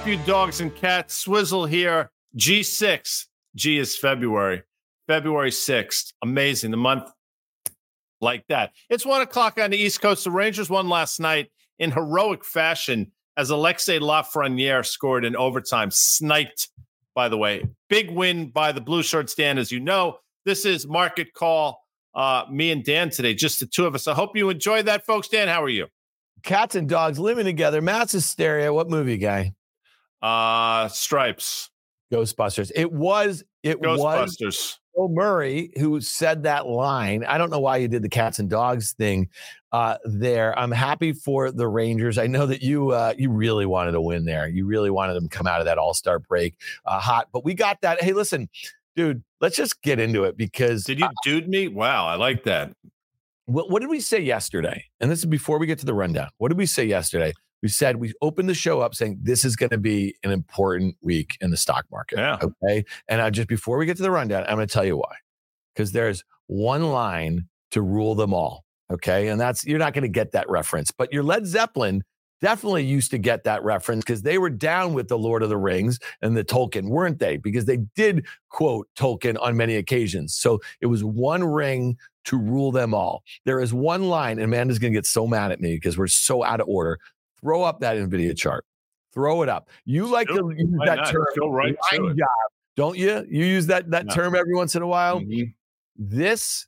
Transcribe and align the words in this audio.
Up, 0.00 0.06
you 0.06 0.16
dogs 0.24 0.60
and 0.60 0.74
cats? 0.74 1.14
Swizzle 1.14 1.66
here. 1.66 2.10
G6. 2.36 3.26
G 3.54 3.78
is 3.78 3.96
February. 3.96 4.62
February 5.06 5.50
6th. 5.50 6.12
Amazing. 6.22 6.70
The 6.70 6.76
month 6.76 7.10
like 8.20 8.46
that. 8.48 8.72
It's 8.88 9.04
one 9.04 9.20
o'clock 9.20 9.58
on 9.60 9.70
the 9.70 9.76
East 9.76 10.00
Coast. 10.00 10.24
The 10.24 10.30
Rangers 10.30 10.70
won 10.70 10.88
last 10.88 11.20
night 11.20 11.50
in 11.78 11.90
heroic 11.90 12.44
fashion 12.44 13.12
as 13.36 13.50
Alexis 13.50 14.00
Lafreniere 14.00 14.86
scored 14.86 15.24
in 15.24 15.36
overtime. 15.36 15.90
Sniped, 15.90 16.68
by 17.14 17.28
the 17.28 17.36
way. 17.36 17.64
Big 17.90 18.10
win 18.10 18.48
by 18.48 18.72
the 18.72 18.80
Blue 18.80 19.02
Shirts, 19.02 19.34
Dan, 19.34 19.58
as 19.58 19.70
you 19.70 19.80
know. 19.80 20.18
This 20.46 20.64
is 20.64 20.86
Market 20.86 21.34
Call. 21.34 21.82
Uh, 22.14 22.44
me 22.50 22.70
and 22.70 22.84
Dan 22.84 23.10
today, 23.10 23.34
just 23.34 23.60
the 23.60 23.66
two 23.66 23.86
of 23.86 23.94
us. 23.94 24.08
I 24.08 24.14
hope 24.14 24.36
you 24.36 24.48
enjoyed 24.50 24.86
that, 24.86 25.04
folks. 25.04 25.28
Dan, 25.28 25.48
how 25.48 25.62
are 25.62 25.68
you? 25.68 25.86
Cats 26.42 26.74
and 26.74 26.88
dogs 26.88 27.18
living 27.18 27.44
together. 27.44 27.82
Matt's 27.82 28.12
hysteria. 28.12 28.72
What 28.72 28.88
movie 28.88 29.18
guy? 29.18 29.52
Uh 30.22 30.88
Stripes. 30.88 31.70
Ghostbusters. 32.12 32.72
It 32.74 32.92
was 32.92 33.44
it 33.62 33.80
Ghostbusters. 33.80 34.44
was 34.44 34.78
Bill 34.96 35.08
Murray 35.08 35.70
who 35.78 36.00
said 36.00 36.42
that 36.42 36.66
line. 36.66 37.24
I 37.24 37.38
don't 37.38 37.50
know 37.50 37.60
why 37.60 37.76
you 37.76 37.86
did 37.86 38.02
the 38.02 38.08
cats 38.08 38.40
and 38.40 38.50
dogs 38.50 38.92
thing 38.92 39.28
uh, 39.70 39.98
there. 40.04 40.58
I'm 40.58 40.72
happy 40.72 41.12
for 41.12 41.52
the 41.52 41.68
Rangers. 41.68 42.18
I 42.18 42.26
know 42.26 42.46
that 42.46 42.62
you 42.62 42.90
uh, 42.90 43.14
you 43.16 43.30
really 43.30 43.66
wanted 43.66 43.92
to 43.92 44.00
win 44.00 44.24
there. 44.24 44.48
You 44.48 44.66
really 44.66 44.90
wanted 44.90 45.14
them 45.14 45.28
to 45.28 45.36
come 45.36 45.46
out 45.46 45.60
of 45.60 45.66
that 45.66 45.78
All 45.78 45.94
Star 45.94 46.18
break 46.18 46.56
uh, 46.84 46.98
hot. 46.98 47.28
But 47.32 47.44
we 47.44 47.54
got 47.54 47.80
that. 47.82 48.02
Hey, 48.02 48.12
listen, 48.12 48.48
dude. 48.96 49.22
Let's 49.40 49.56
just 49.56 49.80
get 49.80 49.98
into 50.00 50.24
it 50.24 50.36
because 50.36 50.84
Did 50.84 50.98
you 50.98 51.08
dude 51.24 51.48
me? 51.48 51.68
Wow, 51.68 52.06
I 52.06 52.16
like 52.16 52.44
that. 52.44 52.72
what, 53.46 53.70
what 53.70 53.80
did 53.80 53.88
we 53.88 54.00
say 54.00 54.20
yesterday? 54.20 54.84
And 55.00 55.10
this 55.10 55.20
is 55.20 55.26
before 55.26 55.58
we 55.58 55.66
get 55.66 55.78
to 55.78 55.86
the 55.86 55.94
rundown. 55.94 56.28
What 56.38 56.48
did 56.48 56.58
we 56.58 56.66
say 56.66 56.84
yesterday? 56.84 57.32
We 57.62 57.68
said 57.68 57.96
we 57.96 58.14
opened 58.22 58.48
the 58.48 58.54
show 58.54 58.80
up 58.80 58.94
saying 58.94 59.18
this 59.22 59.44
is 59.44 59.56
going 59.56 59.70
to 59.70 59.78
be 59.78 60.14
an 60.24 60.30
important 60.30 60.96
week 61.02 61.36
in 61.40 61.50
the 61.50 61.56
stock 61.56 61.84
market. 61.90 62.18
Yeah. 62.18 62.38
Okay. 62.42 62.84
And 63.08 63.20
I 63.20 63.30
just 63.30 63.48
before 63.48 63.76
we 63.76 63.86
get 63.86 63.96
to 63.98 64.02
the 64.02 64.10
rundown, 64.10 64.44
I'm 64.44 64.56
going 64.56 64.66
to 64.66 64.72
tell 64.72 64.84
you 64.84 64.96
why. 64.96 65.16
Because 65.74 65.92
there's 65.92 66.24
one 66.46 66.90
line 66.90 67.46
to 67.72 67.82
rule 67.82 68.14
them 68.14 68.32
all. 68.34 68.64
Okay. 68.90 69.28
And 69.28 69.40
that's 69.40 69.64
you're 69.64 69.78
not 69.78 69.92
going 69.92 70.02
to 70.02 70.08
get 70.08 70.32
that 70.32 70.48
reference, 70.48 70.90
but 70.90 71.12
your 71.12 71.22
Led 71.22 71.46
Zeppelin 71.46 72.02
definitely 72.40 72.84
used 72.84 73.10
to 73.10 73.18
get 73.18 73.44
that 73.44 73.62
reference 73.62 74.02
because 74.04 74.22
they 74.22 74.38
were 74.38 74.50
down 74.50 74.94
with 74.94 75.08
the 75.08 75.18
Lord 75.18 75.42
of 75.42 75.48
the 75.48 75.56
Rings 75.56 75.98
and 76.22 76.36
the 76.36 76.44
Tolkien, 76.44 76.88
weren't 76.88 77.18
they? 77.18 77.36
Because 77.36 77.66
they 77.66 77.78
did 77.94 78.26
quote 78.48 78.88
Tolkien 78.96 79.36
on 79.40 79.56
many 79.56 79.76
occasions. 79.76 80.34
So 80.34 80.60
it 80.80 80.86
was 80.86 81.04
one 81.04 81.44
ring 81.44 81.96
to 82.24 82.38
rule 82.38 82.72
them 82.72 82.94
all. 82.94 83.22
There 83.44 83.60
is 83.60 83.72
one 83.72 84.08
line, 84.08 84.38
and 84.38 84.44
Amanda's 84.44 84.78
going 84.78 84.92
to 84.92 84.98
get 84.98 85.06
so 85.06 85.26
mad 85.26 85.52
at 85.52 85.60
me 85.60 85.74
because 85.74 85.96
we're 85.96 86.06
so 86.06 86.44
out 86.44 86.60
of 86.60 86.68
order. 86.68 86.98
Throw 87.42 87.62
up 87.62 87.80
that 87.80 87.96
NVIDIA 87.96 88.36
chart. 88.36 88.64
Throw 89.12 89.42
it 89.42 89.48
up. 89.48 89.68
You 89.84 90.06
like 90.06 90.28
Sure, 90.28 90.52
to 90.52 90.56
use 90.58 90.70
that 90.86 90.96
not? 90.96 91.10
term, 91.10 91.26
Go 91.38 91.50
right 91.50 91.76
to 91.92 92.06
it. 92.06 92.16
job, 92.16 92.28
don't 92.76 92.96
you? 92.96 93.24
You 93.28 93.44
use 93.44 93.66
that 93.66 93.90
that 93.90 94.06
Yeah. 94.08 94.14
term 94.14 94.34
every 94.36 94.54
once 94.54 94.74
in 94.76 94.82
a 94.82 94.86
while. 94.86 95.20
Mhm. 95.20 95.54
This 95.96 96.66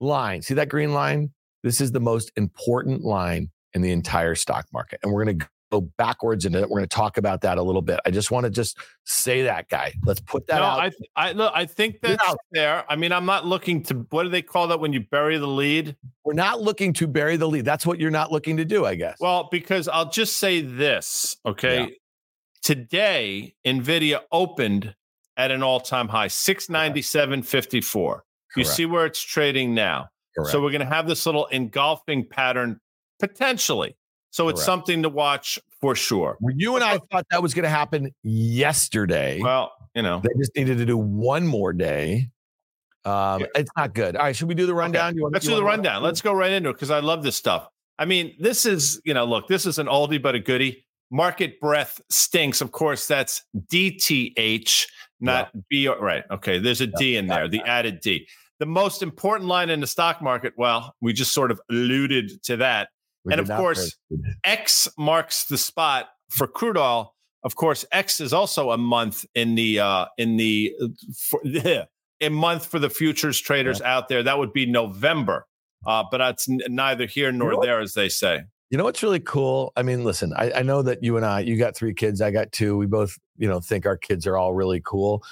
line, 0.00 0.42
see 0.42 0.54
that 0.54 0.68
green 0.68 0.92
line? 0.92 1.32
This 1.62 1.80
is 1.80 1.92
the 1.92 2.00
most 2.00 2.32
important 2.36 3.02
line 3.02 3.50
in 3.74 3.82
the 3.82 3.90
entire 3.90 4.34
stock 4.34 4.66
market. 4.72 5.00
And 5.02 5.12
we're 5.12 5.24
going 5.24 5.38
to 5.38 5.48
go 5.80 5.90
backwards 5.98 6.44
into 6.44 6.58
it. 6.60 6.68
We're 6.68 6.78
going 6.78 6.88
to 6.88 6.94
talk 6.94 7.16
about 7.16 7.40
that 7.42 7.58
a 7.58 7.62
little 7.62 7.82
bit. 7.82 8.00
I 8.06 8.10
just 8.10 8.30
want 8.30 8.44
to 8.44 8.50
just 8.50 8.78
say 9.04 9.42
that, 9.42 9.68
guy. 9.68 9.94
Let's 10.04 10.20
put 10.20 10.46
that 10.46 10.56
No, 10.58 10.64
out. 10.64 10.92
I 11.16 11.28
I 11.28 11.32
look, 11.32 11.52
I 11.54 11.66
think 11.66 12.00
that's 12.02 12.22
out. 12.26 12.38
there. 12.52 12.84
I 12.88 12.96
mean, 12.96 13.12
I'm 13.12 13.26
not 13.26 13.46
looking 13.46 13.82
to 13.84 14.06
what 14.10 14.24
do 14.24 14.28
they 14.28 14.42
call 14.42 14.68
that 14.68 14.80
when 14.80 14.92
you 14.92 15.00
bury 15.00 15.38
the 15.38 15.46
lead? 15.48 15.96
we're 16.24 16.32
not 16.32 16.60
looking 16.62 16.92
to 16.94 17.06
bury 17.06 17.36
the 17.36 17.46
lead. 17.46 17.64
That's 17.66 17.84
what 17.84 18.00
you're 18.00 18.10
not 18.10 18.32
looking 18.32 18.56
to 18.56 18.64
do, 18.64 18.86
I 18.86 18.94
guess. 18.94 19.18
Well, 19.20 19.48
because 19.50 19.88
I'll 19.88 20.08
just 20.08 20.38
say 20.38 20.62
this, 20.62 21.36
okay? 21.44 21.80
Yeah. 21.80 21.86
Today, 22.62 23.54
Nvidia 23.66 24.20
opened 24.32 24.94
at 25.36 25.50
an 25.50 25.62
all-time 25.62 26.08
high, 26.08 26.28
697.54. 26.28 28.20
You 28.56 28.64
see 28.64 28.86
where 28.86 29.04
it's 29.04 29.20
trading 29.20 29.74
now. 29.74 30.08
Correct. 30.36 30.50
So 30.50 30.62
we're 30.62 30.70
going 30.70 30.80
to 30.80 30.86
have 30.86 31.06
this 31.06 31.26
little 31.26 31.46
engulfing 31.46 32.26
pattern 32.26 32.80
potentially. 33.20 33.96
So 34.34 34.48
it's 34.48 34.58
Correct. 34.58 34.66
something 34.66 35.02
to 35.04 35.08
watch 35.08 35.60
for 35.80 35.94
sure. 35.94 36.36
Well, 36.40 36.52
you 36.58 36.74
and 36.74 36.82
I 36.82 36.98
thought 37.12 37.24
that 37.30 37.40
was 37.40 37.54
going 37.54 37.62
to 37.62 37.68
happen 37.68 38.12
yesterday. 38.24 39.40
Well, 39.40 39.70
you 39.94 40.02
know, 40.02 40.20
they 40.24 40.30
just 40.36 40.56
needed 40.56 40.78
to 40.78 40.84
do 40.84 40.96
one 40.96 41.46
more 41.46 41.72
day. 41.72 42.30
Um, 43.04 43.42
Yeah. 43.42 43.46
It's 43.54 43.70
not 43.76 43.94
good. 43.94 44.16
All 44.16 44.24
right, 44.24 44.34
should 44.34 44.48
we 44.48 44.56
do 44.56 44.66
the 44.66 44.74
rundown? 44.74 45.14
You 45.14 45.22
want- 45.22 45.34
Let's 45.34 45.46
do 45.46 45.54
the 45.54 45.62
rundown. 45.62 46.02
Let's 46.02 46.20
go 46.20 46.32
right 46.32 46.50
into 46.50 46.70
it 46.70 46.72
because 46.72 46.90
I 46.90 46.98
love 46.98 47.22
this 47.22 47.36
stuff. 47.36 47.68
I 47.96 48.06
mean, 48.06 48.34
this 48.40 48.66
is, 48.66 49.00
you 49.04 49.14
know, 49.14 49.24
look, 49.24 49.46
this 49.46 49.66
is 49.66 49.78
an 49.78 49.86
oldie 49.86 50.20
but 50.20 50.34
a 50.34 50.40
goodie. 50.40 50.84
Market 51.12 51.60
breadth 51.60 52.00
stinks. 52.10 52.60
Of 52.60 52.72
course, 52.72 53.06
that's 53.06 53.40
DTH, 53.70 54.86
not 55.20 55.52
B. 55.70 55.86
Right. 55.86 56.24
Okay. 56.28 56.58
There's 56.58 56.80
a 56.80 56.88
D 56.88 57.16
in 57.18 57.28
there, 57.28 57.46
the 57.46 57.60
added 57.60 58.00
D. 58.00 58.26
The 58.58 58.66
most 58.66 59.00
important 59.00 59.48
line 59.48 59.70
in 59.70 59.78
the 59.78 59.86
stock 59.86 60.20
market, 60.20 60.54
well, 60.56 60.92
we 61.00 61.12
just 61.12 61.32
sort 61.32 61.52
of 61.52 61.60
alluded 61.70 62.42
to 62.46 62.56
that. 62.56 62.88
We 63.24 63.32
and 63.32 63.40
of 63.40 63.48
course. 63.48 63.96
X 64.44 64.88
marks 64.98 65.44
the 65.44 65.58
spot 65.58 66.08
for 66.30 66.46
crude 66.46 66.76
oil. 66.76 67.14
Of 67.42 67.56
course, 67.56 67.84
X 67.92 68.20
is 68.20 68.32
also 68.32 68.70
a 68.70 68.78
month 68.78 69.24
in 69.34 69.54
the 69.54 69.80
uh 69.80 70.06
in 70.18 70.36
the 70.36 70.72
for, 71.28 71.40
a 72.20 72.28
month 72.30 72.66
for 72.66 72.78
the 72.78 72.88
futures 72.90 73.38
traders 73.40 73.80
out 73.82 74.08
there. 74.08 74.22
That 74.22 74.38
would 74.38 74.52
be 74.52 74.66
November. 74.66 75.46
Uh, 75.86 76.02
but 76.10 76.18
that's 76.18 76.48
n- 76.48 76.60
neither 76.68 77.04
here 77.06 77.30
nor 77.30 77.50
know 77.50 77.56
what? 77.58 77.66
there, 77.66 77.80
as 77.80 77.92
they 77.92 78.08
say. 78.08 78.42
You 78.70 78.78
know 78.78 78.84
what's 78.84 79.02
really 79.02 79.20
cool? 79.20 79.72
I 79.76 79.82
mean, 79.82 80.02
listen, 80.02 80.32
I, 80.34 80.50
I 80.52 80.62
know 80.62 80.80
that 80.80 81.02
you 81.02 81.18
and 81.18 81.26
I, 81.26 81.40
you 81.40 81.58
got 81.58 81.76
three 81.76 81.92
kids, 81.92 82.22
I 82.22 82.30
got 82.30 82.50
two. 82.52 82.78
We 82.78 82.86
both, 82.86 83.18
you 83.36 83.46
know, 83.46 83.60
think 83.60 83.84
our 83.84 83.96
kids 83.98 84.26
are 84.26 84.38
all 84.38 84.54
really 84.54 84.80
cool. 84.82 85.22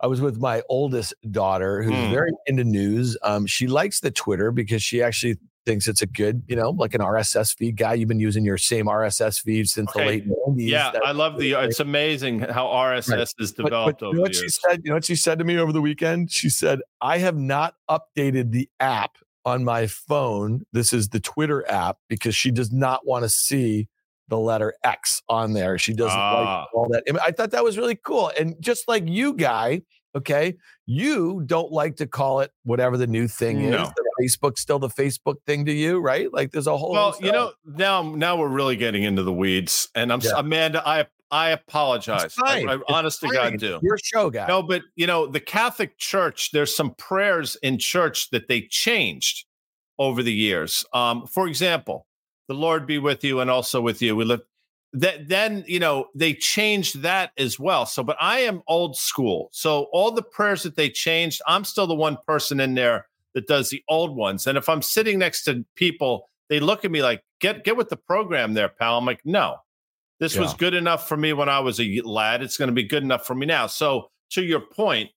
I 0.00 0.06
was 0.06 0.20
with 0.20 0.38
my 0.40 0.62
oldest 0.68 1.12
daughter, 1.32 1.82
who's 1.82 2.06
Hmm. 2.06 2.10
very 2.12 2.30
into 2.46 2.62
news. 2.62 3.16
Um, 3.24 3.46
she 3.46 3.66
likes 3.66 3.98
the 3.98 4.12
Twitter 4.12 4.52
because 4.52 4.80
she 4.84 5.02
actually 5.02 5.36
thinks 5.68 5.86
it's 5.86 6.00
a 6.00 6.06
good, 6.06 6.42
you 6.48 6.56
know, 6.56 6.70
like 6.70 6.94
an 6.94 7.02
RSS 7.02 7.54
feed 7.54 7.76
guy. 7.76 7.92
You've 7.92 8.08
been 8.08 8.18
using 8.18 8.42
your 8.42 8.56
same 8.56 8.86
RSS 8.86 9.38
feed 9.42 9.68
since 9.68 9.92
the 9.92 9.98
late 9.98 10.26
90s. 10.26 10.54
Yeah, 10.56 10.90
That- 10.92 11.02
I 11.04 11.12
love 11.12 11.38
the. 11.38 11.52
It's 11.52 11.78
amazing 11.78 12.38
how 12.40 12.66
RSS 12.68 13.34
is 13.38 13.52
But- 13.52 13.64
developed 13.64 14.00
but 14.00 14.06
you 14.06 14.08
over 14.08 14.16
know 14.16 14.16
the 14.16 14.22
what 14.22 14.34
she 14.34 14.48
said? 14.48 14.80
You 14.82 14.88
know 14.90 14.94
what 14.94 15.04
she 15.04 15.14
said 15.14 15.38
to 15.40 15.44
me 15.44 15.58
over 15.58 15.70
the 15.72 15.82
weekend? 15.82 16.30
She 16.32 16.48
said, 16.48 16.80
I 17.02 17.18
have 17.18 17.36
not 17.36 17.74
updated 17.90 18.50
the 18.52 18.66
app 18.80 19.18
on 19.44 19.62
my 19.62 19.86
phone. 19.86 20.62
This 20.72 20.94
is 20.94 21.10
the 21.10 21.20
Twitter 21.20 21.70
app 21.70 21.98
because 22.08 22.34
she 22.34 22.50
does 22.50 22.72
not 22.72 23.06
want 23.06 23.24
to 23.24 23.28
see 23.28 23.88
the 24.28 24.38
letter 24.38 24.72
X 24.84 25.22
on 25.28 25.52
there. 25.52 25.76
She 25.76 25.92
doesn't 25.92 26.18
Ah. 26.18 26.60
like 26.60 26.68
all 26.74 26.88
that. 26.92 27.02
I 27.08 27.12
mean, 27.12 27.20
I 27.22 27.30
thought 27.30 27.50
that 27.50 27.62
was 27.64 27.76
really 27.76 27.94
cool. 27.96 28.32
And 28.40 28.56
just 28.60 28.88
like 28.88 29.04
you, 29.06 29.34
guy, 29.34 29.82
okay, 30.14 30.56
you 30.86 31.42
don't 31.44 31.70
like 31.72 31.96
to 31.96 32.06
call 32.06 32.40
it 32.40 32.52
whatever 32.64 32.96
the 32.96 33.06
new 33.06 33.28
thing 33.28 33.70
No. 33.70 33.82
is. 33.82 33.88
The 33.88 34.07
Facebook's 34.20 34.60
still 34.60 34.78
the 34.78 34.88
Facebook 34.88 35.36
thing 35.46 35.64
to 35.66 35.72
you, 35.72 36.00
right? 36.00 36.32
Like 36.32 36.52
there's 36.52 36.66
a 36.66 36.76
whole. 36.76 36.92
Well, 36.92 37.16
you 37.20 37.32
know, 37.32 37.52
now 37.64 38.02
now 38.02 38.36
we're 38.36 38.48
really 38.48 38.76
getting 38.76 39.02
into 39.02 39.22
the 39.22 39.32
weeds, 39.32 39.88
and 39.94 40.12
I'm 40.12 40.20
Yeah. 40.20 40.32
Amanda. 40.36 40.82
I 40.86 41.06
I 41.30 41.50
apologize. 41.50 42.34
I, 42.42 42.64
I 42.64 42.78
honest 42.88 43.20
to. 43.20 43.28
God 43.28 43.58
do. 43.58 43.78
You're 43.82 43.98
show 44.02 44.30
guy. 44.30 44.46
No, 44.46 44.62
but 44.62 44.82
you 44.96 45.06
know, 45.06 45.26
the 45.26 45.40
Catholic 45.40 45.98
Church, 45.98 46.50
there's 46.52 46.74
some 46.74 46.94
prayers 46.94 47.56
in 47.62 47.78
church 47.78 48.30
that 48.30 48.48
they 48.48 48.62
changed 48.62 49.44
over 49.98 50.22
the 50.22 50.32
years. 50.32 50.84
Um, 50.92 51.26
for 51.26 51.46
example, 51.46 52.06
the 52.48 52.54
Lord 52.54 52.86
be 52.86 52.98
with 52.98 53.24
you 53.24 53.40
and 53.40 53.50
also 53.50 53.80
with 53.80 54.00
you. 54.00 54.16
We 54.16 54.24
live 54.24 54.40
that 54.94 55.28
then, 55.28 55.64
you 55.66 55.78
know, 55.78 56.06
they 56.14 56.32
changed 56.32 57.02
that 57.02 57.32
as 57.36 57.58
well. 57.58 57.84
So, 57.84 58.02
but 58.02 58.16
I 58.20 58.40
am 58.40 58.62
old 58.66 58.96
school. 58.96 59.50
So 59.52 59.88
all 59.92 60.10
the 60.10 60.22
prayers 60.22 60.62
that 60.62 60.76
they 60.76 60.88
changed, 60.88 61.42
I'm 61.46 61.64
still 61.64 61.86
the 61.86 61.94
one 61.94 62.16
person 62.26 62.58
in 62.58 62.74
there 62.74 63.06
that 63.38 63.46
does 63.46 63.70
the 63.70 63.82
old 63.88 64.16
ones. 64.16 64.46
And 64.48 64.58
if 64.58 64.68
I'm 64.68 64.82
sitting 64.82 65.18
next 65.20 65.44
to 65.44 65.64
people, 65.76 66.28
they 66.48 66.58
look 66.58 66.84
at 66.84 66.90
me 66.90 67.02
like, 67.02 67.22
get 67.40 67.62
get 67.64 67.76
with 67.76 67.88
the 67.88 67.96
program 67.96 68.54
there, 68.54 68.68
pal. 68.68 68.98
I'm 68.98 69.06
like, 69.06 69.20
no. 69.24 69.56
This 70.18 70.34
Yeah. 70.34 70.42
was 70.42 70.54
good 70.54 70.74
enough 70.74 71.06
for 71.08 71.16
me 71.16 71.32
when 71.32 71.48
I 71.48 71.60
was 71.60 71.78
a 71.78 72.00
lad. 72.04 72.42
It's 72.42 72.56
going 72.56 72.66
to 72.68 72.74
be 72.74 72.82
good 72.82 73.04
enough 73.04 73.24
for 73.24 73.36
me 73.36 73.46
now. 73.46 73.68
So, 73.68 74.10
to 74.30 74.42
your 74.42 74.60
point, 74.60 75.10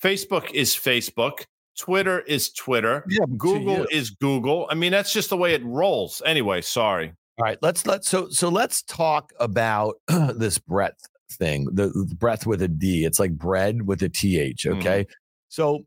Facebook 0.00 0.52
is 0.52 0.74
Facebook, 0.74 1.44
Twitter 1.76 2.20
is 2.20 2.52
Twitter, 2.52 3.04
Yeah, 3.08 3.24
Google 3.36 3.86
is 3.90 4.10
Google. 4.10 4.68
I 4.70 4.74
mean, 4.76 4.92
that's 4.92 5.12
just 5.12 5.30
the 5.30 5.36
way 5.36 5.54
it 5.54 5.64
rolls. 5.64 6.22
Anyway, 6.24 6.60
sorry. 6.60 7.12
All 7.38 7.44
right, 7.44 7.58
let's 7.60 7.84
let 7.86 8.04
so 8.04 8.28
so 8.30 8.48
let's 8.48 8.82
talk 8.82 9.32
about 9.40 9.96
this 10.36 10.58
breadth 10.58 11.04
thing. 11.32 11.64
The, 11.72 11.88
the 11.88 12.14
breadth 12.14 12.46
with 12.46 12.62
a 12.62 12.68
D. 12.68 13.04
It's 13.04 13.18
like 13.18 13.32
bread 13.32 13.82
with 13.82 14.02
a 14.02 14.08
th. 14.08 14.56
Mhm. 14.58 14.76
Okay, 14.78 15.06
so 15.48 15.84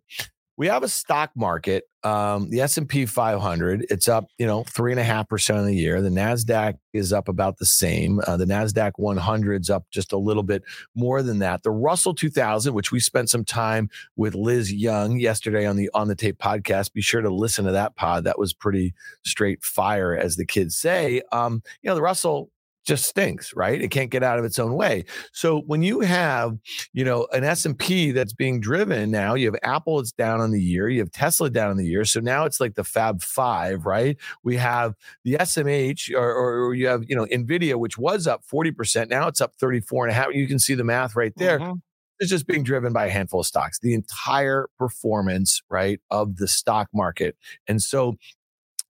we 0.60 0.68
have 0.68 0.84
a 0.84 0.90
stock 0.90 1.32
market. 1.38 1.86
Um, 2.04 2.50
the 2.50 2.60
S 2.60 2.78
and 2.78 2.88
P 2.88 3.06
500. 3.06 3.86
It's 3.90 4.10
up, 4.10 4.26
you 4.38 4.46
know, 4.46 4.66
three 4.66 4.92
and 4.92 5.00
a 5.00 5.06
half 5.06 5.30
percent 5.30 5.58
of 5.58 5.66
the 5.66 5.74
year. 5.74 6.02
The 6.02 6.10
Nasdaq 6.10 6.76
is 6.92 7.14
up 7.14 7.30
about 7.30 7.60
the 7.60 7.66
same. 7.66 8.20
Uh, 8.28 8.36
the 8.36 8.44
Nasdaq 8.44 8.92
100's 9.00 9.70
up 9.70 9.86
just 9.90 10.12
a 10.12 10.18
little 10.18 10.44
bit 10.44 10.64
more 10.96 11.24
than 11.24 11.40
that. 11.40 11.64
The 11.64 11.72
Russell 11.72 12.14
2000, 12.14 12.74
which 12.74 12.92
we 12.92 13.00
spent 13.00 13.30
some 13.30 13.46
time 13.46 13.90
with 14.18 14.36
Liz 14.36 14.72
Young 14.72 15.18
yesterday 15.18 15.66
on 15.66 15.78
the 15.78 15.90
On 15.94 16.10
the 16.10 16.16
Tape 16.16 16.40
podcast. 16.40 16.92
Be 16.92 17.02
sure 17.02 17.22
to 17.22 17.34
listen 17.34 17.64
to 17.64 17.72
that 17.72 17.96
pod. 17.96 18.26
That 18.26 18.38
was 18.38 18.54
pretty 18.54 18.94
straight 19.24 19.64
fire, 19.64 20.14
as 20.14 20.36
the 20.36 20.46
kids 20.46 20.76
say. 20.76 21.22
Um, 21.32 21.64
you 21.82 21.90
know, 21.90 21.96
the 21.96 22.02
Russell 22.02 22.52
just 22.90 23.06
stinks, 23.06 23.54
right? 23.56 23.82
It 23.82 23.90
can't 23.92 24.12
get 24.12 24.24
out 24.24 24.38
of 24.40 24.46
its 24.46 24.60
own 24.60 24.74
way. 24.74 25.06
So 25.32 25.62
when 25.68 25.82
you 25.84 26.02
have, 26.02 26.58
you 26.94 27.06
know, 27.06 27.28
an 27.32 27.44
S&P 27.46 28.12
that's 28.12 28.34
being 28.34 28.60
driven 28.60 29.12
now, 29.12 29.36
you 29.36 29.46
have 29.46 29.56
Apple 29.64 30.00
it's 30.02 30.12
down 30.12 30.42
on 30.42 30.52
the 30.52 30.62
year, 30.62 30.90
you 30.90 31.00
have 31.00 31.12
Tesla 31.12 31.50
down 31.50 31.70
on 31.72 31.78
the 31.78 31.86
year. 31.88 32.04
So 32.06 32.20
now 32.20 32.46
it's 32.46 32.60
like 32.60 32.76
the 32.76 32.84
Fab 32.84 33.22
5, 33.22 33.86
right? 33.86 34.18
We 34.44 34.58
have 34.58 34.96
the 35.24 35.36
SMH 35.40 36.12
or, 36.14 36.34
or, 36.36 36.74
you 36.76 36.88
have, 36.88 37.04
you 37.08 37.16
know, 37.16 37.26
Nvidia 37.28 37.76
which 37.78 37.98
was 37.98 38.28
up 38.28 38.44
40%, 38.52 39.10
now 39.10 39.28
it's 39.28 39.42
up 39.42 39.54
34 39.60 40.06
and 40.08 40.12
a 40.12 40.16
half. 40.16 40.34
You 40.34 40.48
can 40.48 40.60
see 40.60 40.74
the 40.76 40.84
math 40.84 41.16
right 41.16 41.34
there 41.38 41.60
Mhm. 41.60 41.82
is 42.20 42.30
just 42.30 42.48
being 42.48 42.64
driven 42.64 42.92
by 42.94 43.06
a 43.06 43.10
handful 43.10 43.40
of 43.42 43.46
stocks, 43.46 43.80
the 43.80 43.94
entire 43.94 44.68
performance, 44.78 45.62
right, 45.70 46.02
of 46.12 46.38
the 46.38 46.48
stock 46.48 46.90
market. 46.94 47.38
And 47.68 47.82
so, 47.82 48.18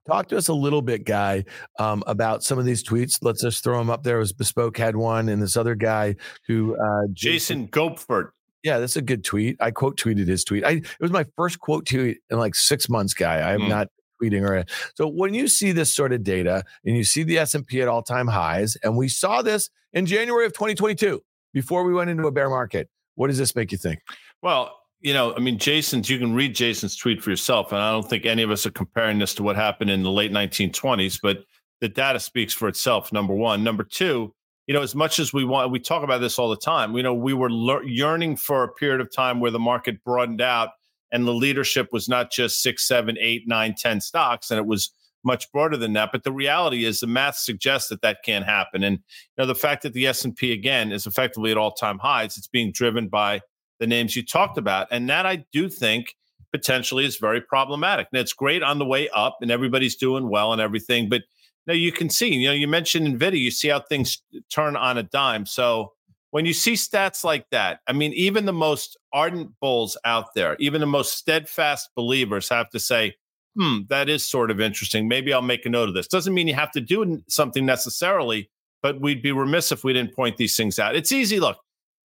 talk 0.10 0.28
to 0.30 0.38
us 0.38 0.48
a 0.48 0.54
little 0.54 0.82
bit, 0.82 1.06
Guy, 1.06 1.46
um, 1.80 2.04
about 2.08 2.44
some 2.44 2.58
of 2.60 2.66
these 2.66 2.84
tweets. 2.84 3.20
Let's 3.22 3.42
just 3.42 3.64
throw 3.64 3.78
them 3.78 3.90
up 3.90 4.04
there. 4.04 4.18
It 4.18 4.20
was 4.20 4.34
Bespoke 4.34 4.78
had 4.78 4.96
one, 4.96 5.30
and 5.30 5.42
this 5.42 5.56
other 5.56 5.76
guy 5.76 6.16
who, 6.48 6.76
uh, 6.76 7.08
Jason 7.14 7.68
Goepfert. 7.68 8.30
yeah, 8.64 8.80
that's 8.80 8.96
a 8.98 9.02
good 9.02 9.24
tweet. 9.24 9.56
I 9.60 9.72
quote 9.72 9.98
tweeted 9.98 10.28
his 10.28 10.44
tweet. 10.44 10.66
I, 10.66 10.72
it 10.72 10.86
was 11.00 11.12
my 11.12 11.26
first 11.38 11.60
quote 11.60 11.86
tweet 11.86 12.18
in 12.30 12.38
like 12.40 12.56
six 12.56 12.90
months, 12.90 13.14
Guy. 13.14 13.54
I'm 13.54 13.62
Hmm. 13.62 13.70
not 13.70 13.88
tweeting 14.22 14.46
or 14.46 14.66
so 14.96 15.08
when 15.08 15.34
you 15.34 15.48
see 15.48 15.72
this 15.72 15.96
sort 15.96 16.12
of 16.12 16.24
data 16.26 16.62
and 16.84 16.98
you 16.98 17.06
see 17.06 17.24
the 17.24 17.38
S&P 17.38 17.82
at 17.82 17.88
all-time 17.88 18.28
highs 18.28 18.76
and 18.84 18.98
we 18.98 19.08
saw 19.08 19.42
this 19.42 19.70
in 19.94 20.06
January 20.06 20.46
of 20.46 20.52
2022 20.52 21.22
before 21.54 21.86
we 21.86 21.94
went 21.94 22.10
into 22.10 22.28
a 22.28 22.32
bear 22.34 22.50
market 22.50 22.90
what 23.16 23.28
does 23.28 23.38
this 23.38 23.56
make 23.56 23.72
you 23.72 23.78
think 23.78 24.00
Well, 24.42 24.78
you 25.02 25.14
know, 25.14 25.34
I 25.36 25.40
mean, 25.40 25.58
Jason's, 25.58 26.10
you 26.10 26.20
can 26.20 26.34
read 26.34 26.54
Jason's 26.54 26.96
tweet 26.96 27.24
for 27.24 27.30
yourself. 27.30 27.72
And 27.72 27.82
I 27.82 27.92
don't 27.92 28.08
think 28.10 28.26
any 28.26 28.44
of 28.44 28.52
us 28.52 28.66
are 28.66 28.72
comparing 28.72 29.20
this 29.20 29.34
to 29.36 29.44
what 29.44 29.56
happened 29.56 29.90
in 29.90 30.04
the 30.04 30.12
late 30.12 30.32
1920s, 30.32 31.20
but 31.22 31.46
the 31.80 31.90
data 31.90 32.20
speaks 32.20 32.54
for 32.54 32.68
itself, 32.68 33.14
number 33.14 33.34
one. 33.34 33.64
Number 33.64 33.84
two, 33.84 34.34
you 34.68 34.74
know, 34.74 34.82
as 34.82 34.96
much 34.96 35.18
as 35.20 35.34
we 35.34 35.46
want, 35.46 35.72
we 35.72 35.80
talk 35.80 36.04
about 36.04 36.20
this 36.20 36.38
all 36.38 36.50
the 36.50 36.58
time. 36.58 36.96
You 36.96 37.04
know, 37.04 37.14
we 37.14 37.34
were 37.34 37.50
lear- 37.50 37.84
yearning 37.84 38.36
for 38.36 38.64
a 38.64 38.74
period 38.74 39.02
of 39.02 39.12
time 39.12 39.40
where 39.40 39.52
the 39.52 39.60
market 39.60 40.04
broadened 40.04 40.42
out 40.42 40.70
and 41.12 41.26
the 41.26 41.34
leadership 41.34 41.88
was 41.92 42.10
not 42.10 42.32
just 42.32 42.62
six, 42.62 42.88
seven, 42.88 43.18
eight, 43.20 43.48
nine, 43.48 43.74
ten 43.76 44.02
stocks, 44.02 44.52
and 44.52 44.60
it 44.60 44.66
was 44.66 44.92
much 45.24 45.52
broader 45.52 45.76
than 45.76 45.94
that. 45.94 46.12
But 46.12 46.24
the 46.24 46.32
reality 46.32 46.86
is, 46.86 47.00
the 47.00 47.08
math 47.08 47.36
suggests 47.36 47.90
that 47.90 48.02
that 48.02 48.20
can't 48.24 48.46
happen. 48.46 48.84
And 48.84 48.98
you 48.98 49.02
know, 49.40 49.46
the 49.48 49.56
fact 49.56 49.82
that 49.84 49.94
the 49.94 50.06
S 50.06 50.24
and 50.24 50.36
P 50.36 50.52
again 50.52 50.92
is 50.92 51.08
effectively 51.08 51.50
at 51.52 51.58
all 51.58 51.72
time 51.72 51.98
highs, 51.98 52.38
it's 52.38 52.48
being 52.48 52.72
driven 52.72 53.08
by 53.08 53.42
the 53.80 53.88
names 53.88 54.16
you 54.16 54.26
talked 54.26 54.58
about, 54.58 54.88
and 54.92 55.10
that 55.10 55.26
I 55.26 55.46
do 55.52 55.70
think 55.70 56.16
potentially 56.52 57.06
is 57.06 57.18
very 57.18 57.42
problematic. 57.42 58.08
And 58.12 58.20
it's 58.20 58.34
great 58.34 58.64
on 58.64 58.80
the 58.80 58.86
way 58.86 59.10
up, 59.10 59.38
and 59.42 59.52
everybody's 59.52 59.96
doing 59.96 60.30
well 60.30 60.54
and 60.54 60.62
everything, 60.62 61.10
but 61.10 61.24
now 61.68 61.76
you 61.76 61.92
can 61.92 62.10
see, 62.10 62.34
you 62.34 62.48
know, 62.48 62.54
you 62.54 62.68
mentioned 62.68 63.20
Nvidia, 63.20 63.38
you 63.38 63.52
see 63.52 63.68
how 63.68 63.80
things 63.80 64.24
turn 64.50 64.76
on 64.76 64.98
a 64.98 65.04
dime. 65.04 65.46
So 65.46 65.94
when 66.32 66.46
you 66.46 66.54
see 66.54 66.74
stats 66.74 67.24
like 67.24 67.46
that, 67.52 67.82
I 67.88 67.94
mean, 67.94 68.12
even 68.14 68.46
the 68.46 68.54
most 68.54 68.98
ardent 69.14 69.52
bulls 69.60 69.96
out 70.04 70.34
there, 70.34 70.56
even 70.60 70.82
the 70.82 70.88
most 70.88 71.18
steadfast 71.18 71.90
believers 71.96 72.50
have 72.50 72.70
to 72.72 72.80
say, 72.80 73.16
hmm, 73.56 73.80
that 73.90 74.10
is 74.10 74.26
sort 74.26 74.50
of 74.50 74.60
interesting. 74.60 75.08
Maybe 75.08 75.34
I'll 75.34 75.42
make 75.42 75.66
a 75.66 75.70
note 75.70 75.90
of 75.90 75.96
this. 75.96 76.08
Doesn't 76.08 76.34
mean 76.34 76.48
you 76.48 76.56
have 76.56 76.72
to 76.72 76.82
do 76.82 77.22
something 77.28 77.66
necessarily, 77.66 78.50
but 78.82 79.02
we'd 79.02 79.22
be 79.22 79.32
remiss 79.32 79.72
if 79.72 79.84
we 79.84 79.94
didn't 79.94 80.16
point 80.16 80.38
these 80.38 80.56
things 80.56 80.80
out. 80.80 80.96
It's 80.96 81.12
easy. 81.12 81.40
Look, 81.40 81.58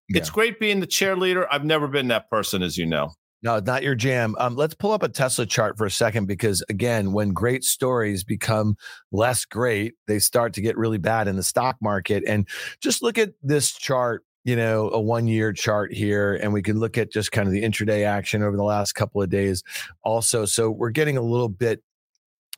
it's 0.09 0.29
great 0.29 0.59
being 0.59 0.79
the 0.79 0.87
cheerleader. 0.87 1.45
I've 1.49 1.65
never 1.65 1.87
been 1.87 2.07
that 2.09 2.29
person, 2.29 2.61
as 2.61 2.77
you 2.77 2.85
know. 2.85 3.11
No, 3.43 3.59
not 3.59 3.83
your 3.83 3.93
jam. 3.93 4.35
Um, 4.39 4.55
let's 4.55 4.73
pull 4.73 4.91
up 4.91 5.03
a 5.03 5.09
Tesla 5.09 5.45
chart 5.45 5.77
for 5.77 5.85
a 5.85 5.91
second 5.91 6.25
because, 6.25 6.63
again, 6.67 7.11
when 7.11 7.31
great 7.31 7.63
stories 7.63 8.23
become 8.23 8.75
less 9.11 9.45
great, 9.45 9.93
they 10.07 10.17
start 10.17 10.53
to 10.53 10.61
get 10.61 10.77
really 10.77 10.97
bad 10.97 11.27
in 11.27 11.35
the 11.35 11.43
stock 11.43 11.75
market. 11.79 12.23
And 12.25 12.47
just 12.81 13.03
look 13.03 13.19
at 13.19 13.33
this 13.43 13.71
chart, 13.71 14.23
you 14.45 14.55
know, 14.55 14.89
a 14.89 14.99
one 14.99 15.27
year 15.27 15.53
chart 15.53 15.93
here, 15.93 16.33
and 16.35 16.53
we 16.53 16.63
can 16.63 16.79
look 16.79 16.97
at 16.97 17.11
just 17.11 17.31
kind 17.31 17.47
of 17.47 17.53
the 17.53 17.61
intraday 17.61 18.03
action 18.03 18.41
over 18.41 18.57
the 18.57 18.63
last 18.63 18.93
couple 18.93 19.21
of 19.21 19.29
days 19.29 19.63
also. 20.03 20.45
So 20.45 20.71
we're 20.71 20.89
getting 20.89 21.17
a 21.17 21.21
little 21.21 21.49
bit 21.49 21.83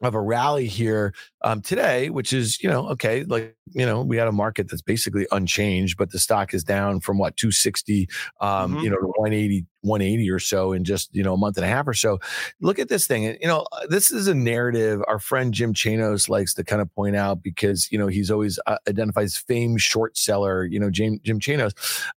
of 0.01 0.13
a 0.13 0.21
rally 0.21 0.67
here 0.67 1.13
um, 1.41 1.61
today, 1.61 2.09
which 2.11 2.31
is, 2.31 2.61
you 2.61 2.69
know, 2.69 2.87
okay, 2.89 3.23
like, 3.23 3.55
you 3.73 3.85
know, 3.85 4.03
we 4.03 4.15
had 4.17 4.27
a 4.27 4.31
market 4.31 4.69
that's 4.69 4.81
basically 4.81 5.25
unchanged, 5.31 5.97
but 5.97 6.11
the 6.11 6.19
stock 6.19 6.53
is 6.53 6.63
down 6.63 6.99
from 6.99 7.17
what, 7.17 7.35
260, 7.35 8.07
um, 8.39 8.77
Mhm. 8.77 8.83
you 8.83 8.89
know, 8.89 8.97
to 8.97 9.07
180, 9.17 9.65
180 9.81 10.29
or 10.29 10.37
so 10.39 10.71
in 10.71 10.83
just, 10.83 11.09
you 11.15 11.23
know, 11.23 11.33
a 11.33 11.37
month 11.37 11.57
and 11.57 11.65
a 11.65 11.69
half 11.69 11.87
or 11.87 11.93
so. 11.95 12.19
Look 12.61 12.77
at 12.77 12.89
this 12.89 13.07
thing. 13.07 13.25
And, 13.25 13.37
you 13.41 13.47
know, 13.47 13.65
uh, 13.71 13.87
this 13.87 14.11
is 14.11 14.27
a 14.27 14.35
narrative 14.35 15.01
our 15.07 15.19
friend 15.19 15.53
Jim 15.53 15.73
Chanos 15.73 16.29
likes 16.29 16.53
to 16.55 16.63
kind 16.63 16.81
of 16.81 16.93
point 16.93 17.15
out 17.15 17.41
because, 17.41 17.91
you 17.91 17.97
know, 17.97 18.07
he's 18.07 18.29
always 18.29 18.59
uh, 18.67 18.77
identifies 18.87 19.35
famed 19.35 19.81
short 19.81 20.15
seller, 20.17 20.63
you 20.63 20.79
know, 20.79 20.91
Jim, 20.91 21.19
Jim 21.23 21.39
Chanos. 21.39 21.73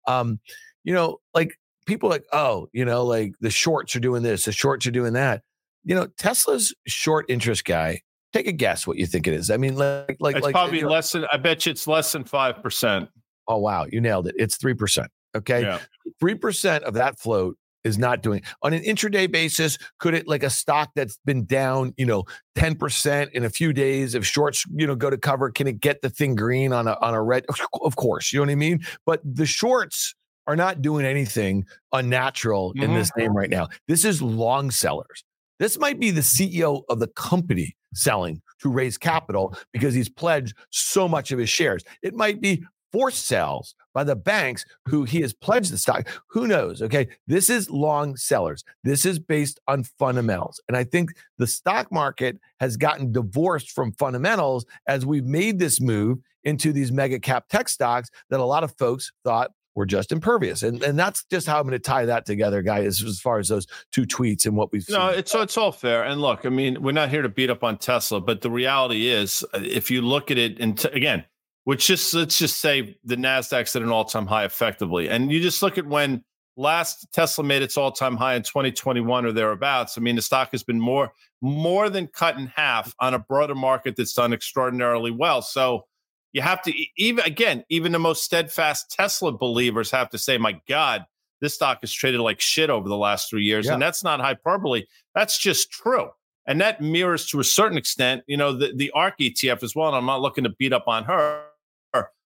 Um, 0.08 0.40
you 0.84 0.94
know, 0.94 1.20
like 1.34 1.60
people 1.86 2.10
like, 2.10 2.26
oh, 2.34 2.68
you 2.74 2.86
know, 2.86 3.04
like 3.06 3.34
the 3.42 3.50
shorts 3.50 3.96
are 3.96 4.00
doing 4.00 4.24
this, 4.24 4.46
the 4.46 4.52
shorts 4.52 4.86
are 4.88 4.92
doing 4.92 5.14
that 5.14 5.44
you 5.84 5.96
know, 5.96 6.08
Tesla's 6.18 6.74
short 6.88 7.26
interest 7.30 7.66
guy. 7.66 8.02
Take 8.34 8.48
a 8.48 8.52
guess 8.52 8.86
what 8.86 8.98
you 8.98 9.06
think 9.08 9.28
it 9.28 9.34
is. 9.34 9.50
I 9.50 9.58
mean, 9.58 9.76
like, 9.76 10.18
like, 10.20 10.36
It's 10.36 10.44
like, 10.44 10.54
probably 10.54 10.78
you 10.78 10.84
know- 10.84 10.90
less 10.92 11.12
than, 11.12 11.26
I 11.32 11.38
bet 11.38 11.66
you 11.66 11.72
it's 11.72 11.88
less 11.88 12.12
than 12.12 12.24
5%. 12.24 13.08
oh 13.48 13.58
wow, 13.58 13.86
you 13.92 14.00
nailed 14.00 14.28
it. 14.28 14.36
It's 14.38 14.56
three 14.58 14.76
percent. 14.76 15.08
Okay, 15.36 15.62
Yeah. 15.62 15.80
three 16.20 16.36
percent 16.36 16.84
of 16.84 16.94
that 16.96 17.18
float 17.20 17.58
is 17.84 17.98
not 17.98 18.22
doing 18.22 18.44
on 18.62 18.74
an 18.74 18.84
intraday 18.84 19.32
basis. 19.32 19.78
Could 20.00 20.14
it 20.14 20.28
like 20.28 20.44
a 20.44 20.50
stock 20.52 20.92
that's 20.96 21.18
been 21.26 21.46
down, 21.46 21.94
you 21.98 22.06
know, 22.06 22.26
ten 22.56 22.76
percent 22.76 23.32
in 23.34 23.44
a 23.46 23.50
few 23.50 23.74
days? 23.74 24.14
If 24.14 24.26
shorts, 24.26 24.64
you 24.76 24.86
know, 24.86 24.96
go 24.96 25.10
to 25.10 25.18
cover, 25.18 25.50
can 25.50 25.66
it 25.66 25.80
get 25.80 26.02
the 26.04 26.10
thing 26.12 26.36
green 26.36 26.72
on 26.74 26.88
a 26.88 26.96
on 27.02 27.14
a 27.16 27.24
red? 27.24 27.46
Of 27.82 27.96
course, 27.96 28.32
you 28.32 28.38
know 28.40 28.44
what 28.44 28.52
I 28.52 28.56
mean. 28.56 28.82
But 29.08 29.22
the 29.24 29.46
shorts 29.48 30.14
are 30.46 30.56
not 30.56 30.82
doing 30.84 31.06
anything 31.06 31.66
unnatural 31.94 32.74
in 32.76 32.92
Mhm. 32.92 32.96
this 32.96 33.12
name 33.16 33.36
right 33.36 33.50
now. 33.50 33.70
This 33.88 34.04
is 34.06 34.22
long 34.22 34.70
sellers. 34.72 35.24
This 35.60 35.78
might 35.78 36.00
be 36.00 36.12
the 36.12 36.22
CEO 36.22 36.84
of 36.90 37.00
the 37.00 37.08
company 37.08 37.76
selling 37.94 38.42
to 38.62 38.70
raise 38.70 38.98
capital 38.98 39.56
because 39.74 39.94
he's 39.94 40.10
pledged 40.10 40.56
so 40.70 41.08
much 41.08 41.32
of 41.32 41.40
his 41.40 41.50
shares. 41.50 41.84
It 42.02 42.14
might 42.16 42.42
be 42.42 42.64
forced 42.92 43.26
sales 43.26 43.76
by 43.94 44.04
the 44.04 44.16
banks 44.16 44.66
who 44.88 45.04
he 45.04 45.22
has 45.22 45.34
pledged 45.34 45.72
the 45.72 45.78
stock. 45.78 46.08
Who 46.30 46.48
knows? 46.48 46.82
Okay. 46.82 47.08
This 47.28 47.50
is 47.50 47.70
long 47.70 48.16
sellers. 48.16 48.64
This 48.84 49.06
is 49.06 49.20
based 49.20 49.60
on 49.68 49.84
fundamentals. 49.84 50.60
And 50.68 50.76
I 50.76 50.84
think 50.84 51.12
the 51.38 51.48
stock 51.48 51.92
market 51.92 52.40
has 52.60 52.78
gotten 52.78 53.12
divorced 53.12 53.72
from 53.72 53.94
fundamentals 53.94 54.66
as 54.88 55.06
we've 55.06 55.26
made 55.26 55.60
this 55.60 55.80
move 55.80 56.20
into 56.44 56.72
these 56.72 56.92
mega 56.92 57.20
cap 57.20 57.46
tech 57.50 57.70
stocks 57.70 58.10
that 58.30 58.40
a 58.40 58.46
lot 58.46 58.64
of 58.64 58.76
folks 58.78 59.12
thought 59.24 59.52
were 59.80 59.86
just 59.86 60.12
impervious. 60.12 60.62
And, 60.62 60.84
and 60.84 61.00
that's 61.00 61.24
just 61.32 61.48
how 61.48 61.58
I'm 61.58 61.64
going 61.64 61.72
to 61.72 61.80
tie 61.80 62.06
that 62.06 62.26
together, 62.26 62.62
guys, 62.62 63.02
as 63.02 63.20
far 63.20 63.40
as 63.40 63.48
those 63.48 63.66
two 63.92 64.04
tweets 64.04 64.46
and 64.46 64.56
what 64.56 64.72
we've 64.72 64.88
No, 64.90 65.10
seen. 65.10 65.20
it's 65.20 65.34
it's 65.34 65.58
all 65.58 65.72
fair. 65.72 66.04
And 66.04 66.22
look, 66.22 66.46
I 66.46 66.50
mean, 66.50 66.82
we're 66.84 66.92
not 66.92 67.10
here 67.10 67.22
to 67.24 67.30
beat 67.30 67.50
up 67.50 67.64
on 67.64 67.78
Tesla, 67.78 68.20
but 68.22 68.42
the 68.42 68.52
reality 68.52 69.08
is, 69.08 69.44
uh, 69.54 69.60
if 69.64 69.90
you 69.90 70.02
look 70.02 70.30
at 70.30 70.38
it, 70.38 70.60
and 70.60 70.78
t- 70.78 70.90
again, 70.90 71.24
which 71.64 71.88
just 71.88 72.14
let's 72.14 72.38
just 72.38 72.60
say 72.60 72.98
the 73.06 73.16
Nasdaq's 73.16 73.76
at 73.76 73.82
an 73.82 73.90
all 73.90 74.06
time 74.06 74.28
high 74.28 74.44
effectively, 74.46 75.10
and 75.10 75.32
you 75.32 75.40
just 75.40 75.62
look 75.64 75.78
at 75.78 75.88
when 75.88 76.24
last 76.58 77.08
Tesla 77.14 77.44
made 77.44 77.62
its 77.62 77.78
all 77.78 77.92
time 77.92 78.18
high 78.18 78.36
in 78.36 78.44
2021 78.44 79.26
or 79.26 79.32
thereabouts. 79.32 79.98
I 79.98 80.02
mean, 80.02 80.18
the 80.18 80.22
stock 80.22 80.50
has 80.52 80.62
been 80.62 80.80
more 80.80 81.12
more 81.42 81.90
than 81.90 82.08
cut 82.08 82.38
in 82.38 82.48
half 82.48 82.94
on 83.00 83.14
a 83.14 83.20
broader 83.20 83.56
market 83.56 83.96
that's 83.96 84.14
done 84.14 84.34
extraordinarily 84.34 85.12
well. 85.12 85.42
So 85.42 85.86
you 86.34 86.42
have 86.42 86.62
to 86.64 86.74
even 86.98 87.26
again, 87.26 87.64
even 87.70 87.92
the 87.92 88.00
most 88.00 88.24
steadfast 88.24 88.92
Tesla 88.92 89.32
believers 89.32 89.92
have 89.92 90.10
to 90.12 90.18
say, 90.18 90.38
"My 90.38 90.60
God." 90.68 91.06
This 91.42 91.54
stock 91.54 91.80
has 91.80 91.94
traded 91.94 92.20
like 92.20 92.42
shit 92.42 92.70
over 92.70 92.90
the 92.90 92.98
last 92.98 93.30
three 93.30 93.44
years, 93.46 93.70
and 93.70 93.82
that's 93.82 94.04
not 94.04 94.20
hyperbole. 94.20 94.84
That's 95.16 95.38
just 95.38 95.72
true. 95.72 96.10
And 96.46 96.60
that 96.60 96.82
mirrors 96.82 97.28
to 97.28 97.40
a 97.40 97.46
certain 97.46 97.78
extent, 97.78 98.24
you 98.28 98.36
know, 98.36 98.52
the, 98.52 98.74
the 98.76 98.92
ARK 98.92 99.20
ETF 99.20 99.64
as 99.64 99.74
well. 99.74 99.88
And 99.88 99.96
I'm 99.96 100.06
not 100.06 100.20
looking 100.20 100.44
to 100.44 100.50
beat 100.50 100.74
up 100.74 100.86
on 100.88 101.06
her, 101.06 101.46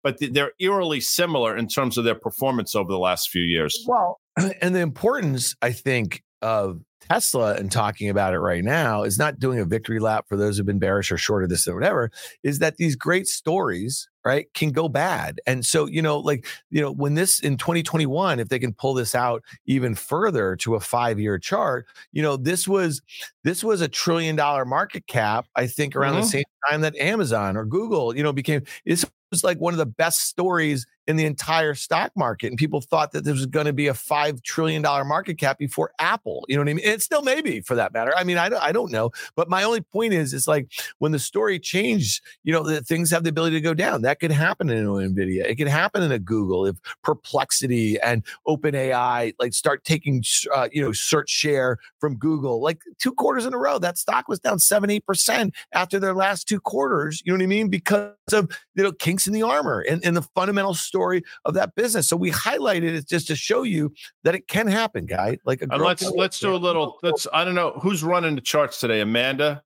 but 0.03 0.17
they're 0.19 0.53
eerily 0.59 0.99
similar 1.01 1.55
in 1.55 1.67
terms 1.67 1.97
of 1.97 2.03
their 2.03 2.15
performance 2.15 2.75
over 2.75 2.91
the 2.91 2.97
last 2.97 3.29
few 3.29 3.43
years. 3.43 3.85
Well, 3.87 4.19
and 4.61 4.73
the 4.73 4.79
importance, 4.79 5.55
I 5.61 5.71
think, 5.71 6.23
of 6.41 6.81
Tesla 6.99 7.55
and 7.55 7.71
talking 7.71 8.09
about 8.09 8.33
it 8.33 8.39
right 8.39 8.63
now 8.63 9.03
is 9.03 9.17
not 9.17 9.39
doing 9.39 9.59
a 9.59 9.65
victory 9.65 9.99
lap 9.99 10.25
for 10.27 10.35
those 10.35 10.57
who've 10.57 10.65
been 10.65 10.79
bearish 10.79 11.11
or 11.11 11.17
short 11.17 11.43
of 11.43 11.49
this 11.49 11.67
or 11.67 11.75
whatever, 11.75 12.11
is 12.43 12.59
that 12.59 12.77
these 12.77 12.95
great 12.95 13.27
stories, 13.27 14.09
right, 14.25 14.51
can 14.53 14.71
go 14.71 14.89
bad. 14.89 15.39
And 15.45 15.65
so, 15.65 15.85
you 15.85 16.01
know, 16.01 16.19
like, 16.19 16.45
you 16.69 16.81
know, 16.81 16.91
when 16.91 17.13
this 17.13 17.39
in 17.39 17.57
2021, 17.57 18.39
if 18.39 18.49
they 18.49 18.59
can 18.59 18.73
pull 18.73 18.93
this 18.93 19.15
out 19.15 19.43
even 19.65 19.95
further 19.95 20.55
to 20.57 20.75
a 20.75 20.79
five 20.79 21.19
year 21.19 21.39
chart, 21.39 21.85
you 22.11 22.21
know, 22.21 22.37
this 22.37 22.67
was 22.67 23.01
this 23.43 23.63
was 23.63 23.81
a 23.81 23.87
trillion 23.87 24.35
dollar 24.35 24.65
market 24.65 25.07
cap, 25.07 25.47
I 25.55 25.67
think, 25.67 25.95
around 25.95 26.13
mm-hmm. 26.13 26.21
the 26.21 26.27
same 26.27 26.43
time 26.69 26.81
that 26.81 26.95
Amazon 26.97 27.55
or 27.55 27.65
Google, 27.65 28.15
you 28.15 28.23
know, 28.23 28.33
became 28.33 28.63
this 28.85 29.05
was 29.31 29.43
like 29.43 29.59
one 29.59 29.73
of 29.73 29.77
the 29.77 29.85
best 29.85 30.21
stories 30.21 30.85
in 31.07 31.15
the 31.15 31.25
entire 31.25 31.73
stock 31.73 32.11
market. 32.15 32.47
And 32.47 32.57
people 32.57 32.81
thought 32.81 33.13
that 33.13 33.23
this 33.23 33.33
was 33.33 33.45
going 33.45 33.65
to 33.65 33.73
be 33.73 33.87
a 33.87 33.93
$5 33.93 34.43
trillion 34.43 34.81
market 34.81 35.35
cap 35.37 35.57
before 35.57 35.91
Apple. 35.99 36.45
You 36.49 36.57
know 36.57 36.61
what 36.61 36.69
I 36.69 36.73
mean? 36.73 36.85
It 36.85 37.01
still 37.01 37.21
may 37.21 37.41
be 37.41 37.61
for 37.61 37.75
that 37.75 37.93
matter. 37.93 38.13
I 38.17 38.25
mean, 38.25 38.37
I 38.37 38.49
don't, 38.49 38.61
I 38.61 38.73
don't 38.73 38.91
know. 38.91 39.11
But 39.35 39.49
my 39.49 39.63
only 39.63 39.81
point 39.81 40.13
is, 40.13 40.33
it's 40.33 40.47
like 40.47 40.69
when 40.99 41.13
the 41.13 41.19
story 41.19 41.59
changed, 41.59 42.21
you 42.43 42.51
know, 42.51 42.63
that 42.63 42.85
things 42.85 43.09
have 43.11 43.23
the 43.23 43.29
ability 43.29 43.55
to 43.55 43.61
go 43.61 43.73
down. 43.73 44.01
That 44.01 44.19
could 44.19 44.31
happen 44.31 44.69
in 44.69 44.85
NVIDIA. 44.85 45.45
It 45.45 45.55
could 45.55 45.69
happen 45.69 46.03
in 46.03 46.11
a 46.11 46.19
Google 46.19 46.65
if 46.65 46.75
Perplexity 47.03 47.97
and 48.01 48.23
OpenAI 48.45 49.33
like 49.39 49.53
start 49.53 49.85
taking, 49.85 50.23
uh, 50.53 50.67
you 50.73 50.81
know, 50.81 50.91
search 50.91 51.29
share 51.29 51.77
from 52.01 52.17
Google. 52.17 52.61
Like 52.61 52.81
two 52.99 53.13
quarters 53.13 53.45
in 53.45 53.53
a 53.53 53.57
row, 53.57 53.79
that 53.79 53.97
stock 53.97 54.27
was 54.27 54.39
down 54.39 54.59
7 54.59 54.89
8% 54.89 55.53
after 55.73 55.99
their 55.99 56.13
last 56.13 56.49
two 56.49 56.59
quarters. 56.59 57.21
You 57.25 57.31
know 57.31 57.37
what 57.37 57.43
I 57.43 57.47
mean? 57.47 57.69
Because 57.69 58.11
of, 58.33 58.49
you 58.75 58.83
know, 58.83 58.91
kinks 58.91 59.25
in 59.25 59.33
the 59.33 59.43
armor 59.43 59.85
and, 59.89 60.03
and 60.03 60.17
the 60.17 60.21
fundamental 60.21 60.73
story 60.73 60.96
story 60.97 61.23
of 61.45 61.53
that 61.53 61.75
business. 61.75 62.07
So 62.07 62.17
we 62.17 62.31
highlighted 62.31 62.95
it 62.95 63.07
just 63.07 63.27
to 63.27 63.35
show 63.35 63.63
you 63.63 63.93
that 64.23 64.35
it 64.35 64.47
can 64.47 64.67
happen, 64.67 65.05
guy. 65.05 65.37
Like 65.45 65.61
a 65.61 65.67
let's 65.77 66.09
let's 66.11 66.39
do 66.39 66.55
a 66.55 66.57
little. 66.57 66.97
Let's 67.03 67.27
I 67.31 67.43
don't 67.43 67.55
know 67.55 67.79
who's 67.81 68.03
running 68.03 68.35
the 68.35 68.41
charts 68.41 68.79
today, 68.79 69.01
Amanda. 69.01 69.63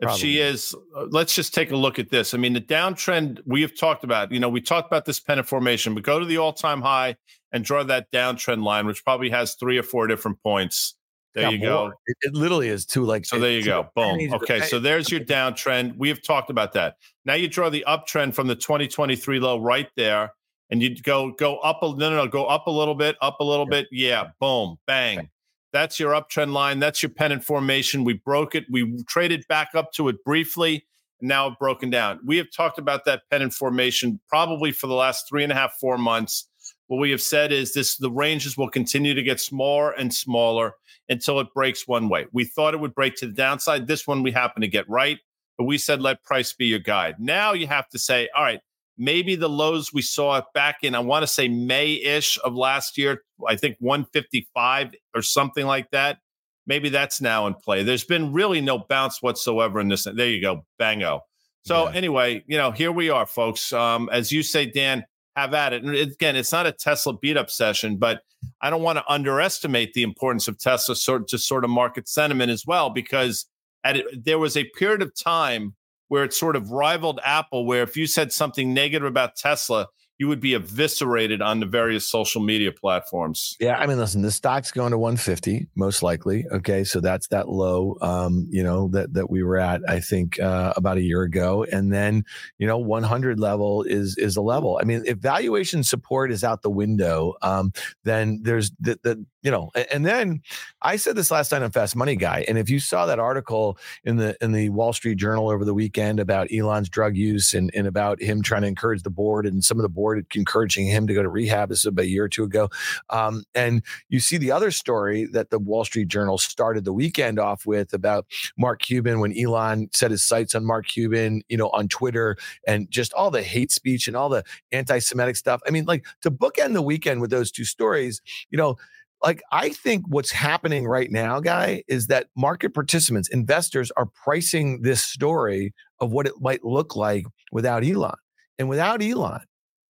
If 0.00 0.06
Probably. 0.06 0.20
she 0.20 0.38
is, 0.38 0.76
uh, 0.96 1.06
let's 1.10 1.34
just 1.34 1.52
take 1.52 1.72
a 1.72 1.76
look 1.76 1.98
at 1.98 2.08
this. 2.08 2.32
I 2.32 2.38
mean, 2.38 2.52
the 2.52 2.60
downtrend 2.60 3.40
we 3.46 3.62
have 3.62 3.76
talked 3.76 4.04
about. 4.04 4.30
You 4.30 4.38
know, 4.38 4.48
we 4.48 4.60
talked 4.60 4.86
about 4.86 5.04
this 5.04 5.18
pennant 5.18 5.48
formation. 5.48 5.92
We 5.96 6.02
go 6.02 6.20
to 6.20 6.24
the 6.24 6.36
all-time 6.38 6.80
high 6.80 7.16
and 7.50 7.64
draw 7.64 7.82
that 7.82 8.08
downtrend 8.12 8.62
line, 8.62 8.86
which 8.86 9.04
probably 9.04 9.28
has 9.30 9.54
three 9.54 9.76
or 9.76 9.82
four 9.82 10.06
different 10.06 10.40
points. 10.40 10.94
There 11.34 11.42
yeah, 11.42 11.50
you 11.50 11.58
more. 11.58 11.90
go. 11.90 11.92
It, 12.06 12.16
it, 12.20 12.34
literally 12.34 12.68
is 12.68 12.86
two 12.86 13.04
like. 13.06 13.24
So 13.24 13.40
there 13.40 13.50
you 13.50 13.64
go. 13.64 13.88
Boom. 13.96 14.32
Okay, 14.34 14.60
so 14.60 14.78
there's 14.78 15.10
your 15.10 15.20
downtrend. 15.20 15.96
We 15.98 16.08
have 16.10 16.22
talked 16.22 16.50
about 16.50 16.74
that. 16.74 16.94
Now 17.24 17.34
you 17.34 17.48
draw 17.48 17.68
the 17.68 17.84
uptrend 17.88 18.34
from 18.34 18.46
the 18.46 18.54
2023 18.54 19.40
low 19.40 19.60
right 19.60 19.88
there 19.96 20.30
and 20.70 20.82
you'd 20.82 21.02
go 21.02 21.32
go 21.32 21.58
up 21.58 21.82
a 21.82 21.86
no 21.86 22.10
no 22.10 22.16
no 22.16 22.26
go 22.26 22.46
up 22.46 22.66
a 22.66 22.70
little 22.70 22.94
bit 22.94 23.16
up 23.20 23.40
a 23.40 23.44
little 23.44 23.66
yeah. 23.66 23.70
bit 23.70 23.88
yeah 23.90 24.24
boom 24.40 24.76
bang. 24.86 25.18
Okay. 25.18 25.28
that's 25.72 25.98
your 25.98 26.12
uptrend 26.12 26.52
line 26.52 26.78
that's 26.78 27.02
your 27.02 27.10
pennant 27.10 27.44
formation. 27.44 28.04
We 28.04 28.14
broke 28.14 28.54
it 28.54 28.64
we 28.70 29.02
traded 29.04 29.46
back 29.48 29.70
up 29.74 29.92
to 29.92 30.08
it 30.08 30.22
briefly 30.24 30.86
and 31.20 31.28
now 31.28 31.56
broken 31.58 31.90
down. 31.90 32.20
We 32.24 32.36
have 32.38 32.50
talked 32.50 32.78
about 32.78 33.04
that 33.06 33.22
pennant 33.30 33.52
formation 33.52 34.20
probably 34.28 34.72
for 34.72 34.86
the 34.86 34.94
last 34.94 35.28
three 35.28 35.42
and 35.42 35.52
a 35.52 35.56
half 35.56 35.74
four 35.80 35.98
months. 35.98 36.48
What 36.86 36.98
we 36.98 37.10
have 37.10 37.20
said 37.20 37.52
is 37.52 37.74
this 37.74 37.96
the 37.96 38.10
ranges 38.10 38.56
will 38.56 38.70
continue 38.70 39.14
to 39.14 39.22
get 39.22 39.40
smaller 39.40 39.92
and 39.92 40.12
smaller 40.12 40.74
until 41.10 41.40
it 41.40 41.48
breaks 41.54 41.88
one 41.88 42.08
way. 42.08 42.26
We 42.32 42.44
thought 42.44 42.74
it 42.74 42.80
would 42.80 42.94
break 42.94 43.14
to 43.16 43.26
the 43.26 43.32
downside. 43.32 43.86
This 43.86 44.06
one 44.06 44.22
we 44.22 44.32
happen 44.32 44.62
to 44.62 44.68
get 44.68 44.88
right 44.88 45.18
but 45.58 45.64
we 45.64 45.76
said 45.76 46.00
let 46.00 46.22
price 46.22 46.52
be 46.52 46.66
your 46.66 46.78
guide. 46.78 47.16
Now 47.18 47.52
you 47.52 47.66
have 47.66 47.88
to 47.90 47.98
say 47.98 48.28
all 48.34 48.44
right 48.44 48.60
maybe 48.98 49.36
the 49.36 49.48
lows 49.48 49.92
we 49.92 50.02
saw 50.02 50.42
back 50.54 50.78
in, 50.82 50.94
I 50.94 50.98
want 50.98 51.22
to 51.22 51.26
say 51.26 51.48
May 51.48 51.92
ish 51.92 52.38
of 52.44 52.54
last 52.54 52.98
year, 52.98 53.22
I 53.46 53.56
think 53.56 53.76
155 53.78 54.94
or 55.14 55.22
something 55.22 55.66
like 55.66 55.90
that. 55.92 56.18
Maybe 56.66 56.90
that's 56.90 57.20
now 57.20 57.46
in 57.46 57.54
play. 57.54 57.82
There's 57.82 58.04
been 58.04 58.32
really 58.32 58.60
no 58.60 58.78
bounce 58.78 59.22
whatsoever 59.22 59.80
in 59.80 59.88
this. 59.88 60.04
There 60.04 60.28
you 60.28 60.42
go, 60.42 60.66
bango. 60.78 61.22
So 61.64 61.88
yeah. 61.88 61.94
anyway, 61.94 62.44
you 62.46 62.58
know, 62.58 62.72
here 62.72 62.92
we 62.92 63.08
are, 63.08 63.24
folks. 63.24 63.72
Um, 63.72 64.10
as 64.12 64.30
you 64.32 64.42
say, 64.42 64.66
Dan, 64.66 65.04
have 65.36 65.54
at 65.54 65.72
it. 65.72 65.82
And 65.82 65.94
again, 65.94 66.36
it's 66.36 66.52
not 66.52 66.66
a 66.66 66.72
Tesla 66.72 67.16
beat 67.16 67.36
up 67.36 67.50
session, 67.50 67.96
but 67.96 68.22
I 68.60 68.70
don't 68.70 68.82
want 68.82 68.98
to 68.98 69.04
underestimate 69.08 69.94
the 69.94 70.02
importance 70.02 70.48
of 70.48 70.58
Tesla 70.58 70.96
sort 70.96 71.28
to 71.28 71.38
sort 71.38 71.64
of 71.64 71.70
market 71.70 72.08
sentiment 72.08 72.50
as 72.50 72.66
well, 72.66 72.90
because 72.90 73.46
at 73.84 73.96
it, 73.96 74.24
there 74.24 74.38
was 74.38 74.56
a 74.56 74.64
period 74.76 75.02
of 75.02 75.14
time 75.14 75.74
where 76.08 76.24
it 76.24 76.32
sort 76.32 76.56
of 76.56 76.70
rivaled 76.70 77.20
Apple, 77.24 77.64
where 77.66 77.82
if 77.82 77.96
you 77.96 78.06
said 78.06 78.32
something 78.32 78.74
negative 78.74 79.06
about 79.06 79.36
Tesla, 79.36 79.88
you 80.18 80.26
would 80.26 80.40
be 80.40 80.54
eviscerated 80.54 81.40
on 81.40 81.60
the 81.60 81.66
various 81.66 82.04
social 82.04 82.42
media 82.42 82.72
platforms. 82.72 83.56
Yeah, 83.60 83.78
I 83.78 83.86
mean, 83.86 83.98
listen, 83.98 84.20
the 84.22 84.32
stock's 84.32 84.72
going 84.72 84.90
to 84.90 84.98
150 84.98 85.68
most 85.76 86.02
likely. 86.02 86.44
Okay, 86.50 86.82
so 86.82 87.00
that's 87.00 87.28
that 87.28 87.48
low, 87.48 87.96
um, 88.00 88.46
you 88.50 88.64
know, 88.64 88.88
that 88.88 89.14
that 89.14 89.30
we 89.30 89.44
were 89.44 89.58
at, 89.58 89.80
I 89.88 90.00
think, 90.00 90.40
uh, 90.40 90.72
about 90.76 90.96
a 90.96 91.02
year 91.02 91.22
ago, 91.22 91.64
and 91.70 91.92
then 91.92 92.24
you 92.58 92.66
know, 92.66 92.78
100 92.78 93.38
level 93.38 93.84
is 93.84 94.16
is 94.18 94.36
a 94.36 94.42
level. 94.42 94.78
I 94.80 94.84
mean, 94.84 95.04
if 95.06 95.18
valuation 95.18 95.84
support 95.84 96.32
is 96.32 96.42
out 96.42 96.62
the 96.62 96.70
window, 96.70 97.34
um, 97.42 97.72
then 98.02 98.40
there's 98.42 98.72
the, 98.80 98.98
the 99.02 99.24
you 99.42 99.52
know, 99.52 99.70
and 99.92 100.04
then 100.04 100.42
I 100.82 100.96
said 100.96 101.14
this 101.14 101.30
last 101.30 101.52
night 101.52 101.62
on 101.62 101.70
Fast 101.70 101.94
Money 101.94 102.16
Guy, 102.16 102.44
and 102.48 102.58
if 102.58 102.68
you 102.68 102.80
saw 102.80 103.06
that 103.06 103.20
article 103.20 103.78
in 104.02 104.16
the 104.16 104.36
in 104.40 104.50
the 104.50 104.68
Wall 104.70 104.92
Street 104.92 105.14
Journal 105.14 105.48
over 105.48 105.64
the 105.64 105.74
weekend 105.74 106.18
about 106.18 106.48
Elon's 106.52 106.88
drug 106.88 107.16
use 107.16 107.54
and 107.54 107.70
and 107.72 107.86
about 107.86 108.20
him 108.20 108.42
trying 108.42 108.62
to 108.62 108.68
encourage 108.68 109.04
the 109.04 109.10
board 109.10 109.46
and 109.46 109.62
some 109.62 109.78
of 109.78 109.82
the 109.82 109.88
board 109.88 110.07
encouraging 110.34 110.86
him 110.86 111.06
to 111.06 111.14
go 111.14 111.22
to 111.22 111.28
rehab, 111.28 111.68
this 111.68 111.80
is 111.80 111.86
about 111.86 112.04
a 112.04 112.08
year 112.08 112.24
or 112.24 112.28
two 112.28 112.44
ago, 112.44 112.68
um, 113.10 113.44
and 113.54 113.82
you 114.08 114.20
see 114.20 114.36
the 114.36 114.52
other 114.52 114.70
story 114.70 115.26
that 115.32 115.50
the 115.50 115.58
Wall 115.58 115.84
Street 115.84 116.08
Journal 116.08 116.38
started 116.38 116.84
the 116.84 116.92
weekend 116.92 117.38
off 117.38 117.66
with 117.66 117.92
about 117.92 118.26
Mark 118.56 118.82
Cuban 118.82 119.20
when 119.20 119.36
Elon 119.38 119.88
set 119.92 120.10
his 120.10 120.24
sights 120.24 120.54
on 120.54 120.64
Mark 120.64 120.86
Cuban, 120.86 121.42
you 121.48 121.56
know, 121.56 121.68
on 121.70 121.88
Twitter 121.88 122.36
and 122.66 122.90
just 122.90 123.12
all 123.12 123.30
the 123.30 123.42
hate 123.42 123.70
speech 123.70 124.08
and 124.08 124.16
all 124.16 124.28
the 124.28 124.44
anti-Semitic 124.72 125.36
stuff. 125.36 125.60
I 125.66 125.70
mean, 125.70 125.84
like 125.84 126.06
to 126.22 126.30
bookend 126.30 126.74
the 126.74 126.82
weekend 126.82 127.20
with 127.20 127.30
those 127.30 127.50
two 127.50 127.64
stories, 127.64 128.20
you 128.50 128.58
know 128.58 128.76
like 129.22 129.42
I 129.50 129.70
think 129.70 130.04
what's 130.08 130.30
happening 130.30 130.86
right 130.86 131.10
now, 131.10 131.40
guy, 131.40 131.82
is 131.88 132.06
that 132.06 132.28
market 132.36 132.74
participants, 132.74 133.28
investors 133.28 133.90
are 133.96 134.06
pricing 134.06 134.82
this 134.82 135.02
story 135.02 135.74
of 136.00 136.12
what 136.12 136.26
it 136.26 136.34
might 136.40 136.64
look 136.64 136.94
like 136.94 137.26
without 137.50 137.84
Elon. 137.84 138.14
And 138.58 138.68
without 138.68 139.02
Elon, 139.02 139.40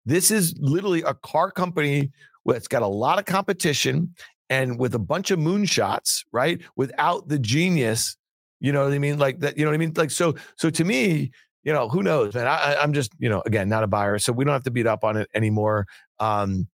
this 0.06 0.32
is 0.32 0.56
literally 0.60 1.02
a 1.04 1.14
car 1.14 1.52
company 1.52 2.12
that's 2.46 2.68
got 2.68 2.82
a 2.82 2.88
lot 2.88 3.20
of 3.20 3.26
competition 3.26 4.14
and 4.50 4.78
with 4.78 4.94
a 4.96 5.00
bunch 5.00 5.32
of 5.32 5.40
moonshots, 5.40 6.24
right? 6.32 6.62
Without 6.76 7.28
the 7.28 7.40
genius, 7.40 8.18
you 8.60 8.72
know 8.72 8.84
what 8.84 8.94
I 8.94 9.00
mean? 9.00 9.18
Like 9.18 9.40
that, 9.40 9.58
you 9.58 9.64
know 9.64 9.72
what 9.72 9.76
I 9.76 9.78
mean? 9.78 9.94
Like 9.96 10.12
so, 10.12 10.36
so 10.58 10.70
to 10.70 10.84
me, 10.84 11.32
you 11.64 11.72
know, 11.72 11.88
who 11.88 12.04
knows, 12.04 12.34
man? 12.36 12.48
I, 12.48 12.76
I'm 12.76 12.94
just, 12.94 13.12
you 13.20 13.30
know, 13.30 13.42
again, 13.46 13.70
not 13.70 13.84
a 13.84 13.88
buyer, 13.88 14.20
so 14.20 14.34
we 14.34 14.44
don't 14.44 14.54
have 14.54 14.64
to 14.64 14.72
beat 14.72 14.86
up 14.86 15.04
on 15.04 15.16
it 15.18 15.30
anymore 15.34 15.88
um, 16.20 16.68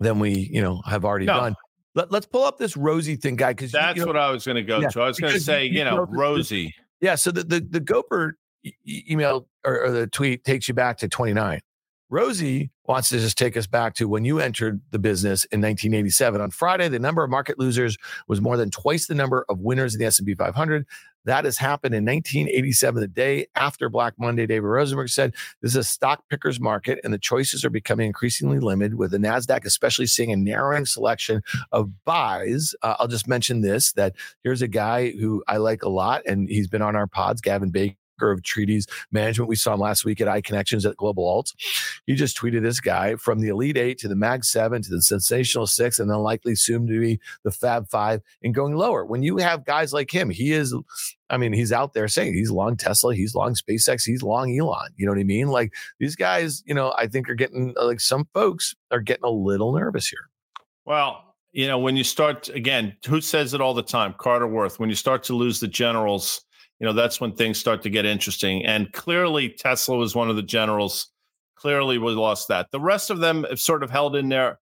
than 0.00 0.18
we, 0.18 0.50
you 0.52 0.60
know, 0.60 0.82
have 0.86 1.04
already 1.04 1.26
no. 1.26 1.34
done. 1.34 1.56
Let, 1.94 2.12
us 2.12 2.26
pull 2.26 2.42
up 2.42 2.58
this 2.58 2.76
Rosie 2.76 3.14
thing, 3.14 3.36
guy, 3.36 3.52
because 3.52 3.70
that's 3.70 3.96
you 3.96 4.02
know, 4.02 4.08
what 4.08 4.16
I 4.16 4.30
was 4.30 4.44
going 4.44 4.56
to 4.56 4.64
go 4.64 4.80
yeah, 4.80 4.88
to. 4.88 5.00
I 5.00 5.06
was 5.06 5.20
going 5.20 5.32
to 5.32 5.40
say, 5.40 5.66
you, 5.66 5.78
you 5.78 5.84
know, 5.84 5.98
know 5.98 6.06
Rosie. 6.10 6.74
yeah. 7.00 7.14
So 7.14 7.30
the 7.30 7.44
the, 7.44 7.60
the 7.60 7.78
Gopher 7.78 8.36
email 8.88 9.46
or, 9.64 9.84
or 9.84 9.90
the 9.92 10.08
tweet 10.08 10.42
takes 10.42 10.66
you 10.66 10.74
back 10.74 10.98
to 10.98 11.08
29. 11.08 11.60
Rosie 12.10 12.70
wants 12.86 13.08
to 13.08 13.18
just 13.18 13.38
take 13.38 13.56
us 13.56 13.66
back 13.66 13.94
to 13.94 14.06
when 14.06 14.24
you 14.24 14.38
entered 14.38 14.80
the 14.90 14.98
business 14.98 15.44
in 15.46 15.60
1987. 15.60 16.40
On 16.40 16.50
Friday, 16.50 16.88
the 16.88 16.98
number 16.98 17.24
of 17.24 17.30
market 17.30 17.58
losers 17.58 17.96
was 18.28 18.40
more 18.40 18.56
than 18.56 18.70
twice 18.70 19.06
the 19.06 19.14
number 19.14 19.44
of 19.48 19.60
winners 19.60 19.94
in 19.94 20.00
the 20.00 20.06
S&P 20.06 20.34
500. 20.34 20.86
That 21.24 21.46
has 21.46 21.56
happened 21.56 21.94
in 21.94 22.04
1987, 22.04 23.00
the 23.00 23.08
day 23.08 23.46
after 23.56 23.88
Black 23.88 24.12
Monday. 24.18 24.46
David 24.46 24.66
Rosenberg 24.66 25.08
said, 25.08 25.32
This 25.62 25.72
is 25.72 25.76
a 25.76 25.84
stock 25.84 26.22
picker's 26.28 26.60
market, 26.60 27.00
and 27.02 27.14
the 27.14 27.18
choices 27.18 27.64
are 27.64 27.70
becoming 27.70 28.06
increasingly 28.06 28.58
limited, 28.58 28.96
with 28.96 29.10
the 29.10 29.18
NASDAQ 29.18 29.64
especially 29.64 30.06
seeing 30.06 30.32
a 30.32 30.36
narrowing 30.36 30.84
selection 30.84 31.42
of 31.72 32.04
buys. 32.04 32.74
Uh, 32.82 32.96
I'll 32.98 33.08
just 33.08 33.26
mention 33.26 33.62
this 33.62 33.92
that 33.92 34.14
here's 34.42 34.60
a 34.60 34.68
guy 34.68 35.12
who 35.12 35.42
I 35.48 35.56
like 35.56 35.82
a 35.82 35.88
lot, 35.88 36.22
and 36.26 36.46
he's 36.48 36.68
been 36.68 36.82
on 36.82 36.94
our 36.94 37.06
pods, 37.06 37.40
Gavin 37.40 37.70
Baker 37.70 37.96
of 38.30 38.42
Atreides 38.42 38.88
management. 39.12 39.48
We 39.48 39.56
saw 39.56 39.74
him 39.74 39.80
last 39.80 40.04
week 40.04 40.20
at 40.20 40.28
iConnections 40.28 40.88
at 40.88 40.96
Global 40.96 41.24
Alts. 41.24 41.54
He 42.06 42.14
just 42.14 42.36
tweeted 42.36 42.62
this 42.62 42.80
guy 42.80 43.16
from 43.16 43.40
the 43.40 43.48
Elite 43.48 43.76
Eight 43.76 43.98
to 43.98 44.08
the 44.08 44.16
Mag 44.16 44.44
Seven 44.44 44.82
to 44.82 44.90
the 44.90 45.02
Sensational 45.02 45.66
Six, 45.66 45.98
and 45.98 46.10
then 46.10 46.18
likely 46.18 46.54
soon 46.54 46.86
to 46.86 47.00
be 47.00 47.20
the 47.42 47.50
Fab 47.50 47.88
Five 47.88 48.20
and 48.42 48.54
going 48.54 48.74
lower. 48.74 49.04
When 49.04 49.22
you 49.22 49.38
have 49.38 49.64
guys 49.64 49.92
like 49.92 50.12
him, 50.12 50.30
he 50.30 50.52
is. 50.52 50.74
I 51.30 51.36
mean, 51.36 51.52
he's 51.52 51.72
out 51.72 51.94
there 51.94 52.06
saying 52.06 52.34
he's 52.34 52.50
long 52.50 52.76
Tesla, 52.76 53.14
he's 53.14 53.34
long 53.34 53.54
SpaceX, 53.54 54.04
he's 54.04 54.22
long 54.22 54.56
Elon. 54.56 54.90
You 54.96 55.06
know 55.06 55.12
what 55.12 55.18
I 55.18 55.24
mean? 55.24 55.48
Like 55.48 55.72
these 55.98 56.16
guys, 56.16 56.62
you 56.66 56.74
know, 56.74 56.94
I 56.98 57.06
think 57.06 57.28
are 57.28 57.34
getting 57.34 57.74
like 57.80 58.00
some 58.00 58.28
folks 58.34 58.74
are 58.90 59.00
getting 59.00 59.24
a 59.24 59.30
little 59.30 59.72
nervous 59.72 60.08
here. 60.08 60.28
Well, 60.84 61.34
you 61.52 61.68
know, 61.68 61.78
when 61.78 61.96
you 61.96 62.04
start 62.04 62.48
again, 62.48 62.96
who 63.06 63.20
says 63.20 63.54
it 63.54 63.60
all 63.60 63.74
the 63.74 63.82
time? 63.82 64.14
Carter 64.18 64.46
Worth. 64.46 64.80
When 64.80 64.90
you 64.90 64.96
start 64.96 65.22
to 65.24 65.34
lose 65.34 65.60
the 65.60 65.68
generals, 65.68 66.44
you 66.80 66.86
know 66.86 66.92
that's 66.92 67.20
when 67.20 67.32
things 67.32 67.58
start 67.58 67.82
to 67.82 67.90
get 67.90 68.04
interesting. 68.04 68.64
And 68.64 68.92
clearly, 68.92 69.48
Tesla 69.50 69.96
was 69.96 70.14
one 70.14 70.30
of 70.30 70.36
the 70.36 70.42
generals 70.42 71.10
clearly 71.64 71.96
we 71.96 72.12
lost 72.12 72.48
that. 72.48 72.70
The 72.72 72.80
rest 72.80 73.08
of 73.08 73.20
them 73.20 73.46
have 73.48 73.58
sort 73.58 73.82
of 73.82 73.90
held 73.90 74.16
in 74.16 74.28
there 74.28 74.58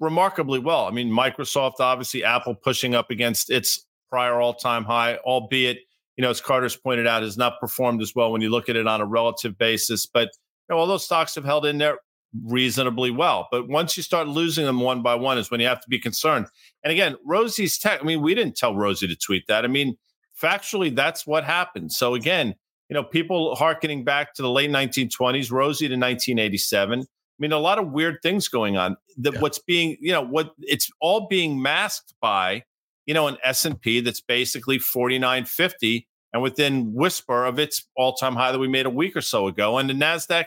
remarkably 0.00 0.58
well. 0.58 0.84
I 0.84 0.90
mean, 0.90 1.10
Microsoft, 1.10 1.80
obviously, 1.80 2.24
Apple 2.24 2.54
pushing 2.54 2.94
up 2.94 3.10
against 3.10 3.48
its 3.50 3.86
prior 4.10 4.38
all 4.38 4.52
time 4.52 4.84
high, 4.84 5.16
albeit, 5.24 5.78
you 6.16 6.22
know, 6.22 6.28
as 6.28 6.42
Carter's 6.42 6.76
pointed 6.76 7.06
out, 7.06 7.22
has 7.22 7.38
not 7.38 7.58
performed 7.58 8.02
as 8.02 8.14
well 8.14 8.32
when 8.32 8.42
you 8.42 8.50
look 8.50 8.68
at 8.68 8.76
it 8.76 8.86
on 8.86 9.00
a 9.00 9.06
relative 9.06 9.56
basis. 9.56 10.04
But 10.04 10.28
you 10.68 10.74
know, 10.74 10.78
all 10.78 10.86
those 10.86 11.06
stocks 11.06 11.34
have 11.36 11.44
held 11.44 11.64
in 11.64 11.78
there 11.78 11.98
reasonably 12.44 13.10
well. 13.10 13.48
But 13.50 13.68
once 13.68 13.96
you 13.96 14.02
start 14.02 14.28
losing 14.28 14.66
them 14.66 14.80
one 14.80 15.02
by 15.02 15.14
one 15.14 15.38
is 15.38 15.50
when 15.50 15.60
you 15.60 15.66
have 15.68 15.80
to 15.80 15.88
be 15.88 15.98
concerned. 15.98 16.48
And 16.84 16.92
again, 16.92 17.16
Rosie's 17.24 17.78
tech, 17.78 18.00
I 18.02 18.04
mean, 18.04 18.20
we 18.20 18.34
didn't 18.34 18.56
tell 18.56 18.74
Rosie 18.74 19.08
to 19.08 19.16
tweet 19.16 19.46
that. 19.48 19.64
I 19.64 19.68
mean, 19.68 19.96
factually, 20.42 20.94
that's 20.94 21.26
what 21.26 21.44
happened. 21.44 21.92
So 21.92 22.14
again, 22.14 22.54
you 22.88 22.94
know, 22.94 23.04
people 23.04 23.54
harkening 23.54 24.04
back 24.04 24.34
to 24.34 24.42
the 24.42 24.50
late 24.50 24.70
1920s, 24.70 25.50
Rosie 25.50 25.88
to 25.88 25.94
1987. 25.94 27.00
I 27.00 27.04
mean, 27.38 27.52
a 27.52 27.58
lot 27.58 27.78
of 27.78 27.90
weird 27.90 28.18
things 28.22 28.48
going 28.48 28.76
on. 28.76 28.96
The, 29.16 29.32
yeah. 29.32 29.40
What's 29.40 29.58
being, 29.58 29.96
you 30.00 30.12
know, 30.12 30.22
what 30.22 30.52
it's 30.58 30.90
all 31.00 31.26
being 31.28 31.62
masked 31.62 32.14
by, 32.20 32.64
you 33.06 33.14
know, 33.14 33.28
an 33.28 33.38
S&P 33.42 34.00
that's 34.00 34.20
basically 34.20 34.78
4950 34.78 36.06
and 36.32 36.42
within 36.42 36.92
whisper 36.92 37.44
of 37.44 37.58
its 37.58 37.86
all-time 37.96 38.36
high 38.36 38.52
that 38.52 38.58
we 38.58 38.68
made 38.68 38.86
a 38.86 38.90
week 38.90 39.16
or 39.16 39.20
so 39.20 39.46
ago. 39.46 39.78
And 39.78 39.88
the 39.88 39.94
NASDAQ 39.94 40.46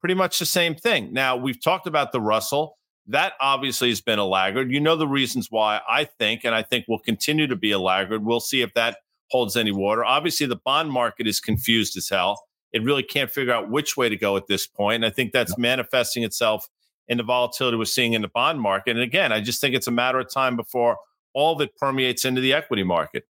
pretty 0.00 0.14
much 0.14 0.38
the 0.38 0.46
same 0.46 0.74
thing. 0.74 1.12
Now, 1.12 1.36
we've 1.36 1.62
talked 1.62 1.86
about 1.86 2.12
the 2.12 2.20
Russell. 2.20 2.78
That 3.06 3.32
obviously 3.40 3.88
has 3.88 4.00
been 4.00 4.18
a 4.18 4.24
laggard. 4.24 4.70
You 4.70 4.80
know 4.80 4.96
the 4.96 5.08
reasons 5.08 5.48
why 5.50 5.80
I 5.88 6.04
think, 6.04 6.44
and 6.44 6.54
I 6.54 6.62
think 6.62 6.86
will 6.88 7.00
continue 7.00 7.46
to 7.48 7.56
be 7.56 7.72
a 7.72 7.78
laggard. 7.78 8.24
We'll 8.24 8.40
see 8.40 8.62
if 8.62 8.72
that 8.74 8.98
holds 9.30 9.56
any 9.56 9.72
water. 9.72 10.04
Obviously, 10.04 10.46
the 10.46 10.60
bond 10.64 10.90
market 10.90 11.26
is 11.26 11.40
confused 11.40 11.96
as 11.96 12.08
hell. 12.08 12.42
It 12.72 12.82
really 12.84 13.02
can't 13.02 13.30
figure 13.30 13.52
out 13.52 13.70
which 13.70 13.96
way 13.96 14.08
to 14.08 14.16
go 14.16 14.36
at 14.36 14.46
this 14.46 14.66
point. 14.66 14.96
And 14.96 15.06
I 15.06 15.10
think 15.10 15.32
that's 15.32 15.52
yeah. 15.52 15.62
manifesting 15.62 16.22
itself 16.22 16.68
in 17.08 17.18
the 17.18 17.24
volatility 17.24 17.76
we're 17.76 17.84
seeing 17.84 18.12
in 18.12 18.22
the 18.22 18.28
bond 18.28 18.60
market. 18.60 18.92
And 18.92 19.00
again, 19.00 19.32
I 19.32 19.40
just 19.40 19.60
think 19.60 19.74
it's 19.74 19.88
a 19.88 19.92
matter 19.92 20.20
of 20.20 20.32
time 20.32 20.56
before 20.56 20.96
all 21.34 21.56
that 21.56 21.76
permeates 21.76 22.24
into 22.24 22.40
the 22.40 22.52
equity 22.52 22.84
market. 22.84 23.24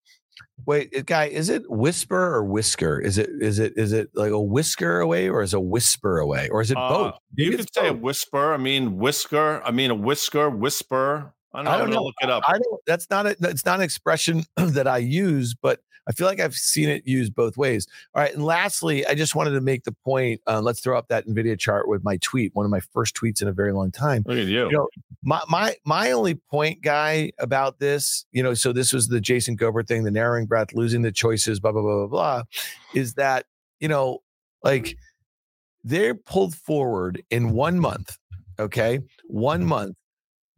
Wait, 0.65 1.07
guy, 1.07 1.26
is 1.26 1.49
it 1.49 1.71
whisper 1.71 2.35
or 2.35 2.45
whisker? 2.45 2.99
Is 2.99 3.19
it 3.19 3.31
is 3.41 3.59
it 3.59 3.75
is 3.76 3.93
it 3.93 4.11
like 4.15 4.33
a 4.33 4.41
whisker 4.41 5.00
away 5.00 5.29
or 5.29 5.43
is 5.43 5.55
a 5.55 5.61
whisper 5.61 6.19
away 6.19 6.49
or 6.49 6.61
is 6.61 6.71
it 6.71 6.76
uh, 6.76 6.88
both? 6.88 7.15
You 7.35 7.57
could 7.57 7.73
say 7.73 7.83
both. 7.83 7.91
a 7.91 7.95
whisper. 7.95 8.55
I 8.55 8.57
mean 8.57 8.97
whisker. 8.97 9.62
I 9.65 9.71
mean 9.71 9.91
a 9.91 9.95
whisker, 9.95 10.50
whisper. 10.50 11.35
I 11.57 11.63
don't, 11.63 11.65
know, 11.65 11.71
I 11.71 11.79
don't 11.79 11.91
know. 11.91 12.03
Look 12.05 12.15
it 12.23 12.31
up. 12.31 12.45
I 12.47 12.59
don't. 12.59 12.81
That's 12.87 13.09
not 13.09 13.27
a. 13.27 13.37
It's 13.41 13.65
not 13.65 13.77
an 13.77 13.83
expression 13.83 14.45
that 14.57 14.87
I 14.87 14.99
use, 14.99 15.55
but 15.55 15.81
I 16.09 16.13
feel 16.13 16.27
like 16.27 16.39
I've 16.39 16.55
seen 16.55 16.89
it 16.89 17.07
used 17.07 17.35
both 17.35 17.57
ways. 17.57 17.87
All 18.15 18.23
right. 18.23 18.33
And 18.33 18.45
lastly, 18.45 19.05
I 19.07 19.15
just 19.15 19.35
wanted 19.35 19.53
to 19.53 19.61
make 19.61 19.85
the 19.85 19.93
point. 19.93 20.41
Uh, 20.47 20.61
let's 20.61 20.81
throw 20.81 20.97
up 20.97 21.09
that 21.09 21.27
NVIDIA 21.27 21.59
chart 21.59 21.89
with 21.89 22.05
my 22.05 22.17
tweet, 22.19 22.55
one 22.55 22.65
of 22.65 22.71
my 22.71 22.81
first 22.81 23.17
tweets 23.17 23.43
in 23.43 23.49
a 23.49 23.53
very 23.53 23.73
long 23.73 23.91
time. 23.91 24.23
Look 24.27 24.39
at 24.39 24.45
you. 24.45 24.67
you 24.67 24.73
know, 24.73 24.89
my, 25.25 25.41
my, 25.49 25.75
my 25.85 26.13
only 26.13 26.35
point, 26.35 26.81
guy, 26.81 27.33
about 27.41 27.81
this, 27.81 28.25
you 28.31 28.43
know, 28.43 28.55
so 28.55 28.73
this 28.73 28.93
was 28.93 29.09
the 29.09 29.21
Jason 29.21 29.57
Gobert 29.57 29.89
thing, 29.89 30.05
the 30.05 30.13
narrowing 30.13 30.47
breadth, 30.47 30.75
losing 30.75 31.03
the 31.03 31.11
choices, 31.11 31.59
blah, 31.59 31.73
blah, 31.73 31.83
blah, 31.83 31.97
blah, 31.97 32.07
blah, 32.07 32.43
is 32.95 33.15
that, 33.15 33.47
you 33.81 33.89
know, 33.89 34.23
like 34.63 34.97
they're 35.83 36.15
pulled 36.15 36.55
forward 36.55 37.23
in 37.31 37.51
one 37.51 37.81
month. 37.81 38.17
Okay. 38.61 39.01
One 39.25 39.65
month 39.65 39.97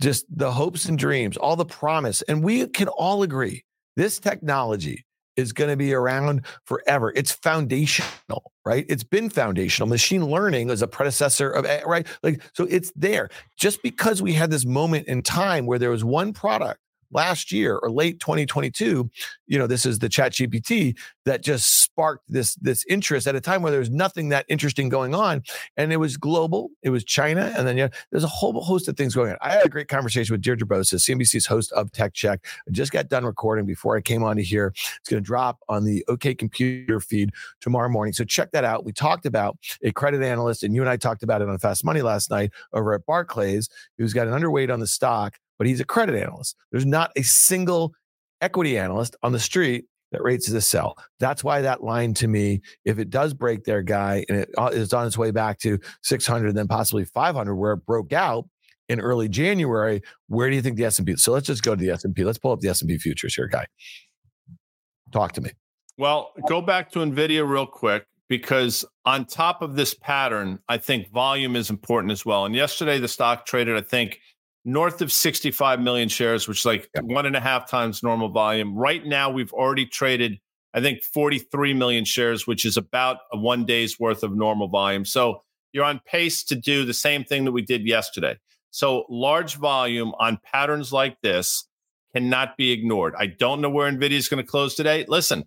just 0.00 0.24
the 0.30 0.52
hopes 0.52 0.86
and 0.86 0.98
dreams, 0.98 1.36
all 1.36 1.56
the 1.56 1.64
promise. 1.64 2.22
And 2.22 2.42
we 2.42 2.66
can 2.68 2.88
all 2.88 3.22
agree 3.22 3.64
this 3.96 4.18
technology 4.18 5.04
is 5.36 5.52
going 5.52 5.70
to 5.70 5.76
be 5.76 5.94
around 5.94 6.44
forever. 6.64 7.12
It's 7.14 7.32
foundational, 7.32 8.52
right? 8.64 8.84
It's 8.88 9.04
been 9.04 9.30
foundational. 9.30 9.88
Machine 9.88 10.26
learning 10.26 10.70
is 10.70 10.82
a 10.82 10.88
predecessor 10.88 11.50
of, 11.50 11.64
right? 11.86 12.06
Like, 12.22 12.42
so 12.54 12.64
it's 12.64 12.92
there. 12.96 13.28
Just 13.56 13.82
because 13.82 14.20
we 14.20 14.32
had 14.32 14.50
this 14.50 14.66
moment 14.66 15.06
in 15.06 15.22
time 15.22 15.64
where 15.64 15.78
there 15.78 15.90
was 15.90 16.04
one 16.04 16.32
product 16.32 16.80
last 17.12 17.50
year 17.52 17.76
or 17.78 17.90
late 17.90 18.20
2022 18.20 19.10
you 19.46 19.58
know 19.58 19.66
this 19.66 19.86
is 19.86 19.98
the 19.98 20.08
chat 20.08 20.32
gpt 20.32 20.96
that 21.24 21.42
just 21.42 21.82
sparked 21.82 22.24
this 22.28 22.54
this 22.56 22.84
interest 22.88 23.26
at 23.26 23.34
a 23.34 23.40
time 23.40 23.62
where 23.62 23.72
there's 23.72 23.90
nothing 23.90 24.28
that 24.28 24.44
interesting 24.48 24.88
going 24.88 25.14
on 25.14 25.42
and 25.76 25.92
it 25.92 25.96
was 25.96 26.16
global 26.16 26.70
it 26.82 26.90
was 26.90 27.04
china 27.04 27.52
and 27.56 27.66
then 27.66 27.76
yeah 27.76 27.88
there's 28.10 28.24
a 28.24 28.28
whole 28.28 28.60
host 28.60 28.88
of 28.88 28.96
things 28.96 29.14
going 29.14 29.30
on. 29.30 29.38
I 29.40 29.52
had 29.52 29.66
a 29.66 29.68
great 29.68 29.88
conversation 29.88 30.34
with 30.34 30.42
deirdre 30.42 30.66
bosa 30.66 30.94
cnbc's 30.94 31.46
host 31.46 31.72
of 31.72 31.90
tech 31.92 32.14
check. 32.14 32.44
I 32.66 32.70
just 32.70 32.92
got 32.92 33.08
done 33.08 33.24
recording 33.24 33.66
before 33.66 33.96
i 33.96 34.00
came 34.00 34.22
on 34.22 34.36
to 34.36 34.42
here. 34.42 34.72
It's 34.74 35.08
going 35.08 35.22
to 35.22 35.26
drop 35.26 35.58
on 35.68 35.84
the 35.84 36.04
ok 36.08 36.34
computer 36.34 37.00
feed 37.00 37.30
tomorrow 37.60 37.88
morning 37.88 38.12
so 38.12 38.24
check 38.24 38.50
that 38.52 38.64
out. 38.64 38.84
We 38.84 38.92
talked 38.92 39.26
about 39.26 39.58
a 39.82 39.92
credit 39.92 40.22
analyst 40.22 40.62
and 40.62 40.74
you 40.74 40.82
and 40.82 40.90
i 40.90 40.96
talked 40.96 41.22
about 41.22 41.42
it 41.42 41.48
on 41.48 41.58
fast 41.58 41.84
money 41.84 42.02
last 42.02 42.30
night 42.30 42.52
over 42.72 42.94
at 42.94 43.06
barclays 43.06 43.68
who's 43.96 44.12
got 44.12 44.26
an 44.26 44.34
underweight 44.34 44.72
on 44.72 44.80
the 44.80 44.86
stock 44.86 45.38
but 45.58 45.66
he's 45.66 45.80
a 45.80 45.84
credit 45.84 46.14
analyst. 46.14 46.56
There's 46.70 46.86
not 46.86 47.10
a 47.16 47.22
single 47.22 47.92
equity 48.40 48.78
analyst 48.78 49.16
on 49.22 49.32
the 49.32 49.40
street 49.40 49.86
that 50.12 50.22
rates 50.22 50.48
as 50.48 50.54
a 50.54 50.60
sell. 50.60 50.96
That's 51.20 51.44
why 51.44 51.60
that 51.62 51.82
line 51.82 52.14
to 52.14 52.28
me, 52.28 52.62
if 52.84 52.98
it 52.98 53.10
does 53.10 53.34
break 53.34 53.64
their 53.64 53.82
guy 53.82 54.24
and 54.28 54.38
it 54.38 54.50
uh, 54.56 54.70
on 54.96 55.06
its 55.06 55.18
way 55.18 55.30
back 55.30 55.58
to 55.60 55.78
600, 56.02 56.54
then 56.54 56.68
possibly 56.68 57.04
500, 57.04 57.54
where 57.54 57.72
it 57.72 57.84
broke 57.84 58.12
out 58.12 58.48
in 58.88 59.00
early 59.00 59.28
January, 59.28 60.00
where 60.28 60.48
do 60.48 60.56
you 60.56 60.62
think 60.62 60.76
the 60.76 60.84
S&P? 60.86 61.16
So 61.16 61.32
let's 61.32 61.46
just 61.46 61.62
go 61.62 61.74
to 61.74 61.80
the 61.80 61.90
S&P. 61.90 62.24
Let's 62.24 62.38
pull 62.38 62.52
up 62.52 62.60
the 62.60 62.68
S&P 62.68 62.96
futures 62.98 63.34
here, 63.34 63.48
guy. 63.48 63.66
Talk 65.12 65.32
to 65.32 65.40
me. 65.40 65.50
Well, 65.98 66.32
go 66.48 66.62
back 66.62 66.90
to 66.92 67.00
Nvidia 67.00 67.46
real 67.48 67.66
quick 67.66 68.06
because 68.28 68.84
on 69.04 69.24
top 69.24 69.62
of 69.62 69.74
this 69.74 69.94
pattern, 69.94 70.58
I 70.68 70.78
think 70.78 71.10
volume 71.10 71.56
is 71.56 71.70
important 71.70 72.12
as 72.12 72.24
well. 72.24 72.44
And 72.44 72.54
yesterday 72.54 72.98
the 72.98 73.08
stock 73.08 73.46
traded, 73.46 73.76
I 73.76 73.80
think, 73.80 74.20
north 74.68 75.00
of 75.00 75.10
65 75.10 75.80
million 75.80 76.10
shares, 76.10 76.46
which 76.46 76.60
is 76.60 76.66
like 76.66 76.90
one 77.00 77.24
and 77.24 77.34
a 77.34 77.40
half 77.40 77.68
times 77.70 78.02
normal 78.02 78.28
volume. 78.28 78.76
Right 78.76 79.04
now, 79.04 79.30
we've 79.30 79.52
already 79.52 79.86
traded, 79.86 80.38
I 80.74 80.82
think, 80.82 81.02
43 81.02 81.72
million 81.72 82.04
shares, 82.04 82.46
which 82.46 82.66
is 82.66 82.76
about 82.76 83.20
a 83.32 83.38
one 83.38 83.64
day's 83.64 83.98
worth 83.98 84.22
of 84.22 84.36
normal 84.36 84.68
volume. 84.68 85.06
So 85.06 85.40
you're 85.72 85.84
on 85.84 86.02
pace 86.04 86.44
to 86.44 86.54
do 86.54 86.84
the 86.84 86.92
same 86.92 87.24
thing 87.24 87.46
that 87.46 87.52
we 87.52 87.62
did 87.62 87.86
yesterday. 87.86 88.36
So 88.70 89.06
large 89.08 89.54
volume 89.56 90.12
on 90.18 90.38
patterns 90.44 90.92
like 90.92 91.18
this 91.22 91.66
cannot 92.14 92.58
be 92.58 92.70
ignored. 92.70 93.14
I 93.18 93.26
don't 93.26 93.62
know 93.62 93.70
where 93.70 93.90
NVIDIA 93.90 94.12
is 94.12 94.28
going 94.28 94.44
to 94.44 94.50
close 94.50 94.74
today. 94.74 95.06
Listen, 95.08 95.44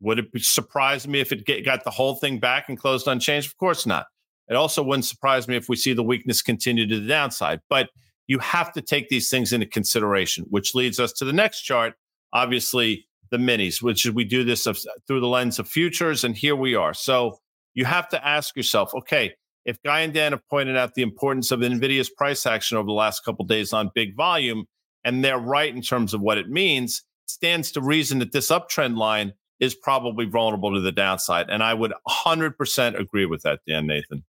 would 0.00 0.18
it 0.18 0.28
surprise 0.38 1.06
me 1.06 1.20
if 1.20 1.30
it 1.30 1.44
get, 1.44 1.62
got 1.62 1.84
the 1.84 1.90
whole 1.90 2.14
thing 2.14 2.38
back 2.38 2.70
and 2.70 2.78
closed 2.78 3.06
unchanged? 3.06 3.48
Of 3.48 3.58
course 3.58 3.84
not. 3.84 4.06
It 4.48 4.54
also 4.54 4.82
wouldn't 4.82 5.04
surprise 5.04 5.46
me 5.46 5.56
if 5.56 5.68
we 5.68 5.76
see 5.76 5.92
the 5.92 6.02
weakness 6.02 6.40
continue 6.40 6.86
to 6.86 7.00
the 7.00 7.08
downside. 7.08 7.60
But 7.68 7.90
you 8.26 8.38
have 8.38 8.72
to 8.72 8.82
take 8.82 9.08
these 9.08 9.30
things 9.30 9.52
into 9.52 9.66
consideration, 9.66 10.44
which 10.50 10.74
leads 10.74 10.98
us 10.98 11.12
to 11.14 11.24
the 11.24 11.32
next 11.32 11.62
chart. 11.62 11.94
Obviously, 12.32 13.06
the 13.30 13.36
minis, 13.36 13.82
which 13.82 14.06
we 14.06 14.24
do 14.24 14.44
this 14.44 14.66
through 15.06 15.20
the 15.20 15.26
lens 15.26 15.58
of 15.58 15.68
futures, 15.68 16.24
and 16.24 16.36
here 16.36 16.56
we 16.56 16.74
are. 16.74 16.94
So 16.94 17.38
you 17.74 17.84
have 17.84 18.08
to 18.10 18.26
ask 18.26 18.56
yourself, 18.56 18.94
okay, 18.94 19.34
if 19.64 19.82
Guy 19.82 20.00
and 20.00 20.14
Dan 20.14 20.32
have 20.32 20.46
pointed 20.48 20.76
out 20.76 20.94
the 20.94 21.02
importance 21.02 21.50
of 21.50 21.60
Nvidia's 21.60 22.08
price 22.08 22.46
action 22.46 22.78
over 22.78 22.86
the 22.86 22.92
last 22.92 23.24
couple 23.24 23.44
days 23.44 23.72
on 23.72 23.90
big 23.94 24.16
volume, 24.16 24.66
and 25.04 25.24
they're 25.24 25.38
right 25.38 25.74
in 25.74 25.82
terms 25.82 26.14
of 26.14 26.20
what 26.20 26.38
it 26.38 26.48
means, 26.48 27.02
stands 27.26 27.72
to 27.72 27.80
reason 27.80 28.20
that 28.20 28.32
this 28.32 28.50
uptrend 28.50 28.96
line 28.96 29.32
is 29.58 29.74
probably 29.74 30.26
vulnerable 30.26 30.72
to 30.74 30.80
the 30.80 30.92
downside. 30.92 31.46
And 31.48 31.62
I 31.62 31.74
would 31.74 31.92
100% 32.08 32.98
agree 32.98 33.26
with 33.26 33.42
that, 33.42 33.60
Dan 33.66 33.86
Nathan. 33.86 34.24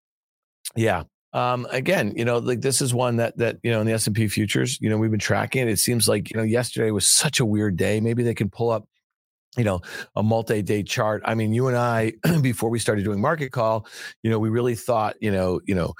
Yeah, 0.75 1.03
um, 1.38 1.67
again, 1.69 2.13
you 2.15 2.26
know, 2.26 2.39
like 2.39 2.62
this 2.62 2.82
is 2.82 2.95
one 2.95 3.17
that 3.17 3.38
that 3.38 3.58
you 3.62 3.69
know 3.69 3.80
in 3.80 3.86
the 3.86 3.93
S 3.93 4.08
and 4.08 4.15
P 4.15 4.28
futures, 4.28 4.80
you 4.82 4.89
know, 4.89 4.97
we've 4.97 5.12
been 5.12 5.19
tracking. 5.19 5.69
It 5.69 5.78
seems 5.78 6.08
like 6.08 6.32
you 6.32 6.38
know 6.38 6.41
yesterday 6.41 6.89
was 6.89 7.08
such 7.08 7.39
a 7.39 7.45
weird 7.45 7.78
day. 7.78 8.00
Maybe 8.00 8.23
they 8.23 8.34
can 8.34 8.50
pull 8.50 8.71
up 8.71 8.88
you 9.56 9.63
know 9.63 9.82
a 10.15 10.21
multi-day 10.21 10.84
chart 10.84 11.23
i 11.26 11.34
mean 11.34 11.52
you 11.52 11.67
and 11.67 11.78
i 11.78 12.12
before 12.41 12.69
we 12.69 12.78
started 12.78 13.04
doing 13.04 13.19
market 13.19 13.52
call 13.52 13.88
you 14.21 14.30
know 14.30 14.38
we 14.38 14.50
really 14.50 14.76
thought 14.76 15.15
you 15.19 15.32
know 15.32 15.60
you 15.65 15.73
know 15.73 15.93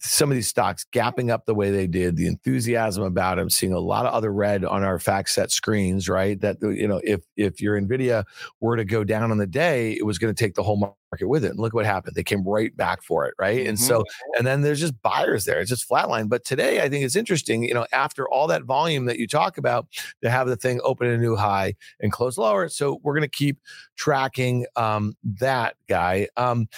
some 0.00 0.30
of 0.30 0.34
these 0.34 0.48
stocks 0.48 0.84
gapping 0.92 1.30
up 1.30 1.46
the 1.46 1.54
way 1.54 1.70
they 1.70 1.86
did, 1.86 2.16
the 2.16 2.26
enthusiasm 2.26 3.02
about 3.02 3.36
them, 3.36 3.48
seeing 3.48 3.72
a 3.72 3.78
lot 3.78 4.04
of 4.04 4.12
other 4.12 4.32
red 4.32 4.64
on 4.64 4.82
our 4.82 4.98
FactSet 4.98 5.50
screens, 5.50 6.08
right? 6.08 6.38
That 6.40 6.58
you 6.60 6.86
know, 6.86 7.00
if 7.02 7.22
if 7.36 7.60
your 7.60 7.80
Nvidia 7.80 8.24
were 8.60 8.76
to 8.76 8.84
go 8.84 9.02
down 9.02 9.30
on 9.30 9.38
the 9.38 9.46
day, 9.46 9.92
it 9.92 10.04
was 10.04 10.18
going 10.18 10.34
to 10.34 10.44
take 10.44 10.54
the 10.54 10.62
whole 10.62 10.76
market 10.76 11.28
with 11.28 11.44
it. 11.44 11.52
And 11.52 11.58
look 11.58 11.72
what 11.72 11.86
happened; 11.86 12.14
they 12.14 12.22
came 12.22 12.46
right 12.46 12.76
back 12.76 13.02
for 13.02 13.26
it, 13.26 13.34
right? 13.38 13.58
Mm-hmm. 13.60 13.68
And 13.70 13.80
so, 13.80 14.04
and 14.36 14.46
then 14.46 14.60
there's 14.60 14.80
just 14.80 15.00
buyers 15.00 15.46
there. 15.46 15.60
It's 15.60 15.70
just 15.70 15.88
flatline. 15.88 16.28
But 16.28 16.44
today, 16.44 16.82
I 16.82 16.88
think 16.90 17.04
it's 17.04 17.16
interesting. 17.16 17.64
You 17.64 17.74
know, 17.74 17.86
after 17.92 18.28
all 18.28 18.46
that 18.48 18.64
volume 18.64 19.06
that 19.06 19.18
you 19.18 19.26
talk 19.26 19.56
about, 19.56 19.86
to 20.22 20.30
have 20.30 20.48
the 20.48 20.56
thing 20.56 20.80
open 20.84 21.08
a 21.08 21.16
new 21.16 21.34
high 21.34 21.74
and 22.00 22.12
close 22.12 22.36
lower. 22.36 22.68
So 22.68 23.00
we're 23.02 23.14
going 23.14 23.22
to 23.22 23.28
keep 23.28 23.58
tracking 23.96 24.66
um, 24.76 25.16
that 25.24 25.76
guy. 25.88 26.28
Um, 26.36 26.68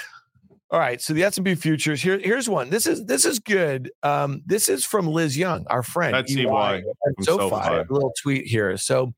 All 0.71 0.79
right, 0.79 1.01
so 1.01 1.15
the 1.15 1.25
S&P 1.25 1.55
futures 1.55 2.03
here. 2.03 2.19
Here's 2.19 2.47
one. 2.47 2.69
This 2.69 2.87
is 2.87 3.07
this 3.07 3.25
is 3.25 3.39
good. 3.39 3.91
Um, 4.03 4.43
this 4.45 4.69
is 4.69 4.85
from 4.85 5.07
Liz 5.07 5.35
Young, 5.35 5.67
our 5.69 5.83
friend. 5.83 6.13
Let's 6.13 6.31
see 6.31 6.45
why. 6.45 6.83
So 7.23 7.49
far, 7.49 7.81
a 7.81 7.87
little 7.89 8.13
tweet 8.21 8.45
here. 8.45 8.77
So, 8.77 9.15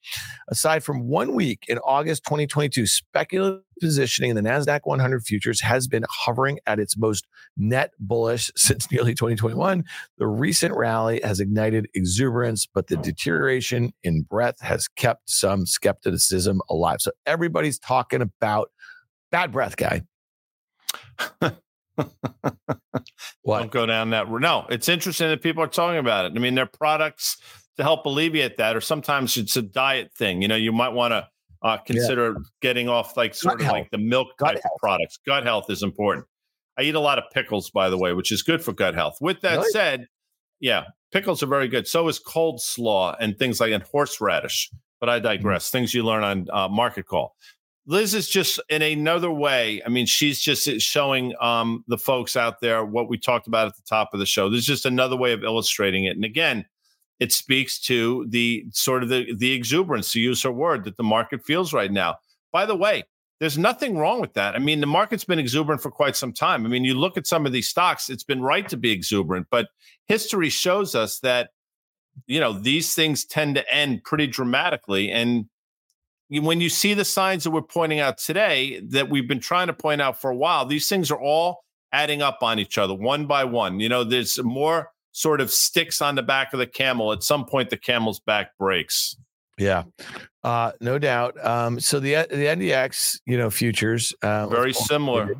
aside 0.47 0.85
from 0.85 1.09
one 1.09 1.35
week 1.35 1.65
in 1.67 1.79
August 1.79 2.23
2022, 2.23 2.87
speculative 2.87 3.63
positioning 3.81 4.31
in 4.31 4.37
the 4.37 4.49
Nasdaq 4.49 4.83
100 4.85 5.25
futures 5.25 5.61
has 5.63 5.89
been 5.89 6.05
hovering 6.09 6.61
at 6.69 6.79
its 6.79 6.97
most 6.97 7.27
net 7.57 7.91
bullish 7.99 8.53
since 8.57 8.89
nearly 8.93 9.15
2021. 9.15 9.83
The 10.19 10.29
recent 10.29 10.77
rally 10.77 11.21
has 11.25 11.41
ignited 11.41 11.89
exuberance, 11.95 12.69
but 12.73 12.87
the 12.87 12.97
deterioration 12.97 13.93
in 14.05 14.23
breadth 14.23 14.61
has 14.61 14.87
kept 14.87 15.29
some 15.29 15.67
skepticism 15.67 16.61
alive. 16.71 16.99
So 17.01 17.11
everybody's 17.27 17.81
talking 17.81 18.23
about 18.23 18.71
bad 19.33 19.51
breath 19.51 19.77
guy 19.77 20.03
Don't 23.47 23.71
go 23.71 23.87
down 23.87 24.11
that 24.11 24.29
road. 24.29 24.43
No, 24.43 24.67
it's 24.71 24.89
interesting 24.89 25.29
that 25.29 25.43
people 25.43 25.63
are 25.63 25.69
talking 25.69 25.99
about 25.99 26.27
it. 26.27 26.33
I 26.35 26.39
mean, 26.39 26.55
there 26.55 26.65
are 26.65 26.79
products 26.79 27.37
to 27.77 27.83
help 27.83 28.07
alleviate 28.07 28.57
that, 28.59 28.77
or 28.77 28.81
sometimes 28.81 29.37
it's 29.37 29.57
a 29.57 29.63
diet 29.63 30.13
thing. 30.17 30.43
You 30.43 30.49
know, 30.49 30.57
you 30.57 30.73
might 30.73 30.91
want 30.91 31.13
to 31.13 31.29
uh, 31.63 31.79
consider 31.79 32.33
yeah. 32.33 32.45
getting 32.61 32.89
off 32.89 33.17
like 33.17 33.35
sort 33.35 33.59
gut 33.59 33.61
of 33.61 33.67
health. 33.67 33.79
like 33.79 33.91
the 33.91 33.99
milk 33.99 34.29
type 34.39 34.61
products. 34.79 35.19
Gut 35.27 35.45
health 35.45 35.71
is 35.71 35.83
important. 35.83 36.27
I 36.79 36.83
eat 36.83 36.95
a 36.95 37.01
lot 37.01 37.19
of 37.19 37.25
pickles, 37.33 37.71
by 37.71 37.91
the 37.91 37.99
way, 37.99 38.13
which 38.13 38.33
is 38.33 38.43
good 38.43 38.63
for 38.63 38.73
gut 38.73 38.95
health. 38.95 39.19
With 39.21 39.41
that 39.43 39.65
said, 39.67 40.07
yeah, 40.61 40.85
pickles 41.13 41.43
are 41.43 41.47
very 41.47 41.69
good. 41.69 41.87
So 41.87 42.09
is 42.09 42.19
cold 42.19 42.61
slaw 42.63 43.17
and 43.21 43.39
things 43.39 43.61
like 43.61 43.73
and 43.73 43.83
horseradish. 43.83 44.71
But 45.01 45.09
I 45.09 45.21
mm. 45.21 45.25
digress. 45.25 45.67
Mm-hmm. 45.67 45.79
Things 45.79 45.95
you 45.95 46.05
learn 46.05 46.23
on 46.23 46.47
uh, 46.53 46.69
Market 46.69 47.07
Call. 47.07 47.37
Liz 47.87 48.15
is 48.15 48.29
just 48.29 48.61
in 48.69 48.83
another 48.83 49.31
way. 49.31 49.83
I 49.85 49.89
mean, 49.89 50.07
she's 50.07 50.39
just 50.41 50.69
showing 50.81 51.35
um, 51.41 51.85
the 51.89 51.99
folks 51.99 52.37
out 52.37 52.61
there 52.61 52.85
what 52.85 53.09
we 53.09 53.19
talked 53.19 53.47
about 53.47 53.67
at 53.67 53.77
the 53.77 53.83
top 53.83 54.11
of 54.13 54.21
the 54.21 54.27
show. 54.27 54.49
There's 54.49 54.67
just 54.67 54.87
another 54.87 55.17
way 55.17 55.33
of 55.33 55.43
illustrating 55.43 56.05
it. 56.05 56.15
And 56.15 56.25
again, 56.25 56.67
it 57.19 57.33
speaks 57.33 57.79
to 57.81 58.27
the 58.29 58.67
sort 58.73 59.03
of 59.03 59.09
the, 59.09 59.35
the 59.35 59.53
exuberance, 59.53 60.13
to 60.13 60.21
use 60.21 60.43
her 60.43 60.53
word, 60.53 60.85
that 60.85 60.97
the 60.97 61.03
market 61.03 61.45
feels 61.45 61.73
right 61.73 61.91
now. 61.91 62.17
By 62.53 62.67
the 62.67 62.77
way, 62.77 63.05
there's 63.41 63.59
nothing 63.59 63.97
wrong 63.97 64.21
with 64.21 64.35
that. 64.35 64.55
I 64.55 64.59
mean, 64.59 64.81
the 64.81 64.87
market's 64.87 65.25
been 65.25 65.39
exuberant 65.39 65.83
for 65.83 65.91
quite 65.91 66.17
some 66.17 66.33
time. 66.33 66.67
I 66.67 66.69
mean, 66.69 66.85
you 66.85 66.95
look 66.95 67.17
at 67.17 67.27
some 67.27 67.47
of 67.47 67.53
these 67.53 67.69
stocks, 67.69 68.11
it's 68.11 68.25
been 68.25 68.43
right 68.43 68.69
to 68.69 68.77
be 68.77 68.91
exuberant, 68.91 69.47
but 69.51 69.69
history 70.07 70.51
shows 70.51 70.95
us 70.95 71.21
that, 71.21 71.51
you 72.27 72.39
know, 72.41 72.53
these 72.53 72.95
things 72.95 73.25
tend 73.25 73.55
to 73.55 73.75
end 73.75 74.05
pretty 74.05 74.27
dramatically. 74.27 75.11
And 75.11 75.47
when 76.31 76.61
you 76.61 76.69
see 76.69 76.95
the 76.95 77.05
signs 77.05 77.45
that 77.45 77.51
we're 77.51 77.63
pointing 77.63 77.99
out 77.99 78.19
today 78.19 78.81
that 78.91 79.09
we've 79.11 79.27
been 79.27 79.41
trying 79.41 79.67
to 79.67 79.73
point 79.73 80.01
out 80.01 80.21
for 80.21 80.31
a 80.31 80.37
while, 80.37 80.65
these 80.65 80.89
things 80.89 81.11
are 81.11 81.21
all 81.21 81.65
adding 81.93 82.23
up 82.23 82.39
on 82.43 82.59
each 82.59 82.79
other 82.79 82.95
one 82.95 83.27
by 83.27 83.45
one. 83.45 83.81
You 83.81 83.89
know, 83.89 84.05
there's 84.05 84.41
more 84.43 84.93
sort 85.13 85.41
of 85.41 85.51
sticks 85.51 86.01
on 86.01 86.15
the 86.15 86.23
back 86.23 86.53
of 86.53 86.61
the 86.61 86.67
camel. 86.67 87.13
At 87.13 87.25
some 87.25 87.45
point, 87.45 87.71
the 87.71 87.77
camel's 87.77 88.21
back 88.21 88.57
breaks. 88.59 89.17
Yeah, 89.59 89.85
uh, 90.45 90.73
no 90.81 90.99
doubt. 90.99 91.45
Um, 91.45 91.81
so 91.81 92.01
the 92.01 92.15
the 92.31 92.47
NDX, 92.47 93.21
you 93.27 93.37
know, 93.37 93.51
futures 93.51 94.15
uh, 94.23 94.47
very 94.47 94.73
similar. 94.73 95.35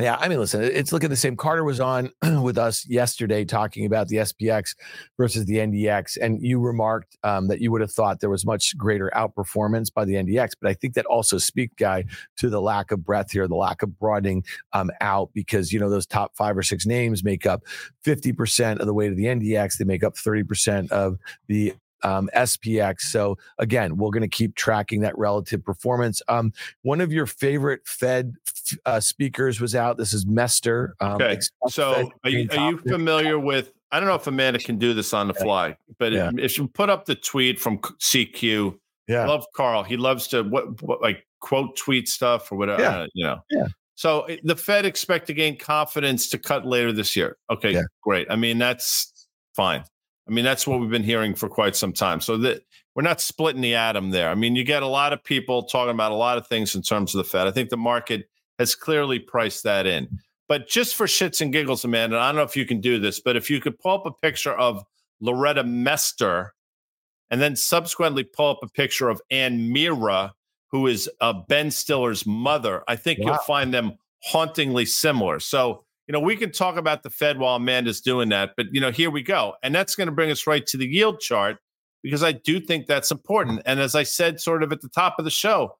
Yeah, 0.00 0.16
I 0.18 0.26
mean, 0.26 0.40
listen, 0.40 0.60
it's 0.60 0.92
looking 0.92 1.08
the 1.08 1.14
same. 1.14 1.36
Carter 1.36 1.62
was 1.62 1.78
on 1.78 2.10
with 2.42 2.58
us 2.58 2.84
yesterday 2.88 3.44
talking 3.44 3.86
about 3.86 4.08
the 4.08 4.16
SPX 4.16 4.74
versus 5.16 5.44
the 5.44 5.58
NDX, 5.58 6.18
and 6.20 6.42
you 6.42 6.58
remarked 6.58 7.16
um, 7.22 7.46
that 7.46 7.60
you 7.60 7.70
would 7.70 7.80
have 7.80 7.92
thought 7.92 8.18
there 8.18 8.28
was 8.28 8.44
much 8.44 8.76
greater 8.76 9.08
outperformance 9.14 9.94
by 9.94 10.04
the 10.04 10.14
NDX, 10.14 10.54
but 10.60 10.68
I 10.68 10.74
think 10.74 10.94
that 10.94 11.06
also 11.06 11.38
speak, 11.38 11.76
guy, 11.76 12.06
to 12.38 12.50
the 12.50 12.60
lack 12.60 12.90
of 12.90 13.04
breadth 13.04 13.30
here, 13.30 13.46
the 13.46 13.54
lack 13.54 13.82
of 13.82 13.96
broadening 13.96 14.42
um, 14.72 14.90
out, 15.00 15.30
because 15.32 15.72
you 15.72 15.78
know 15.78 15.88
those 15.88 16.06
top 16.06 16.36
five 16.36 16.58
or 16.58 16.64
six 16.64 16.86
names 16.86 17.22
make 17.22 17.46
up 17.46 17.62
fifty 18.02 18.32
percent 18.32 18.80
of 18.80 18.86
the 18.86 18.94
weight 18.94 19.12
of 19.12 19.16
the 19.16 19.26
NDX. 19.26 19.76
They 19.76 19.84
make 19.84 20.02
up 20.02 20.16
thirty 20.16 20.42
percent 20.42 20.90
of 20.90 21.18
the 21.46 21.72
um, 22.02 22.28
SPX. 22.34 23.00
So 23.02 23.38
again, 23.58 23.96
we're 23.96 24.10
going 24.10 24.22
to 24.22 24.28
keep 24.28 24.54
tracking 24.54 25.00
that 25.00 25.16
relative 25.18 25.64
performance. 25.64 26.22
Um, 26.28 26.52
one 26.82 27.00
of 27.00 27.12
your 27.12 27.26
favorite 27.26 27.86
Fed 27.86 28.34
uh, 28.86 29.00
speakers 29.00 29.60
was 29.60 29.74
out. 29.74 29.96
This 29.96 30.12
is 30.12 30.26
Mester. 30.26 30.94
Um, 31.00 31.14
okay. 31.14 31.38
So 31.68 32.12
are 32.24 32.30
you, 32.30 32.48
are 32.50 32.70
you 32.70 32.78
familiar 32.78 33.38
with? 33.38 33.72
I 33.90 34.00
don't 34.00 34.08
know 34.08 34.16
if 34.16 34.26
Amanda 34.26 34.58
can 34.58 34.76
do 34.76 34.92
this 34.92 35.14
on 35.14 35.28
the 35.28 35.34
fly, 35.34 35.76
but 35.98 36.12
yeah. 36.12 36.30
if 36.36 36.58
you 36.58 36.66
put 36.66 36.90
up 36.90 37.04
the 37.04 37.14
tweet 37.14 37.60
from 37.60 37.78
CQ, 37.78 38.76
yeah, 39.06 39.26
love 39.26 39.46
Carl. 39.54 39.84
He 39.84 39.96
loves 39.96 40.26
to 40.28 40.42
what, 40.42 40.82
what 40.82 41.00
like 41.00 41.26
quote 41.40 41.76
tweet 41.76 42.08
stuff 42.08 42.50
or 42.50 42.56
whatever. 42.56 42.82
Yeah. 42.82 42.98
Uh, 42.98 43.06
you 43.14 43.24
know. 43.24 43.40
Yeah. 43.50 43.66
So 43.94 44.22
eh, 44.22 44.38
the 44.42 44.56
Fed 44.56 44.84
expect 44.84 45.26
to 45.28 45.34
gain 45.34 45.56
confidence 45.56 46.28
to 46.30 46.38
cut 46.38 46.66
later 46.66 46.92
this 46.92 47.14
year. 47.14 47.36
Okay, 47.50 47.72
yeah. 47.72 47.82
great. 48.02 48.26
I 48.30 48.36
mean 48.36 48.58
that's 48.58 49.28
fine. 49.54 49.84
I 50.26 50.30
mean, 50.30 50.44
that's 50.44 50.66
what 50.66 50.80
we've 50.80 50.90
been 50.90 51.02
hearing 51.02 51.34
for 51.34 51.48
quite 51.48 51.76
some 51.76 51.92
time. 51.92 52.20
So 52.20 52.36
that 52.38 52.62
we're 52.94 53.02
not 53.02 53.20
splitting 53.20 53.60
the 53.60 53.74
atom 53.74 54.10
there. 54.10 54.30
I 54.30 54.34
mean, 54.34 54.56
you 54.56 54.64
get 54.64 54.82
a 54.82 54.88
lot 54.88 55.12
of 55.12 55.22
people 55.22 55.64
talking 55.64 55.94
about 55.94 56.12
a 56.12 56.16
lot 56.16 56.38
of 56.38 56.46
things 56.46 56.74
in 56.74 56.82
terms 56.82 57.14
of 57.14 57.18
the 57.18 57.24
Fed. 57.24 57.46
I 57.46 57.50
think 57.50 57.68
the 57.68 57.76
market 57.76 58.28
has 58.58 58.74
clearly 58.74 59.18
priced 59.18 59.64
that 59.64 59.86
in. 59.86 60.20
But 60.48 60.68
just 60.68 60.94
for 60.94 61.06
shits 61.06 61.40
and 61.40 61.52
giggles, 61.52 61.84
Amanda, 61.84 62.18
I 62.18 62.28
don't 62.28 62.36
know 62.36 62.42
if 62.42 62.56
you 62.56 62.66
can 62.66 62.80
do 62.80 62.98
this, 62.98 63.20
but 63.20 63.36
if 63.36 63.50
you 63.50 63.60
could 63.60 63.78
pull 63.78 63.94
up 63.94 64.06
a 64.06 64.12
picture 64.12 64.54
of 64.54 64.84
Loretta 65.20 65.64
Mester 65.64 66.54
and 67.30 67.40
then 67.40 67.56
subsequently 67.56 68.24
pull 68.24 68.50
up 68.50 68.60
a 68.62 68.68
picture 68.68 69.08
of 69.08 69.20
Anne 69.30 69.72
Meara, 69.72 70.32
who 70.70 70.86
is 70.86 71.08
uh, 71.20 71.32
Ben 71.48 71.70
Stiller's 71.70 72.26
mother, 72.26 72.84
I 72.86 72.96
think 72.96 73.20
wow. 73.20 73.26
you'll 73.26 73.38
find 73.38 73.72
them 73.72 73.98
hauntingly 74.22 74.84
similar. 74.84 75.40
So 75.40 75.84
you 76.06 76.12
know, 76.12 76.20
we 76.20 76.36
can 76.36 76.52
talk 76.52 76.76
about 76.76 77.02
the 77.02 77.10
Fed 77.10 77.38
while 77.38 77.56
Amanda's 77.56 78.00
doing 78.00 78.28
that, 78.28 78.50
but 78.56 78.66
you 78.72 78.80
know, 78.80 78.90
here 78.90 79.10
we 79.10 79.22
go. 79.22 79.54
And 79.62 79.74
that's 79.74 79.94
going 79.94 80.06
to 80.06 80.12
bring 80.12 80.30
us 80.30 80.46
right 80.46 80.64
to 80.66 80.76
the 80.76 80.86
yield 80.86 81.20
chart 81.20 81.58
because 82.02 82.22
I 82.22 82.32
do 82.32 82.60
think 82.60 82.86
that's 82.86 83.10
important. 83.10 83.62
And 83.64 83.80
as 83.80 83.94
I 83.94 84.02
said 84.02 84.40
sort 84.40 84.62
of 84.62 84.72
at 84.72 84.82
the 84.82 84.88
top 84.88 85.16
of 85.18 85.24
the 85.24 85.30
show, 85.30 85.76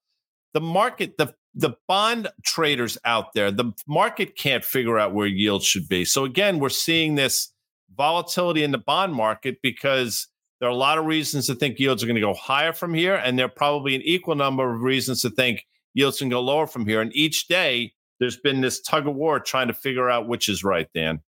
the 0.55 0.61
market, 0.61 1.19
the 1.19 1.35
the 1.57 1.75
bond 1.87 2.29
traders 2.45 2.99
out 3.05 3.33
there, 3.35 3.51
the 3.53 3.73
market 3.87 4.37
can't 4.37 4.65
figure 4.65 4.99
out 4.99 5.15
where 5.15 5.27
yields 5.27 5.65
should 5.65 5.89
be. 5.89 6.05
So 6.05 6.25
again, 6.25 6.59
we're 6.59 6.69
seeing 6.69 7.15
this 7.15 7.53
volatility 7.97 8.65
in 8.65 8.73
the 8.73 8.79
bond 8.79 9.15
market 9.15 9.59
because 9.63 10.27
there 10.59 10.69
are 10.69 10.73
a 10.73 10.77
lot 10.77 10.99
of 10.99 11.05
reasons 11.05 11.47
to 11.47 11.55
think 11.55 11.79
yields 11.79 12.03
are 12.03 12.07
going 12.07 12.17
to 12.17 12.21
go 12.21 12.35
higher 12.35 12.73
from 12.73 12.95
here, 12.95 13.15
and 13.15 13.39
there 13.39 13.47
are 13.47 13.51
probably 13.51 13.95
an 13.95 14.03
equal 14.03 14.35
number 14.35 14.75
of 14.75 14.81
reasons 14.81 15.23
to 15.23 15.31
think 15.31 15.65
yields 15.93 16.19
can 16.19 16.29
go 16.29 16.41
lower 16.41 16.67
from 16.67 16.87
here. 16.87 17.01
And 17.01 17.15
each 17.15 17.47
day 17.47 17.93
there's 18.21 18.37
been 18.39 18.61
this 18.61 18.81
tug 18.81 19.07
of 19.07 19.15
war 19.15 19.41
trying 19.41 19.69
to 19.69 19.75
figure 19.75 20.11
out 20.11 20.29
which 20.29 20.49
is 20.49 20.65
right, 20.65 20.89
Dan. 20.95 21.21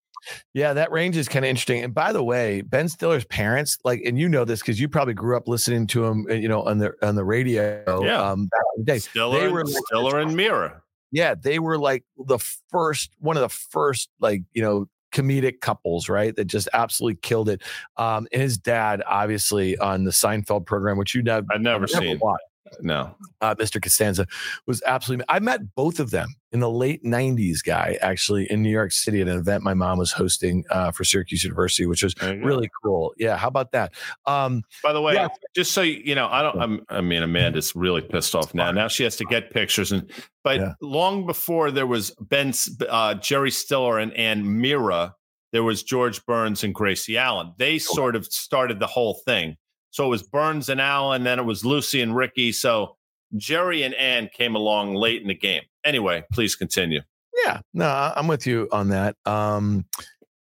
Yeah, 0.54 0.74
that 0.74 0.92
range 0.92 1.18
is 1.18 1.28
kind 1.28 1.46
of 1.46 1.50
interesting. 1.50 1.84
And 1.84 1.94
by 1.94 2.12
the 2.12 2.24
way, 2.24 2.62
Ben 2.62 2.90
Stiller's 2.90 3.26
parents, 3.26 3.78
like, 3.84 4.02
and 4.06 4.18
you 4.18 4.28
know 4.28 4.46
this 4.46 4.60
because 4.60 4.80
you 4.80 4.90
probably 4.90 5.14
grew 5.14 5.38
up 5.38 5.48
listening 5.48 5.88
to 5.88 6.06
him, 6.06 6.26
you 6.30 6.48
know, 6.48 6.64
on 6.64 6.80
the 6.80 6.94
on 7.02 7.16
the 7.16 7.24
radio. 7.24 8.04
Yeah, 8.04 8.22
um, 8.22 8.48
back 8.48 8.62
in 8.76 8.84
the 8.84 8.92
day. 8.92 9.00
Stiller, 9.00 9.40
they 9.40 9.48
were 9.50 9.66
Stiller 9.66 10.20
and 10.20 10.36
Meara. 10.36 10.82
Yeah, 11.12 11.36
they 11.36 11.60
were 11.60 11.78
like 11.78 12.04
the 12.18 12.40
first, 12.70 13.12
one 13.20 13.38
of 13.38 13.42
the 13.42 13.50
first, 13.50 14.10
like 14.20 14.42
you 14.54 14.62
know, 14.62 14.88
comedic 15.14 15.62
couples, 15.62 16.10
right? 16.10 16.36
That 16.36 16.46
just 16.46 16.68
absolutely 16.74 17.20
killed 17.22 17.50
it. 17.50 17.62
Um, 17.98 18.28
and 18.32 18.42
his 18.42 18.58
dad, 18.58 19.04
obviously, 19.08 19.78
on 19.78 20.04
the 20.04 20.12
Seinfeld 20.12 20.66
program, 20.66 20.98
which 20.98 21.14
you 21.14 21.22
know, 21.22 21.44
I've 21.52 21.62
never, 21.62 21.82
never 21.82 21.88
seen. 21.88 22.20
Watched. 22.20 22.44
No, 22.82 23.16
uh, 23.42 23.56
Mr. 23.56 23.82
Costanza 23.82 24.26
was 24.66 24.82
absolutely. 24.86 25.26
I 25.30 25.40
met 25.40 25.76
both 25.76 26.00
of 26.00 26.12
them 26.12 26.36
in 26.52 26.60
the 26.60 26.70
late 26.70 27.04
'90s. 27.04 27.64
Guy 27.64 27.98
actually 28.02 28.50
in 28.52 28.64
New 28.64 28.70
York 28.70 28.92
City 28.92 29.22
at 29.22 29.28
an 29.28 29.38
event 29.38 29.64
my 29.64 29.74
mom 29.74 29.98
was 29.98 30.12
hosting 30.12 30.66
uh, 30.70 30.92
for 30.92 31.04
Syracuse 31.04 31.44
University, 31.44 31.86
which 31.86 32.04
was 32.04 32.16
really 32.22 32.70
cool. 32.84 33.14
Yeah, 33.18 33.38
how 33.38 33.48
about 33.48 33.72
that? 33.72 33.94
Um, 34.26 34.64
By 34.84 34.94
the 34.94 35.02
way, 35.02 35.14
yeah. 35.14 35.28
just 35.56 35.72
so 35.72 35.82
you 35.82 36.16
know, 36.16 36.28
I 36.28 36.42
don't. 36.42 36.60
I'm, 36.60 36.86
i 36.90 37.02
mean, 37.02 37.24
Amanda's 37.24 37.76
really 37.76 38.02
pissed 38.02 38.34
off 38.36 38.54
now. 38.54 38.72
Now 38.72 38.88
she 38.88 39.04
has 39.04 39.16
to 39.18 39.26
get 39.26 39.52
pictures, 39.52 39.92
and 39.92 40.12
but 40.44 40.60
yeah. 40.60 40.74
long 40.82 41.26
before 41.26 41.72
there 41.72 41.88
was 41.88 42.12
Ben, 42.20 42.54
uh, 42.90 43.14
Jerry 43.16 43.52
Stiller, 43.52 44.00
and 44.00 44.12
Anne 44.14 44.44
Meara, 44.44 45.14
there 45.52 45.64
was 45.64 45.84
George 45.84 46.26
Burns 46.26 46.64
and 46.64 46.74
Gracie 46.74 47.18
Allen. 47.18 47.54
They 47.58 47.78
sort 47.78 48.16
of 48.16 48.26
started 48.26 48.80
the 48.80 48.88
whole 48.88 49.22
thing. 49.26 49.56
So 49.96 50.04
it 50.04 50.10
was 50.10 50.24
Burns 50.24 50.68
and 50.68 50.82
Allen, 50.82 51.24
then 51.24 51.40
it 51.40 51.46
was 51.46 51.64
Lucy 51.64 52.02
and 52.02 52.14
Ricky. 52.14 52.52
So 52.52 52.98
Jerry 53.38 53.84
and 53.84 53.96
Anne 53.96 54.30
came 54.34 54.54
along 54.54 54.94
late 54.96 55.22
in 55.22 55.30
the 55.30 55.34
game. 55.34 55.62
Anyway, 55.86 56.26
please 56.34 56.54
continue. 56.54 57.00
Yeah, 57.46 57.62
no, 57.74 58.12
I'm 58.14 58.28
with 58.28 58.46
you 58.46 58.68
on 58.74 58.90
that. 58.90 59.16
Um, 59.26 59.86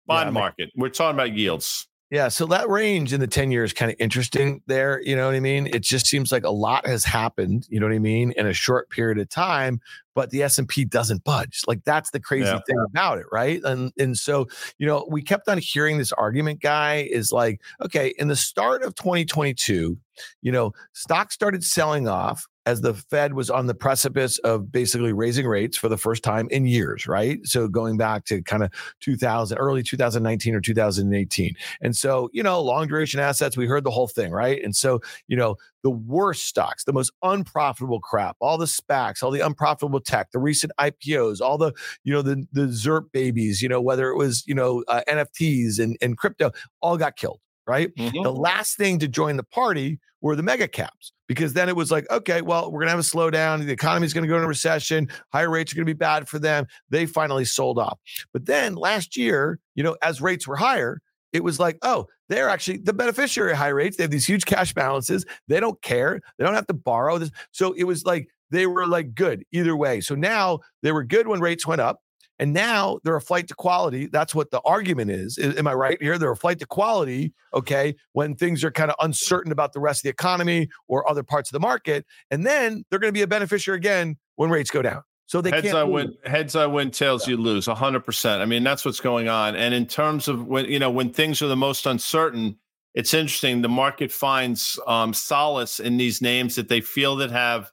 Bond 0.07 0.29
yeah, 0.29 0.31
market. 0.31 0.71
We're 0.75 0.89
talking 0.89 1.17
about 1.17 1.37
yields. 1.37 1.87
Yeah, 2.11 2.29
so 2.29 2.47
that 2.47 2.67
range 2.71 3.13
in 3.13 3.21
the 3.21 3.27
10 3.27 3.51
years 3.51 3.75
kind 3.75 3.91
of 3.91 3.97
interesting 3.99 4.63
there. 4.69 5.03
You 5.03 5.17
know 5.17 5.27
what 5.27 5.35
I 5.35 5.41
mean? 5.41 5.67
It 5.67 5.83
just 5.83 6.07
seems 6.07 6.33
like 6.33 6.45
a 6.45 6.51
lot 6.51 6.87
has 6.87 7.05
happened, 7.05 7.67
you 7.69 7.79
know 7.79 7.85
what 7.85 7.95
I 7.95 7.99
mean, 7.99 8.33
in 8.39 8.47
a 8.47 8.55
short 8.55 8.89
period 8.89 9.19
of 9.19 9.29
time 9.29 9.83
but 10.15 10.31
the 10.31 10.43
S&P 10.43 10.85
doesn't 10.85 11.25
budge. 11.25 11.63
Like 11.67 11.85
that's 11.85 12.11
the 12.11 12.21
crazy 12.21 12.47
yeah. 12.47 12.61
thing 12.67 12.85
about 12.91 13.19
it, 13.19 13.27
right? 13.33 13.61
And 13.65 13.93
and 13.99 14.17
so, 14.19 14.47
you 14.79 14.87
know, 14.87 15.07
we 15.09 15.23
kept 15.23 15.49
on 15.49 15.59
hearing 15.59 15.99
this 15.99 16.13
argument 16.13 16.61
guy 16.61 17.09
is 17.11 17.33
like, 17.33 17.61
okay, 17.85 18.15
in 18.19 18.29
the 18.29 18.37
start 18.37 18.83
of 18.83 18.95
2022, 18.95 19.97
you 20.43 20.53
know, 20.53 20.73
stocks 20.93 21.35
started 21.35 21.65
selling 21.65 22.09
off 22.09 22.47
as 22.65 22.81
the 22.81 22.95
Fed 22.95 23.35
was 23.35 23.51
on 23.51 23.67
the 23.67 23.75
precipice 23.75 24.39
of 24.39 24.71
basically 24.71 25.13
raising 25.13 25.47
rates 25.47 25.77
for 25.77 25.89
the 25.89 25.97
first 25.97 26.23
time 26.23 26.47
in 26.51 26.67
years, 26.67 27.07
right? 27.07 27.41
So 27.45 27.67
going 27.67 27.97
back 27.97 28.25
to 28.27 28.43
kind 28.43 28.63
of 28.63 28.71
2000, 29.01 29.59
early 29.59 29.83
2019 29.83 30.55
or 30.55 30.61
2018. 30.61 31.55
And 31.81 31.97
so, 31.97 32.31
you 32.33 32.43
know, 32.43 32.63
long 32.63 32.87
duration 32.87 33.19
assets, 33.19 33.57
we 33.57 33.67
heard 33.67 33.85
the 33.85 33.91
whole 33.91 34.07
thing, 34.07 34.31
right? 34.31 34.63
And 34.63 34.77
so, 34.77 35.01
you 35.27 35.37
know, 35.37 35.57
the 35.83 35.91
worst 35.91 36.47
stocks, 36.47 36.85
the 36.85 36.93
most 36.93 37.13
unprofitable 37.23 38.01
crap, 38.01 38.37
all 38.41 38.59
the 38.59 38.67
SPACs, 38.67 39.23
all 39.23 39.31
the 39.31 39.41
unprofitable 39.41 40.01
tech, 40.01 40.31
the 40.33 40.39
recent 40.39 40.73
IPOs, 40.79 41.41
all 41.41 41.59
the, 41.59 41.73
you 42.05 42.13
know, 42.13 42.23
the, 42.23 42.47
the 42.53 42.67
ZIRP 42.69 43.13
babies, 43.13 43.63
you 43.63 43.69
know, 43.69 43.81
whether 43.81 44.11
it 44.11 44.17
was, 44.17 44.45
you 44.47 44.55
know, 44.55 44.85
uh, 44.89 45.03
NFTs 45.09 45.79
and, 45.79 45.97
and 46.01 46.17
crypto, 46.17 46.53
all 46.81 46.97
got 46.97 47.17
killed 47.17 47.41
right? 47.67 47.95
Mm-hmm. 47.95 48.23
The 48.23 48.33
last 48.33 48.77
thing 48.77 48.99
to 48.99 49.09
join 49.09 49.37
the 49.37 49.45
party 49.45 50.01
were 50.21 50.37
the 50.37 50.43
mega 50.43 50.69
caps 50.69 51.13
because 51.29 51.53
then 51.53 51.69
it 51.69 51.77
was 51.77 51.91
like, 51.91 52.09
okay, 52.11 52.43
well, 52.43 52.71
we're 52.71 52.81
going 52.81 52.87
to 52.87 52.91
have 52.91 52.99
a 52.99 53.03
slowdown. 53.03 53.65
The 53.65 53.73
economy 53.73 54.07
is 54.07 54.13
going 54.13 54.23
to 54.23 54.29
go 54.29 54.37
into 54.37 54.47
recession. 54.49 55.09
Higher 55.33 55.51
rates 55.51 55.73
are 55.73 55.77
going 55.77 55.87
to 55.87 55.93
be 55.93 55.97
bad 55.97 56.29
for 56.29 56.39
them. 56.39 56.67
They 56.91 57.07
finally 57.07 57.45
sold 57.45 57.79
off. 57.79 57.99
But 58.33 58.47
then 58.47 58.75
last 58.75 59.17
year, 59.17 59.59
you 59.75 59.83
know, 59.83 59.97
as 60.03 60.21
rates 60.21 60.47
were 60.47 60.57
higher, 60.57 61.01
it 61.33 61.45
was 61.45 61.59
like, 61.59 61.79
oh, 61.83 62.07
they're 62.29 62.49
actually 62.49 62.79
the 62.79 62.93
beneficiary 62.93 63.53
of 63.53 63.59
high 63.59 63.69
rates. 63.69 63.97
They 63.97 64.05
have 64.05 64.11
these 64.11 64.27
huge 64.27 64.45
cash 64.45 64.73
balances. 64.73 65.25
They 65.49 65.61
don't 65.61 65.81
care. 65.83 66.21
They 66.39 66.45
don't 66.45 66.55
have 66.55 66.67
to 66.69 66.75
borrow 66.75 67.19
this. 67.19 67.31
So 67.51 67.73
it 67.73 67.85
was 67.85 68.05
like 68.05 68.29
they 68.51 68.67
were 68.67 68.87
like 68.87 69.15
good 69.15 69.45
either 69.53 69.77
way. 69.77 70.01
So 70.01 70.15
now 70.15 70.61
they 70.83 70.93
were 70.93 71.05
good 71.05 71.27
when 71.27 71.41
rates 71.41 71.67
went 71.67 71.81
up. 71.81 72.01
And 72.39 72.53
now 72.53 72.99
they're 73.05 73.15
a 73.15 73.21
flight 73.21 73.47
to 73.49 73.55
quality. 73.55 74.07
That's 74.07 74.35
what 74.35 74.51
the 74.51 74.61
argument 74.65 75.13
is. 75.13 75.39
Am 75.39 75.69
I 75.69 75.75
right 75.75 76.03
here? 76.03 76.19
They're 76.19 76.33
a 76.33 76.37
flight 76.37 76.59
to 76.59 76.67
quality, 76.67 77.35
okay, 77.55 77.95
when 78.15 78.35
things 78.35 78.65
are 78.65 78.71
kind 78.73 78.91
of 78.91 78.97
uncertain 79.01 79.53
about 79.53 79.73
the 79.73 79.79
rest 79.79 80.01
of 80.01 80.03
the 80.05 80.09
economy 80.09 80.69
or 80.89 81.09
other 81.09 81.23
parts 81.23 81.51
of 81.51 81.53
the 81.53 81.61
market. 81.61 82.05
And 82.33 82.45
then 82.45 82.85
they're 82.91 82.99
going 82.99 83.13
to 83.13 83.17
be 83.17 83.23
a 83.23 83.29
beneficiary 83.29 83.77
again 83.77 84.17
when 84.37 84.51
rates 84.51 84.71
go 84.71 84.83
down. 84.83 85.03
So 85.33 85.41
they 85.41 85.49
heads 85.49 85.73
I 85.73 85.83
win, 85.83 86.15
heads 86.27 86.57
I 86.57 86.67
win, 86.67 86.91
tails 86.91 87.27
yeah. 87.27 87.37
you 87.37 87.37
lose, 87.39 87.65
hundred 87.65 88.05
percent. 88.05 88.43
I 88.43 88.45
mean, 88.45 88.63
that's 88.63 88.85
what's 88.85 89.01
going 89.01 89.31
on. 89.31 89.57
And 89.57 89.73
in 89.73 89.87
terms 89.87 90.29
of 90.29 90.47
when 90.47 90.67
you 90.67 90.79
know 90.79 90.91
when 90.91 91.09
things 91.09 91.41
are 91.41 91.47
the 91.47 91.57
most 91.57 91.87
uncertain, 91.87 92.59
it's 92.93 93.15
interesting. 93.15 93.63
The 93.63 93.69
market 93.71 94.13
finds 94.13 94.79
um, 94.87 95.15
solace 95.15 95.81
in 95.81 95.97
these 95.97 96.21
names 96.21 96.55
that 96.57 96.69
they 96.69 96.83
feel 96.83 97.17
that 97.17 97.31
have 97.31 97.73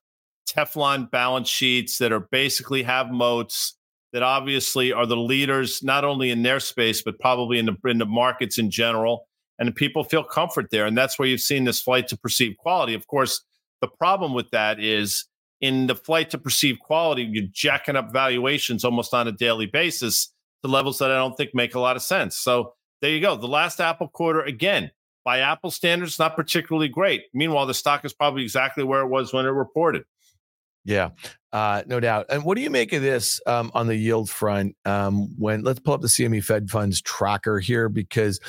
Teflon 0.49 1.11
balance 1.11 1.49
sheets 1.49 1.97
that 1.97 2.13
are 2.13 2.21
basically 2.31 2.81
have 2.83 3.11
moats 3.11 3.75
that 4.13 4.23
obviously 4.23 4.93
are 4.93 5.05
the 5.05 5.17
leaders 5.17 5.83
not 5.83 6.05
only 6.05 6.31
in 6.31 6.43
their 6.43 6.61
space 6.61 7.01
but 7.01 7.19
probably 7.19 7.59
in 7.59 7.65
the 7.65 7.75
in 7.89 7.97
the 7.97 8.05
markets 8.05 8.57
in 8.57 8.71
general 8.71 9.27
and 9.59 9.75
people 9.75 10.05
feel 10.05 10.23
comfort 10.23 10.67
there 10.71 10.85
and 10.85 10.97
that's 10.97 11.19
where 11.19 11.27
you've 11.27 11.41
seen 11.41 11.65
this 11.65 11.81
flight 11.81 12.07
to 12.07 12.17
perceived 12.17 12.57
quality 12.57 12.93
of 12.93 13.05
course 13.07 13.43
the 13.81 13.87
problem 13.87 14.33
with 14.33 14.49
that 14.49 14.79
is 14.79 15.25
in 15.61 15.87
the 15.87 15.95
flight 15.95 16.29
to 16.29 16.37
perceived 16.37 16.79
quality 16.79 17.23
you're 17.23 17.45
jacking 17.51 17.95
up 17.95 18.11
valuations 18.13 18.85
almost 18.85 19.13
on 19.13 19.27
a 19.27 19.31
daily 19.31 19.65
basis 19.65 20.33
to 20.63 20.69
levels 20.69 20.99
that 20.99 21.11
i 21.11 21.15
don't 21.15 21.35
think 21.35 21.53
make 21.53 21.75
a 21.75 21.79
lot 21.79 21.95
of 21.95 22.01
sense. 22.01 22.37
So 22.37 22.73
there 23.01 23.11
you 23.11 23.21
go. 23.21 23.35
The 23.35 23.47
last 23.47 23.79
apple 23.79 24.09
quarter 24.09 24.41
again 24.41 24.91
by 25.23 25.39
apple 25.39 25.71
standards 25.71 26.19
not 26.19 26.35
particularly 26.35 26.87
great. 26.87 27.23
Meanwhile 27.33 27.65
the 27.65 27.73
stock 27.73 28.05
is 28.05 28.13
probably 28.13 28.43
exactly 28.43 28.83
where 28.83 29.01
it 29.01 29.07
was 29.07 29.33
when 29.33 29.45
it 29.45 29.49
reported 29.49 30.03
yeah, 30.89 31.09
uh, 31.53 31.83
no 31.85 31.99
doubt. 31.99 32.25
And 32.29 32.43
what 32.43 32.55
do 32.55 32.63
you 32.63 32.71
make 32.71 32.93
of 32.93 33.03
this 33.03 33.39
um, 33.45 33.69
on 33.75 33.85
the 33.85 33.95
yield 33.95 34.27
front? 34.27 34.75
Um, 34.85 35.35
when 35.37 35.61
let's 35.61 35.79
pull 35.79 35.93
up 35.93 36.01
the 36.01 36.07
CME 36.07 36.43
Fed 36.43 36.71
Funds 36.71 36.99
tracker 36.99 37.59
here, 37.59 37.89
because 37.89 38.39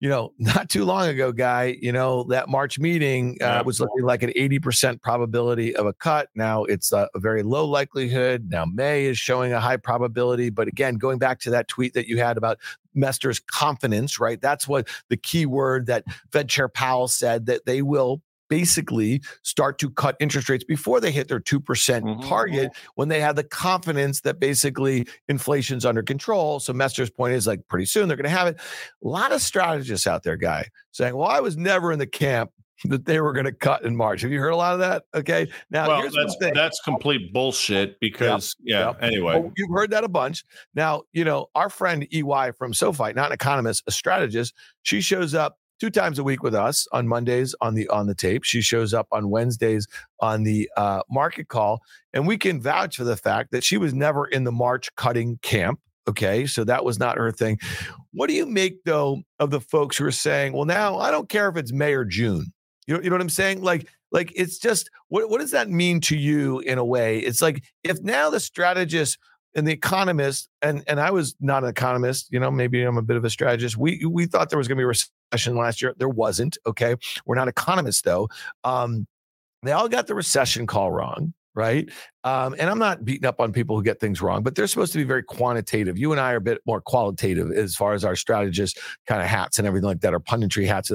you 0.00 0.08
know, 0.08 0.32
not 0.38 0.68
too 0.68 0.84
long 0.84 1.06
ago, 1.06 1.30
guy, 1.30 1.76
you 1.80 1.92
know 1.92 2.24
that 2.24 2.48
March 2.48 2.80
meeting 2.80 3.40
uh, 3.40 3.62
was 3.64 3.78
looking 3.78 4.02
like 4.02 4.24
an 4.24 4.32
eighty 4.34 4.58
percent 4.58 5.02
probability 5.02 5.76
of 5.76 5.86
a 5.86 5.92
cut. 5.92 6.30
Now 6.34 6.64
it's 6.64 6.90
a, 6.90 7.08
a 7.14 7.20
very 7.20 7.44
low 7.44 7.64
likelihood. 7.64 8.48
Now 8.50 8.64
May 8.64 9.04
is 9.04 9.16
showing 9.16 9.52
a 9.52 9.60
high 9.60 9.76
probability, 9.76 10.50
but 10.50 10.66
again, 10.66 10.96
going 10.96 11.20
back 11.20 11.38
to 11.40 11.50
that 11.50 11.68
tweet 11.68 11.94
that 11.94 12.08
you 12.08 12.18
had 12.18 12.36
about 12.36 12.58
Mester's 12.92 13.38
confidence, 13.38 14.18
right? 14.18 14.40
That's 14.40 14.66
what 14.66 14.88
the 15.10 15.16
key 15.16 15.46
word 15.46 15.86
that 15.86 16.04
Fed 16.32 16.48
Chair 16.48 16.68
Powell 16.68 17.06
said 17.06 17.46
that 17.46 17.66
they 17.66 17.82
will 17.82 18.20
basically 18.54 19.20
start 19.42 19.80
to 19.80 19.90
cut 19.90 20.14
interest 20.20 20.48
rates 20.48 20.62
before 20.62 21.00
they 21.00 21.10
hit 21.10 21.26
their 21.26 21.40
2% 21.40 21.60
mm 21.60 22.14
hmm 22.14 22.24
target 22.24 22.70
when 22.94 23.08
they 23.08 23.20
have 23.20 23.36
the 23.36 23.44
confidence 23.44 24.20
that 24.20 24.38
basically 24.38 25.06
inflation's 25.28 25.84
under 25.84 26.02
control. 26.02 26.60
So 26.60 26.72
Mester's 26.72 27.10
point 27.10 27.34
is 27.34 27.46
like 27.46 27.66
pretty 27.68 27.86
soon 27.86 28.06
they're 28.06 28.16
going 28.16 28.24
to 28.24 28.30
have 28.30 28.46
it. 28.46 28.56
A 28.56 29.08
lot 29.08 29.32
of 29.32 29.42
strategists 29.42 30.06
out 30.06 30.22
there, 30.22 30.36
guy, 30.36 30.68
saying, 30.92 31.16
well, 31.16 31.28
I 31.28 31.40
was 31.40 31.56
never 31.56 31.92
in 31.92 31.98
the 31.98 32.06
camp 32.06 32.50
that 32.84 33.04
they 33.04 33.20
were 33.20 33.32
going 33.32 33.46
to 33.46 33.52
cut 33.52 33.84
in 33.84 33.96
March. 33.96 34.22
Have 34.22 34.30
you 34.30 34.38
heard 34.38 34.50
a 34.50 34.56
lot 34.56 34.74
of 34.74 34.78
that? 34.80 35.04
Okay. 35.14 35.48
Now, 35.70 35.88
well, 35.88 36.10
that's, 36.10 36.36
that's 36.54 36.80
complete 36.80 37.32
bullshit 37.32 37.98
because, 38.00 38.56
yeah, 38.62 38.86
yep. 38.86 39.02
anyway. 39.02 39.40
Well, 39.40 39.52
you've 39.56 39.70
heard 39.70 39.90
that 39.90 40.04
a 40.04 40.08
bunch. 40.08 40.44
Now, 40.74 41.02
you 41.12 41.24
know, 41.24 41.48
our 41.54 41.68
friend 41.68 42.06
EY 42.12 42.52
from 42.56 42.72
SoFi, 42.72 43.12
not 43.12 43.26
an 43.26 43.32
economist, 43.32 43.82
a 43.86 43.90
strategist, 43.90 44.54
she 44.82 45.00
shows 45.00 45.34
up 45.34 45.58
two 45.80 45.90
times 45.90 46.18
a 46.18 46.24
week 46.24 46.42
with 46.42 46.54
us 46.54 46.86
on 46.92 47.08
Mondays 47.08 47.54
on 47.60 47.74
the 47.74 47.88
on 47.88 48.06
the 48.06 48.14
tape. 48.14 48.44
She 48.44 48.60
shows 48.60 48.94
up 48.94 49.06
on 49.12 49.30
Wednesdays 49.30 49.86
on 50.20 50.44
the 50.44 50.70
uh, 50.76 51.02
market 51.10 51.48
call, 51.48 51.80
and 52.12 52.26
we 52.26 52.36
can 52.36 52.60
vouch 52.60 52.96
for 52.96 53.04
the 53.04 53.16
fact 53.16 53.52
that 53.52 53.64
she 53.64 53.76
was 53.76 53.94
never 53.94 54.26
in 54.26 54.44
the 54.44 54.52
March 54.52 54.94
cutting 54.96 55.38
camp. 55.42 55.80
Okay, 56.06 56.46
so 56.46 56.64
that 56.64 56.84
was 56.84 56.98
not 56.98 57.16
her 57.16 57.32
thing. 57.32 57.58
What 58.12 58.28
do 58.28 58.34
you 58.34 58.46
make 58.46 58.84
though 58.84 59.22
of 59.38 59.50
the 59.50 59.60
folks 59.60 59.96
who 59.96 60.04
are 60.06 60.12
saying, 60.12 60.52
"Well, 60.52 60.66
now 60.66 60.98
I 60.98 61.10
don't 61.10 61.28
care 61.28 61.48
if 61.48 61.56
it's 61.56 61.72
May 61.72 61.94
or 61.94 62.04
June." 62.04 62.52
You 62.86 62.94
know, 62.94 63.02
you 63.02 63.10
know 63.10 63.14
what 63.14 63.22
I'm 63.22 63.30
saying? 63.30 63.62
Like, 63.62 63.88
like 64.12 64.32
it's 64.36 64.58
just 64.58 64.90
what 65.08 65.28
what 65.30 65.40
does 65.40 65.50
that 65.52 65.70
mean 65.70 66.00
to 66.02 66.16
you 66.16 66.60
in 66.60 66.78
a 66.78 66.84
way? 66.84 67.18
It's 67.18 67.40
like 67.40 67.64
if 67.82 68.00
now 68.02 68.30
the 68.30 68.40
strategist 68.40 69.18
and 69.54 69.66
the 69.66 69.72
economist 69.72 70.48
and 70.62 70.82
and 70.86 71.00
I 71.00 71.10
was 71.10 71.34
not 71.40 71.62
an 71.62 71.70
economist, 71.70 72.28
you 72.30 72.40
know, 72.40 72.50
maybe 72.50 72.82
I'm 72.82 72.98
a 72.98 73.02
bit 73.02 73.16
of 73.16 73.24
a 73.24 73.30
strategist. 73.30 73.76
We 73.76 74.04
we 74.04 74.26
thought 74.26 74.50
there 74.50 74.58
was 74.58 74.68
going 74.68 74.76
to 74.76 74.80
be 74.80 74.84
a 74.84 74.88
recession 75.32 75.56
last 75.56 75.80
year. 75.80 75.94
There 75.96 76.08
wasn't. 76.08 76.58
Okay, 76.66 76.96
we're 77.26 77.36
not 77.36 77.48
economists 77.48 78.02
though. 78.02 78.28
Um, 78.64 79.06
they 79.62 79.72
all 79.72 79.88
got 79.88 80.06
the 80.06 80.14
recession 80.14 80.66
call 80.66 80.92
wrong 80.92 81.32
right? 81.54 81.88
Um, 82.24 82.54
and 82.58 82.68
I'm 82.70 82.78
not 82.78 83.04
beating 83.04 83.26
up 83.26 83.38
on 83.38 83.52
people 83.52 83.76
who 83.76 83.82
get 83.82 84.00
things 84.00 84.20
wrong, 84.22 84.42
but 84.42 84.54
they're 84.54 84.66
supposed 84.66 84.92
to 84.94 84.98
be 84.98 85.04
very 85.04 85.22
quantitative. 85.22 85.98
You 85.98 86.10
and 86.10 86.20
I 86.20 86.32
are 86.32 86.36
a 86.36 86.40
bit 86.40 86.60
more 86.66 86.80
qualitative 86.80 87.52
as 87.52 87.76
far 87.76 87.92
as 87.92 88.04
our 88.04 88.16
strategist 88.16 88.80
kind 89.06 89.20
of 89.22 89.28
hats 89.28 89.58
and 89.58 89.66
everything 89.66 89.86
like 89.86 90.00
that, 90.00 90.14
or 90.14 90.20
punditry 90.20 90.66
hats. 90.66 90.90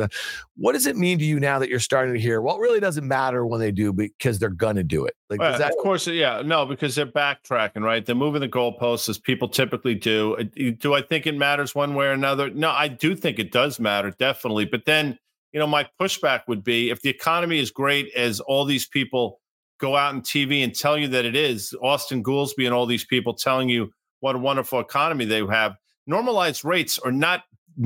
What 0.57 0.73
does 0.73 0.87
it 0.87 0.97
mean 0.97 1.19
to 1.19 1.25
you 1.25 1.39
now 1.39 1.59
that 1.59 1.69
you're 1.69 1.79
starting 1.79 2.13
to 2.13 2.19
hear? 2.19 2.41
Well, 2.41 2.57
it 2.57 2.59
really 2.59 2.79
doesn't 2.79 3.07
matter 3.07 3.45
when 3.45 3.59
they 3.59 3.71
do 3.71 3.93
because 3.93 4.39
they're 4.39 4.49
gonna 4.49 4.83
do 4.83 5.05
it. 5.05 5.15
Like, 5.29 5.39
well, 5.39 5.57
that- 5.57 5.71
of 5.71 5.77
course, 5.77 6.07
yeah, 6.07 6.41
no, 6.43 6.65
because 6.65 6.95
they're 6.95 7.05
backtracking, 7.05 7.83
right? 7.83 8.05
They're 8.05 8.15
moving 8.15 8.41
the 8.41 8.49
goalposts 8.49 9.07
as 9.07 9.17
people 9.17 9.47
typically 9.47 9.95
do. 9.95 10.35
Do 10.79 10.93
I 10.93 11.01
think 11.01 11.27
it 11.27 11.37
matters 11.37 11.75
one 11.75 11.93
way 11.95 12.07
or 12.07 12.11
another? 12.11 12.49
No, 12.49 12.71
I 12.71 12.87
do 12.87 13.15
think 13.15 13.39
it 13.39 13.51
does 13.51 13.79
matter, 13.79 14.11
definitely. 14.11 14.65
But 14.65 14.85
then, 14.85 15.17
you 15.53 15.59
know, 15.59 15.67
my 15.67 15.87
pushback 16.01 16.41
would 16.47 16.63
be 16.63 16.89
if 16.89 17.01
the 17.01 17.09
economy 17.09 17.59
is 17.59 17.71
great 17.71 18.11
as 18.15 18.39
all 18.39 18.65
these 18.65 18.87
people 18.87 19.39
go 19.79 19.95
out 19.95 20.13
on 20.13 20.21
TV 20.21 20.63
and 20.63 20.75
tell 20.75 20.97
you 20.97 21.07
that 21.09 21.25
it 21.25 21.35
is. 21.35 21.73
Austin 21.81 22.23
Goolsbee 22.23 22.65
and 22.65 22.73
all 22.73 22.85
these 22.85 23.05
people 23.05 23.33
telling 23.33 23.69
you 23.69 23.91
what 24.19 24.35
a 24.35 24.39
wonderful 24.39 24.79
economy 24.79 25.25
they 25.25 25.45
have. 25.45 25.75
Normalized 26.05 26.63
rates 26.65 26.99
are 26.99 27.11
not 27.11 27.43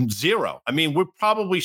zero. 0.10 0.62
I 0.68 0.72
mean, 0.72 0.94
we're 0.94 1.06
probably, 1.18 1.62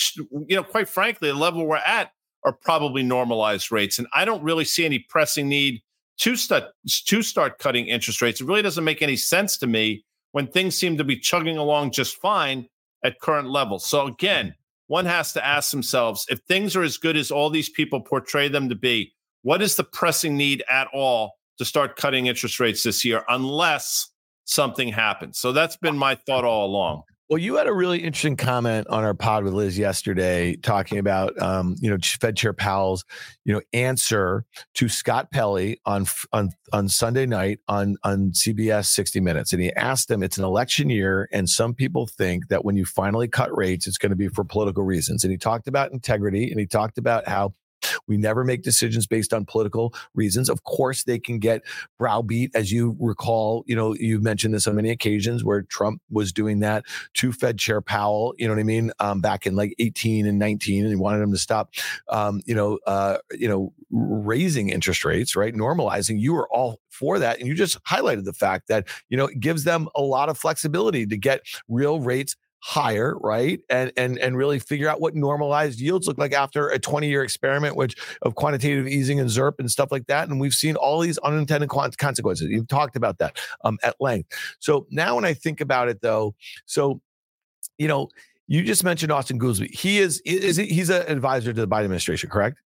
you 0.47 0.57
know, 0.57 0.63
quite 0.63 0.89
frankly, 0.89 1.29
the 1.29 1.35
level 1.35 1.67
we're 1.67 1.77
at 1.77 2.13
are 2.45 2.53
probably 2.53 3.03
normalized 3.03 3.73
rates. 3.73 3.99
And 3.99 4.07
I 4.15 4.25
don't 4.25 4.43
really 4.43 4.65
see 4.65 4.85
any 4.85 5.01
pressing 5.09 5.49
need 5.49 5.83
to 6.19 6.37
start 6.37 6.65
to 6.87 7.23
start 7.23 7.59
cutting 7.59 7.87
interest 7.87 8.21
rates. 8.21 8.41
It 8.41 8.47
really 8.47 8.63
doesn't 8.63 8.85
make 8.85 9.03
any 9.03 9.17
sense 9.17 9.57
to 9.59 9.67
me 9.67 10.05
when 10.33 10.47
things 10.49 10.77
seem 10.77 10.97
to 10.99 11.05
be 11.05 11.19
chugging 11.19 11.57
along 11.57 11.93
just 11.93 12.17
fine 12.17 12.69
at 13.05 13.21
current 13.21 13.49
levels. 13.49 13.87
So 13.87 14.07
again, 14.07 14.55
one 14.89 15.05
has 15.05 15.33
to 15.35 15.47
ask 15.47 15.71
themselves 15.71 16.27
if 16.29 16.41
things 16.41 16.75
are 16.75 16.83
as 16.83 16.97
good 16.97 17.17
as 17.17 17.31
all 17.31 17.51
these 17.51 17.69
people 17.69 18.01
portray 18.01 18.49
them 18.49 18.69
to 18.69 18.75
be, 18.75 19.13
what 19.43 19.63
is 19.63 19.77
the 19.77 19.85
pressing 19.85 20.37
need 20.37 20.63
at 20.69 20.89
all 20.93 21.33
to 21.59 21.65
start 21.65 21.97
cutting 21.97 22.27
interest 22.27 22.61
rates 22.61 22.83
this 22.83 23.05
year 23.05 23.25
unless 23.29 24.11
something 24.45 24.89
happens? 24.89 25.39
So 25.39 25.53
that's 25.53 25.77
been 25.77 25.97
my 25.97 26.15
thought 26.15 26.45
all 26.45 26.67
along. 26.67 27.03
Well, 27.29 27.39
you 27.39 27.57
had 27.57 27.67
a 27.67 27.75
really 27.75 27.99
interesting 27.99 28.37
comment 28.37 28.87
on 28.89 29.05
our 29.05 29.13
pod 29.13 29.45
with 29.45 29.53
Liz 29.53 29.77
yesterday, 29.77 30.57
talking 30.57 30.97
about 30.97 31.39
um, 31.43 31.77
you 31.79 31.91
know 31.91 31.99
Fed 32.03 32.39
Chair 32.39 32.55
Powell's 32.55 33.05
you 33.45 33.53
know 33.53 33.61
answer 33.75 34.47
to 34.77 34.89
Scott 34.89 35.31
Pelley 35.31 35.79
on 35.85 36.07
on 36.33 36.53
on 36.73 36.89
Sunday 36.89 37.27
night 37.27 37.59
on 37.69 37.97
on 38.03 38.31
CBS 38.31 38.87
60 38.87 39.21
Minutes, 39.21 39.53
and 39.53 39.61
he 39.61 39.71
asked 39.75 40.11
him, 40.11 40.23
"It's 40.23 40.39
an 40.39 40.45
election 40.45 40.89
year, 40.89 41.29
and 41.31 41.51
some 41.51 41.75
people 41.75 42.07
think 42.07 42.49
that 42.49 42.65
when 42.65 42.77
you 42.77 42.87
finally 42.87 43.29
cut 43.29 43.55
rates, 43.55 43.87
it's 43.87 43.99
going 43.99 44.11
to 44.11 44.17
be 44.17 44.29
for 44.29 44.43
political 44.43 44.85
reasons." 44.85 45.23
And 45.23 45.31
he 45.31 45.37
talked 45.37 45.69
about 45.69 45.93
integrity, 45.93 46.51
and 46.51 46.59
he 46.59 46.67
talked 46.67 46.97
about 46.97 47.29
how 47.29 47.53
We 48.09 48.17
never 48.17 48.45
make 48.45 48.63
decisions 48.63 49.07
based 49.07 49.33
on 49.33 49.45
political 49.45 49.95
reasons. 50.15 50.49
Of 50.49 50.65
course, 50.65 51.05
they 51.05 51.19
can 51.19 51.39
get 51.39 51.63
browbeat, 51.99 52.55
as 52.55 52.73
you 52.73 52.97
recall. 52.99 53.65
You 53.67 53.77
know, 53.77 53.95
you've 53.95 54.23
mentioned 54.23 54.55
this 54.55 54.67
on 54.67 54.77
many 54.77 54.91
occasions 54.91 55.45
where 55.45 55.63
Trump 55.63 56.01
was 56.11 56.33
doing 56.33 56.61
that 56.61 56.85
to 57.15 57.33
Fed 57.33 57.59
Chair 57.59 57.81
Powell. 57.81 58.35
You 58.39 58.49
know 58.49 58.55
what 58.55 58.61
I 58.61 58.65
mean? 58.65 58.93
Um, 58.99 59.21
back 59.21 59.47
in 59.47 59.55
like 59.55 59.75
18 59.79 60.27
and 60.27 60.39
19, 60.39 60.85
and 60.85 60.91
he 60.91 60.97
wanted 60.97 61.23
him 61.23 61.33
to 61.33 61.39
stop. 61.39 61.75
Um, 62.09 62.41
you 62.47 62.55
know, 62.55 62.79
uh, 62.87 63.19
you 63.33 63.49
know, 63.49 63.73
raising 63.91 64.71
interest 64.71 65.05
rates, 65.05 65.37
right? 65.37 65.55
Normalizing. 65.55 66.21
You 66.21 66.35
were 66.35 66.49
all 66.51 66.81
for 66.91 67.19
that, 67.19 67.39
and 67.39 67.47
you 67.47 67.55
just 67.55 67.83
highlighted 67.85 68.25
the 68.25 68.33
fact 68.33 68.69
that 68.69 68.89
you 69.09 69.17
know 69.17 69.27
it 69.27 69.41
gives 69.41 69.65
them 69.65 69.89
a 69.95 70.03
lot 70.03 70.29
of 70.29 70.39
flexibility 70.39 71.07
to 71.07 71.17
get 71.17 71.43
real 71.69 72.01
rates 72.01 72.37
higher, 72.61 73.17
right? 73.19 73.61
And 73.71 73.93
and 73.97 74.19
and 74.19 74.37
really 74.37 74.59
figure 74.59 74.89
out 74.89 75.01
what 75.01 75.15
normalized 75.15 75.81
yields 75.81 76.07
look 76.07 76.19
like 76.19 76.33
after 76.33 76.69
a 76.69 76.79
20-year 76.79 77.23
experiment, 77.23 77.77
which 77.77 77.97
of 78.23 78.35
quantitative 78.35 78.89
easing 78.89 79.21
and 79.21 79.29
ZIRP 79.29 79.55
and 79.59 79.71
stuff 79.71 79.91
like 79.93 80.07
that. 80.07 80.29
And 80.29 80.41
we've 80.41 80.55
seen 80.55 80.77
all 80.77 81.01
these 81.01 81.19
unintended 81.19 81.69
consequences. 81.69 82.49
You've 82.49 82.69
talked 82.69 82.97
about 82.97 83.19
that 83.19 83.39
um, 83.65 83.79
at 83.83 83.97
length. 84.01 84.31
So 84.59 84.87
now 84.91 85.17
when 85.17 85.25
I 85.25 85.35
think 85.35 85.61
about 85.61 85.89
it, 85.89 86.01
though, 86.01 86.35
so 86.67 87.01
you 87.79 87.89
know, 87.89 88.09
you 88.47 88.63
just 88.63 88.83
mentioned 88.83 89.13
austin 89.13 89.39
Goolsbee. 89.39 89.75
He 89.75 89.99
is 89.99 90.21
is 90.25 90.57
he, 90.57 90.67
he's 90.67 90.91
an 90.91 91.03
advisor 91.07 91.53
to 91.53 91.61
the 91.61 91.69
Biden 91.69 91.85
administration, 91.85 92.31
correct? 92.31 92.59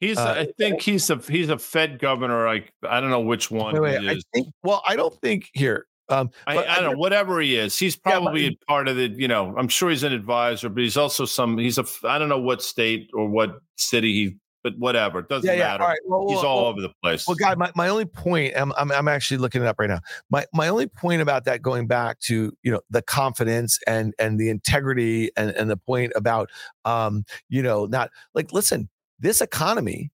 He's, 0.00 0.16
uh, 0.16 0.34
I 0.38 0.48
think 0.58 0.80
he's 0.80 1.10
a 1.10 1.16
he's 1.16 1.48
a 1.48 1.58
Fed 1.58 1.98
governor. 1.98 2.46
Like 2.46 2.72
I 2.88 3.00
don't 3.00 3.10
know 3.10 3.20
which 3.20 3.50
one. 3.50 3.74
Wait, 3.74 4.00
wait, 4.00 4.08
I 4.08 4.20
think. 4.32 4.48
Well, 4.62 4.82
I 4.86 4.94
don't 4.94 5.14
think 5.20 5.50
here. 5.54 5.86
Um, 6.08 6.30
I, 6.46 6.58
I, 6.58 6.80
don't 6.80 6.92
know, 6.92 6.98
whatever 6.98 7.40
he 7.40 7.56
is, 7.56 7.78
he's 7.78 7.96
probably 7.96 8.44
yeah, 8.44 8.50
part 8.66 8.88
of 8.88 8.96
the. 8.96 9.08
You 9.08 9.28
know, 9.28 9.54
I'm 9.56 9.68
sure 9.68 9.90
he's 9.90 10.04
an 10.04 10.12
advisor, 10.12 10.68
but 10.68 10.82
he's 10.82 10.96
also 10.96 11.24
some. 11.24 11.58
He's 11.58 11.78
a. 11.78 11.84
I 12.04 12.18
don't 12.18 12.28
know 12.28 12.40
what 12.40 12.62
state 12.62 13.10
or 13.12 13.28
what 13.28 13.60
city 13.76 14.12
he, 14.12 14.36
but 14.62 14.78
whatever. 14.78 15.18
It 15.20 15.28
doesn't 15.28 15.46
yeah, 15.46 15.56
yeah. 15.56 15.64
matter. 15.64 15.82
All 15.82 15.88
right. 15.88 15.98
well, 16.06 16.28
he's 16.28 16.38
all 16.38 16.62
well, 16.62 16.66
over 16.66 16.80
the 16.80 16.92
place. 17.02 17.26
Well, 17.26 17.36
God, 17.36 17.58
my, 17.58 17.70
my 17.74 17.88
only 17.88 18.06
point. 18.06 18.54
I'm, 18.56 18.72
I'm 18.78 18.90
I'm 18.90 19.08
actually 19.08 19.36
looking 19.36 19.62
it 19.62 19.66
up 19.66 19.78
right 19.78 19.90
now. 19.90 20.00
My 20.30 20.46
my 20.54 20.68
only 20.68 20.86
point 20.86 21.20
about 21.20 21.44
that, 21.44 21.60
going 21.60 21.86
back 21.86 22.20
to 22.20 22.52
you 22.62 22.72
know 22.72 22.80
the 22.88 23.02
confidence 23.02 23.78
and 23.86 24.14
and 24.18 24.38
the 24.38 24.48
integrity 24.48 25.30
and 25.36 25.50
and 25.50 25.70
the 25.70 25.76
point 25.76 26.12
about 26.16 26.48
um 26.84 27.24
you 27.50 27.62
know 27.62 27.84
not 27.86 28.10
like 28.34 28.52
listen 28.52 28.88
this 29.20 29.40
economy 29.40 30.10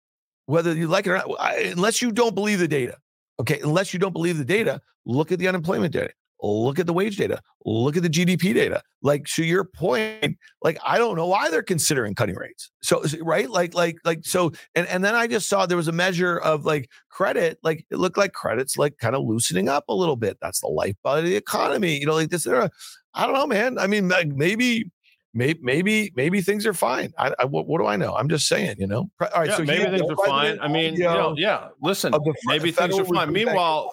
whether 0.47 0.75
you 0.75 0.89
like 0.89 1.07
it 1.07 1.11
or 1.11 1.17
not, 1.17 1.59
unless 1.65 2.03
you 2.03 2.13
don't 2.13 2.35
believe 2.35 2.59
the 2.59 2.69
data, 2.69 2.97
Okay, 3.41 3.61
unless 3.61 3.93
you 3.93 3.99
don't 3.99 4.13
believe 4.13 4.39
the 4.39 4.45
data, 4.45 4.81
look 5.07 5.33
at 5.33 5.39
the 5.39 5.49
unemployment 5.49 5.93
data, 5.93 6.13
look 6.43 6.79
at 6.79 6.87
the 6.87 6.93
wage 6.93 7.17
data, 7.17 7.41
look 7.65 7.97
at 7.97 8.03
the 8.03 8.09
GDP 8.09 8.55
data. 8.55 8.83
Like 9.03 9.25
to 9.35 9.45
your 9.45 9.65
point, 9.65 10.39
like 10.63 10.79
I 10.87 10.99
don't 10.99 11.17
know 11.17 11.27
why 11.27 11.51
they're 11.51 11.63
considering 11.63 12.15
cutting 12.15 12.37
rates. 12.37 12.71
So 12.83 13.03
right, 13.23 13.51
like 13.51 13.75
like 13.75 13.99
like 14.05 14.21
so, 14.25 14.53
and 14.75 14.87
and 14.89 15.05
then 15.05 15.15
I 15.15 15.27
just 15.27 15.49
saw 15.49 15.67
there 15.67 15.77
was 15.77 15.89
a 15.89 15.93
measure 15.93 16.39
of 16.39 16.65
like 16.65 16.91
credit, 17.11 17.59
like 17.63 17.85
it 17.91 17.99
looked 17.99 18.19
like 18.19 18.33
credits 18.33 18.77
like 18.77 18.99
kind 18.99 19.17
of 19.17 19.25
loosening 19.25 19.69
up 19.69 19.85
a 19.89 19.95
little 19.95 20.17
bit. 20.17 20.39
That's 20.41 20.61
the 20.61 20.69
lifeblood 20.69 21.21
of 21.21 21.25
the 21.25 21.37
economy, 21.37 21.99
you 21.99 22.07
know, 22.07 22.15
like 22.15 22.31
this. 22.31 22.47
I 22.47 23.27
don't 23.27 23.35
know, 23.35 23.47
man. 23.47 23.79
I 23.79 23.87
mean, 23.87 24.09
like 24.09 24.29
maybe 24.29 24.91
maybe 25.35 25.61
maybe 25.63 26.13
maybe 26.17 26.41
things 26.41 26.65
are 26.67 26.73
fine. 26.73 27.13
I, 27.19 27.35
I 27.39 27.45
what, 27.45 27.67
what, 27.67 27.81
do 27.81 27.87
I 27.87 27.97
know? 27.97 28.15
I'm 28.15 28.29
just 28.29 28.49
saying, 28.49 28.77
you 28.79 28.87
know. 28.87 29.11
All 29.21 29.29
right, 29.35 29.49
yeah, 29.49 29.57
so 29.57 29.65
maybe 29.65 29.99
things 29.99 30.11
are 30.11 30.27
fine. 30.27 30.59
I 30.61 30.69
mean, 30.69 30.95
you 30.95 31.05
know, 31.05 31.35
yeah. 31.37 31.69
Listen, 31.83 32.13
the, 32.13 32.35
maybe 32.45 32.71
things 32.71 32.99
are 32.99 33.05
fine. 33.05 33.33
Meanwhile, 33.33 33.91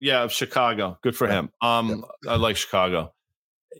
yeah, 0.00 0.22
of 0.22 0.32
Chicago, 0.32 0.98
good 1.02 1.16
for 1.16 1.26
yeah. 1.26 1.34
him. 1.34 1.50
Um, 1.62 2.04
yeah. 2.24 2.32
I 2.32 2.36
like 2.36 2.56
Chicago. 2.56 3.12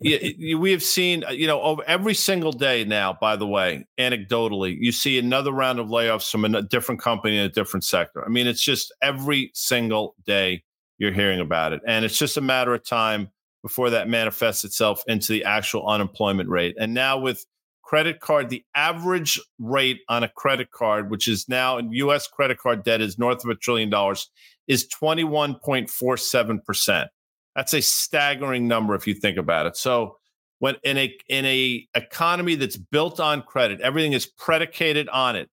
Yeah, 0.02 0.56
we 0.56 0.72
have 0.72 0.82
seen, 0.82 1.24
uh, 1.24 1.30
you 1.30 1.46
know, 1.46 1.62
over 1.62 1.82
every 1.86 2.12
single 2.12 2.52
day 2.52 2.84
now. 2.84 3.16
By 3.18 3.36
the 3.36 3.46
way, 3.46 3.86
anecdotally, 3.98 4.76
you 4.78 4.92
see 4.92 5.18
another 5.18 5.52
round 5.52 5.78
of 5.78 5.86
layoffs 5.86 6.30
from 6.30 6.44
a 6.44 6.60
different 6.60 7.00
company 7.00 7.38
in 7.38 7.44
a 7.44 7.48
different 7.48 7.84
sector. 7.84 8.24
I 8.24 8.28
mean, 8.28 8.46
it's 8.46 8.60
just 8.60 8.92
every 9.00 9.50
single 9.54 10.14
day 10.26 10.64
you're 10.98 11.12
hearing 11.12 11.40
about 11.40 11.72
it, 11.72 11.80
and 11.86 12.04
it's 12.04 12.18
just 12.18 12.36
a 12.36 12.42
matter 12.42 12.74
of 12.74 12.84
time 12.84 13.30
before 13.66 13.90
that 13.90 14.08
manifests 14.08 14.62
itself 14.62 15.02
into 15.08 15.32
the 15.32 15.42
actual 15.42 15.84
unemployment 15.88 16.48
rate. 16.48 16.76
And 16.78 16.94
now 16.94 17.18
with 17.18 17.44
credit 17.82 18.20
card, 18.20 18.48
the 18.48 18.64
average 18.76 19.40
rate 19.58 20.02
on 20.08 20.22
a 20.22 20.28
credit 20.28 20.70
card, 20.70 21.10
which 21.10 21.26
is 21.26 21.48
now 21.48 21.76
in 21.76 21.90
US 21.90 22.28
credit 22.28 22.58
card 22.58 22.84
debt 22.84 23.00
is 23.00 23.18
north 23.18 23.42
of 23.42 23.50
a 23.50 23.56
trillion 23.56 23.90
dollars, 23.90 24.30
is 24.68 24.86
21.47%. 24.86 27.08
That's 27.56 27.74
a 27.74 27.82
staggering 27.82 28.68
number 28.68 28.94
if 28.94 29.08
you 29.08 29.14
think 29.14 29.36
about 29.36 29.66
it. 29.66 29.76
So 29.76 30.18
when 30.60 30.76
in 30.84 30.96
a 30.96 31.12
in 31.28 31.44
a 31.44 31.88
economy 31.96 32.54
that's 32.54 32.76
built 32.76 33.18
on 33.18 33.42
credit, 33.42 33.80
everything 33.80 34.12
is 34.12 34.26
predicated 34.26 35.08
on 35.08 35.34
it. 35.34 35.50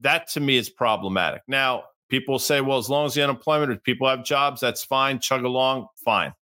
That 0.00 0.28
to 0.32 0.40
me 0.40 0.58
is 0.58 0.68
problematic. 0.68 1.40
Now, 1.48 1.84
people 2.10 2.38
say, 2.38 2.60
well, 2.60 2.76
as 2.76 2.90
long 2.90 3.06
as 3.06 3.14
the 3.14 3.22
unemployment, 3.22 3.72
if 3.72 3.82
people 3.82 4.06
have 4.06 4.22
jobs, 4.22 4.60
that's 4.60 4.84
fine, 4.84 5.18
chug 5.18 5.44
along, 5.44 5.86
fine. 6.04 6.34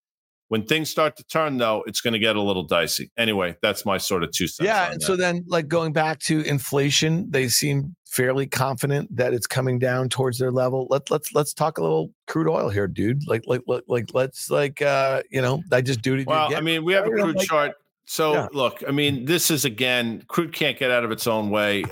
When 0.51 0.65
things 0.65 0.89
start 0.89 1.15
to 1.15 1.23
turn, 1.23 1.55
though, 1.55 1.81
it's 1.87 2.01
going 2.01 2.11
to 2.11 2.19
get 2.19 2.35
a 2.35 2.41
little 2.41 2.63
dicey. 2.63 3.09
Anyway, 3.17 3.55
that's 3.61 3.85
my 3.85 3.97
sort 3.97 4.21
of 4.21 4.31
two 4.33 4.49
cents. 4.49 4.65
Yeah. 4.65 4.91
And 4.91 5.01
so 5.01 5.15
then, 5.15 5.45
like 5.47 5.69
going 5.69 5.93
back 5.93 6.19
to 6.23 6.41
inflation, 6.41 7.31
they 7.31 7.47
seem 7.47 7.95
fairly 8.05 8.47
confident 8.47 9.15
that 9.15 9.33
it's 9.33 9.47
coming 9.47 9.79
down 9.79 10.09
towards 10.09 10.39
their 10.39 10.51
level. 10.51 10.87
Let 10.89 11.09
let's 11.09 11.33
let's 11.33 11.53
talk 11.53 11.77
a 11.77 11.81
little 11.81 12.11
crude 12.27 12.49
oil 12.49 12.67
here, 12.67 12.85
dude. 12.89 13.25
Like 13.29 13.43
like 13.47 13.61
like, 13.65 13.83
like 13.87 14.09
let's 14.13 14.51
like 14.51 14.81
uh 14.81 15.21
you 15.31 15.41
know 15.41 15.63
I 15.71 15.79
just 15.79 16.01
do 16.01 16.15
it. 16.15 16.27
Well, 16.27 16.53
I 16.53 16.59
mean, 16.59 16.83
we 16.83 16.91
have 16.95 17.05
a 17.05 17.11
crude 17.11 17.37
like, 17.37 17.47
chart. 17.47 17.71
So 18.05 18.33
yeah. 18.33 18.47
look, 18.51 18.83
I 18.85 18.91
mean, 18.91 19.23
this 19.23 19.51
is 19.51 19.63
again, 19.63 20.21
crude 20.27 20.51
can't 20.51 20.77
get 20.77 20.91
out 20.91 21.05
of 21.05 21.11
its 21.11 21.27
own 21.27 21.49
way. 21.49 21.85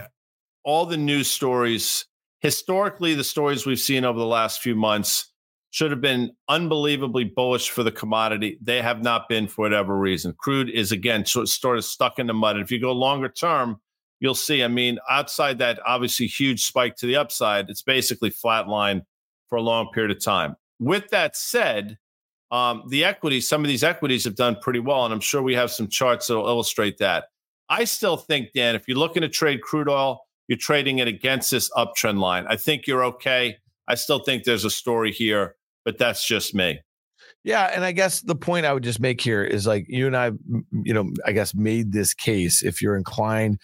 All 0.65 0.85
the 0.85 0.97
news 0.97 1.31
stories, 1.31 2.07
historically, 2.41 3.15
the 3.15 3.23
stories 3.23 3.65
we've 3.65 3.79
seen 3.79 4.03
over 4.03 4.19
the 4.19 4.25
last 4.25 4.61
few 4.61 4.75
months 4.75 5.31
should 5.71 5.91
have 5.91 6.01
been 6.01 6.31
unbelievably 6.47 7.25
bullish 7.25 7.69
for 7.69 7.83
the 7.83 7.91
commodity. 7.91 8.57
They 8.61 8.81
have 8.81 9.03
not 9.03 9.29
been 9.29 9.47
for 9.47 9.61
whatever 9.63 9.97
reason. 9.97 10.33
Crude 10.37 10.69
is 10.69 10.91
again 10.91 11.25
sort 11.25 11.77
of 11.77 11.85
stuck 11.85 12.17
in 12.17 12.27
the 12.27 12.33
mud. 12.33 12.55
And 12.55 12.65
if 12.65 12.71
you 12.71 12.79
go 12.79 12.91
longer 12.91 13.29
term, 13.29 13.79
you'll 14.19 14.35
see. 14.35 14.63
I 14.63 14.67
mean, 14.67 14.97
outside 15.09 15.59
that 15.59 15.79
obviously 15.85 16.27
huge 16.27 16.65
spike 16.65 16.95
to 16.97 17.05
the 17.05 17.15
upside, 17.15 17.69
it's 17.69 17.83
basically 17.83 18.31
flatline 18.31 19.03
for 19.47 19.57
a 19.57 19.61
long 19.61 19.89
period 19.93 20.15
of 20.15 20.23
time. 20.23 20.55
With 20.79 21.09
that 21.09 21.35
said, 21.35 21.97
um, 22.51 22.83
the 22.89 23.05
equities, 23.05 23.47
some 23.47 23.61
of 23.61 23.67
these 23.67 23.83
equities 23.83 24.23
have 24.23 24.35
done 24.35 24.57
pretty 24.61 24.79
well, 24.79 25.05
and 25.05 25.13
I'm 25.13 25.19
sure 25.19 25.41
we 25.41 25.53
have 25.55 25.71
some 25.71 25.87
charts 25.87 26.27
that 26.27 26.37
will 26.37 26.47
illustrate 26.47 26.97
that. 26.97 27.25
I 27.69 27.83
still 27.83 28.17
think, 28.17 28.53
Dan, 28.55 28.73
if 28.75 28.87
you're 28.87 28.97
looking 28.97 29.21
to 29.21 29.29
trade 29.29 29.61
crude 29.61 29.87
oil, 29.87 30.25
you're 30.47 30.57
trading 30.57 30.97
it 30.97 31.07
against 31.07 31.51
this 31.51 31.69
uptrend 31.71 32.19
line. 32.19 32.45
I 32.47 32.55
think 32.55 32.87
you're 32.87 33.05
okay. 33.05 33.57
I 33.87 33.93
still 33.93 34.19
think 34.19 34.43
there's 34.43 34.65
a 34.65 34.71
story 34.71 35.11
here 35.11 35.55
but 35.89 35.97
that's 35.97 36.23
just 36.23 36.53
me. 36.53 36.79
Yeah, 37.43 37.71
and 37.73 37.83
I 37.83 37.93
guess 37.93 38.21
the 38.21 38.35
point 38.35 38.67
I 38.67 38.73
would 38.73 38.83
just 38.83 38.99
make 38.99 39.19
here 39.19 39.43
is 39.43 39.65
like 39.65 39.85
you 39.87 40.05
and 40.05 40.15
I, 40.15 40.29
you 40.71 40.93
know, 40.93 41.09
I 41.25 41.31
guess 41.31 41.55
made 41.55 41.91
this 41.91 42.13
case. 42.13 42.61
If 42.61 42.79
you're 42.79 42.95
inclined 42.95 43.59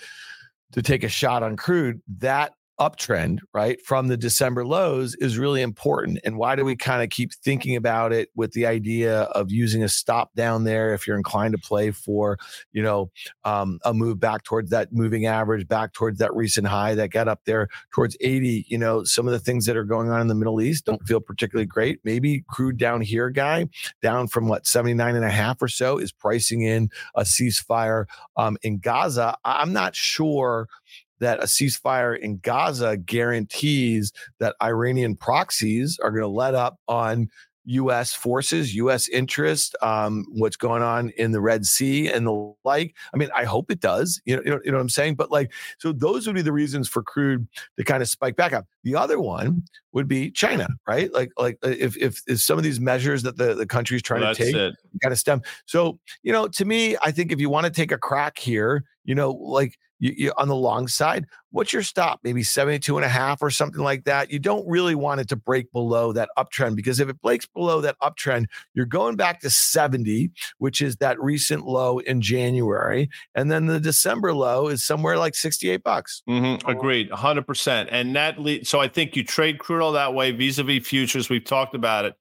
to 0.72 0.82
take 0.82 1.04
a 1.04 1.08
shot 1.08 1.44
on 1.44 1.56
crude, 1.56 2.02
that 2.18 2.54
uptrend, 2.80 3.40
right, 3.54 3.82
from 3.82 4.08
the 4.08 4.18
December 4.18 4.66
lows 4.66 5.16
is 5.16 5.38
really 5.38 5.62
important. 5.62 6.20
And 6.24 6.38
why 6.38 6.56
do 6.56 6.66
we 6.66 6.76
kind 6.76 7.02
of 7.04 7.10
keep 7.10 7.34
thinking 7.34 7.76
about 7.76 8.12
it 8.12 8.30
with 8.36 8.52
the 8.52 8.66
idea 8.66 9.22
of 9.24 9.52
using 9.52 9.84
a 9.84 9.90
stop 9.90 10.34
down 10.36 10.64
there 10.64 10.94
if 10.94 11.08
you're 11.08 11.18
inclined 11.18 11.54
to 11.54 11.58
play 11.58 11.92
for, 11.92 12.38
you 12.74 12.84
know, 12.84 13.12
um, 13.44 13.80
a 13.86 13.94
move 13.94 14.20
back 14.20 14.44
towards 14.44 14.70
that 14.72 14.92
moving 14.92 15.26
average, 15.26 15.68
back 15.68 15.94
towards 15.94 16.20
that 16.20 16.34
recent 16.36 16.68
high 16.68 16.96
that 16.96 17.12
got 17.12 17.28
up 17.28 17.42
there 17.46 17.68
towards 17.92 18.18
80? 18.20 18.66
You 18.68 18.78
know, 18.78 19.04
some 19.04 19.28
of 19.28 19.32
the 19.32 19.40
things 19.40 19.66
that 19.66 19.78
are 19.78 19.84
going 19.86 20.10
on 20.10 20.22
in 20.22 20.28
the 20.28 20.36
Middle 20.36 20.62
East 20.62 20.86
don't 20.86 21.06
feel 21.08 21.20
particularly 21.20 21.66
great. 21.66 22.00
Maybe 22.04 22.44
crude 22.50 22.78
down 22.78 23.02
here, 23.02 23.30
guy, 23.30 23.68
down 24.02 24.28
from 24.28 24.48
what, 24.48 24.68
79 24.68 25.16
and 25.16 25.26
a 25.26 25.30
half 25.30 25.62
or 25.62 25.68
so, 25.68 25.98
is 25.98 26.12
pricing 26.12 26.62
in 26.62 26.90
a 27.16 27.22
ceasefire 27.22 28.06
um, 28.38 28.58
in 28.64 28.80
Gaza. 28.80 29.38
I'm 29.46 29.74
not 29.74 29.96
sure 29.96 30.68
that 31.20 31.40
a 31.40 31.44
ceasefire 31.44 32.18
in 32.18 32.38
Gaza 32.38 32.98
guarantees 32.98 34.12
that 34.40 34.56
Iranian 34.62 35.16
proxies 35.16 36.00
are 36.02 36.12
going 36.12 36.22
to 36.22 36.28
let 36.28 36.56
up 36.56 36.78
on 36.88 37.30
U.S. 37.66 38.14
forces, 38.14 38.76
U.S. 38.76 39.08
interest, 39.08 39.76
um, 39.82 40.26
what's 40.30 40.56
going 40.56 40.84
on 40.84 41.10
in 41.18 41.32
the 41.32 41.42
Red 41.42 41.66
Sea 41.66 42.08
and 42.08 42.28
the 42.28 42.54
like. 42.64 42.96
I 43.14 43.18
mean, 43.18 43.30
I 43.36 43.44
hope 43.44 43.72
it 43.72 43.80
does. 43.80 44.22
You 44.26 44.36
know, 44.36 44.42
you 44.46 44.52
know, 44.52 44.60
you 44.66 44.72
know 44.72 44.78
what 44.78 44.82
I'm 44.82 44.90
saying. 44.90 45.16
But 45.16 45.32
like, 45.32 45.52
so 45.80 45.92
those 45.92 46.28
would 46.28 46.36
be 46.36 46.42
the 46.42 46.52
reasons 46.52 46.88
for 46.88 47.02
crude 47.02 47.48
to 47.78 47.84
kind 47.84 48.02
of 48.02 48.10
spike 48.10 48.36
back 48.36 48.54
up. 48.54 48.68
The 48.84 48.96
other 48.96 49.20
one 49.20 49.64
would 49.94 50.08
be 50.08 50.30
China, 50.32 50.68
right? 50.88 51.12
Like, 51.12 51.32
like 51.38 51.58
uh, 51.64 51.70
if 51.70 51.98
if, 51.98 52.22
if 52.28 52.40
some 52.40 52.58
of 52.58 52.64
these 52.64 52.80
measures 52.80 53.24
that 53.24 53.38
the 53.38 53.56
the 53.56 53.66
country's 53.66 54.04
trying 54.04 54.22
well, 54.22 54.36
to 54.36 54.44
take 54.52 54.76
kind 55.02 55.12
of 55.12 55.18
stem. 55.18 55.42
So 55.66 56.00
you 56.24 56.32
know, 56.32 56.48
to 56.48 56.66
me, 56.66 56.98
I 57.04 57.12
think 57.12 57.32
if 57.32 57.40
you 57.40 57.50
want 57.50 57.66
to 57.66 57.72
take 57.72 57.92
a 57.92 57.98
crack 57.98 58.38
here, 58.38 58.84
you 59.06 59.16
know, 59.16 59.32
like 59.32 59.78
you, 60.00 60.14
you, 60.18 60.34
on 60.38 60.48
the 60.48 60.56
long 60.56 60.88
side, 60.88 61.26
what's 61.52 61.72
your 61.72 61.84
stop? 61.84 62.20
Maybe 62.24 62.44
72 62.44 62.98
and 62.98 63.06
a 63.06 63.10
half 63.10 63.42
or 63.42 63.50
something 63.50 63.82
like 63.82 64.04
that. 64.04 64.30
You 64.30 64.40
don't 64.40 64.68
really 64.68 64.96
want 64.96 65.22
it 65.22 65.30
to 65.30 65.36
break 65.36 65.72
below 65.72 66.12
that 66.14 66.30
uptrend 66.38 66.76
because 66.76 67.00
if 67.00 67.08
it 67.08 67.22
breaks 67.22 67.46
below 67.46 67.82
that 67.82 67.96
uptrend, 68.02 68.48
you're 68.74 68.86
going 68.86 69.16
back 69.16 69.40
to 69.42 69.50
70, 69.50 70.32
which 70.58 70.82
is 70.82 70.98
that 70.98 71.20
recent 71.22 71.66
low 71.66 72.00
in 72.00 72.22
January. 72.22 73.10
And 73.36 73.50
then 73.50 73.68
the 73.68 73.80
December 73.80 74.34
low 74.34 74.68
is 74.68 74.84
somewhere 74.84 75.18
like 75.18 75.36
68 75.36 75.84
bucks. 75.84 76.24
Mm-hmm. 76.28 76.68
Agreed, 76.70 77.10
100%. 77.10 77.88
And 77.90 78.16
that 78.16 78.40
leads, 78.40 78.70
so 78.70 78.82
I 78.82 78.88
think 78.88 79.16
you 79.16 79.24
trade 79.24 79.60
crude 79.60 79.82
oil 79.82 79.92
that 79.94 80.14
way 80.14 80.32
vis 80.32 80.58
a 80.58 80.64
vis 80.64 80.86
futures. 80.86 81.30
We've 81.30 81.44
talked 81.44 81.76
about 81.76 82.06
it, 82.06 82.16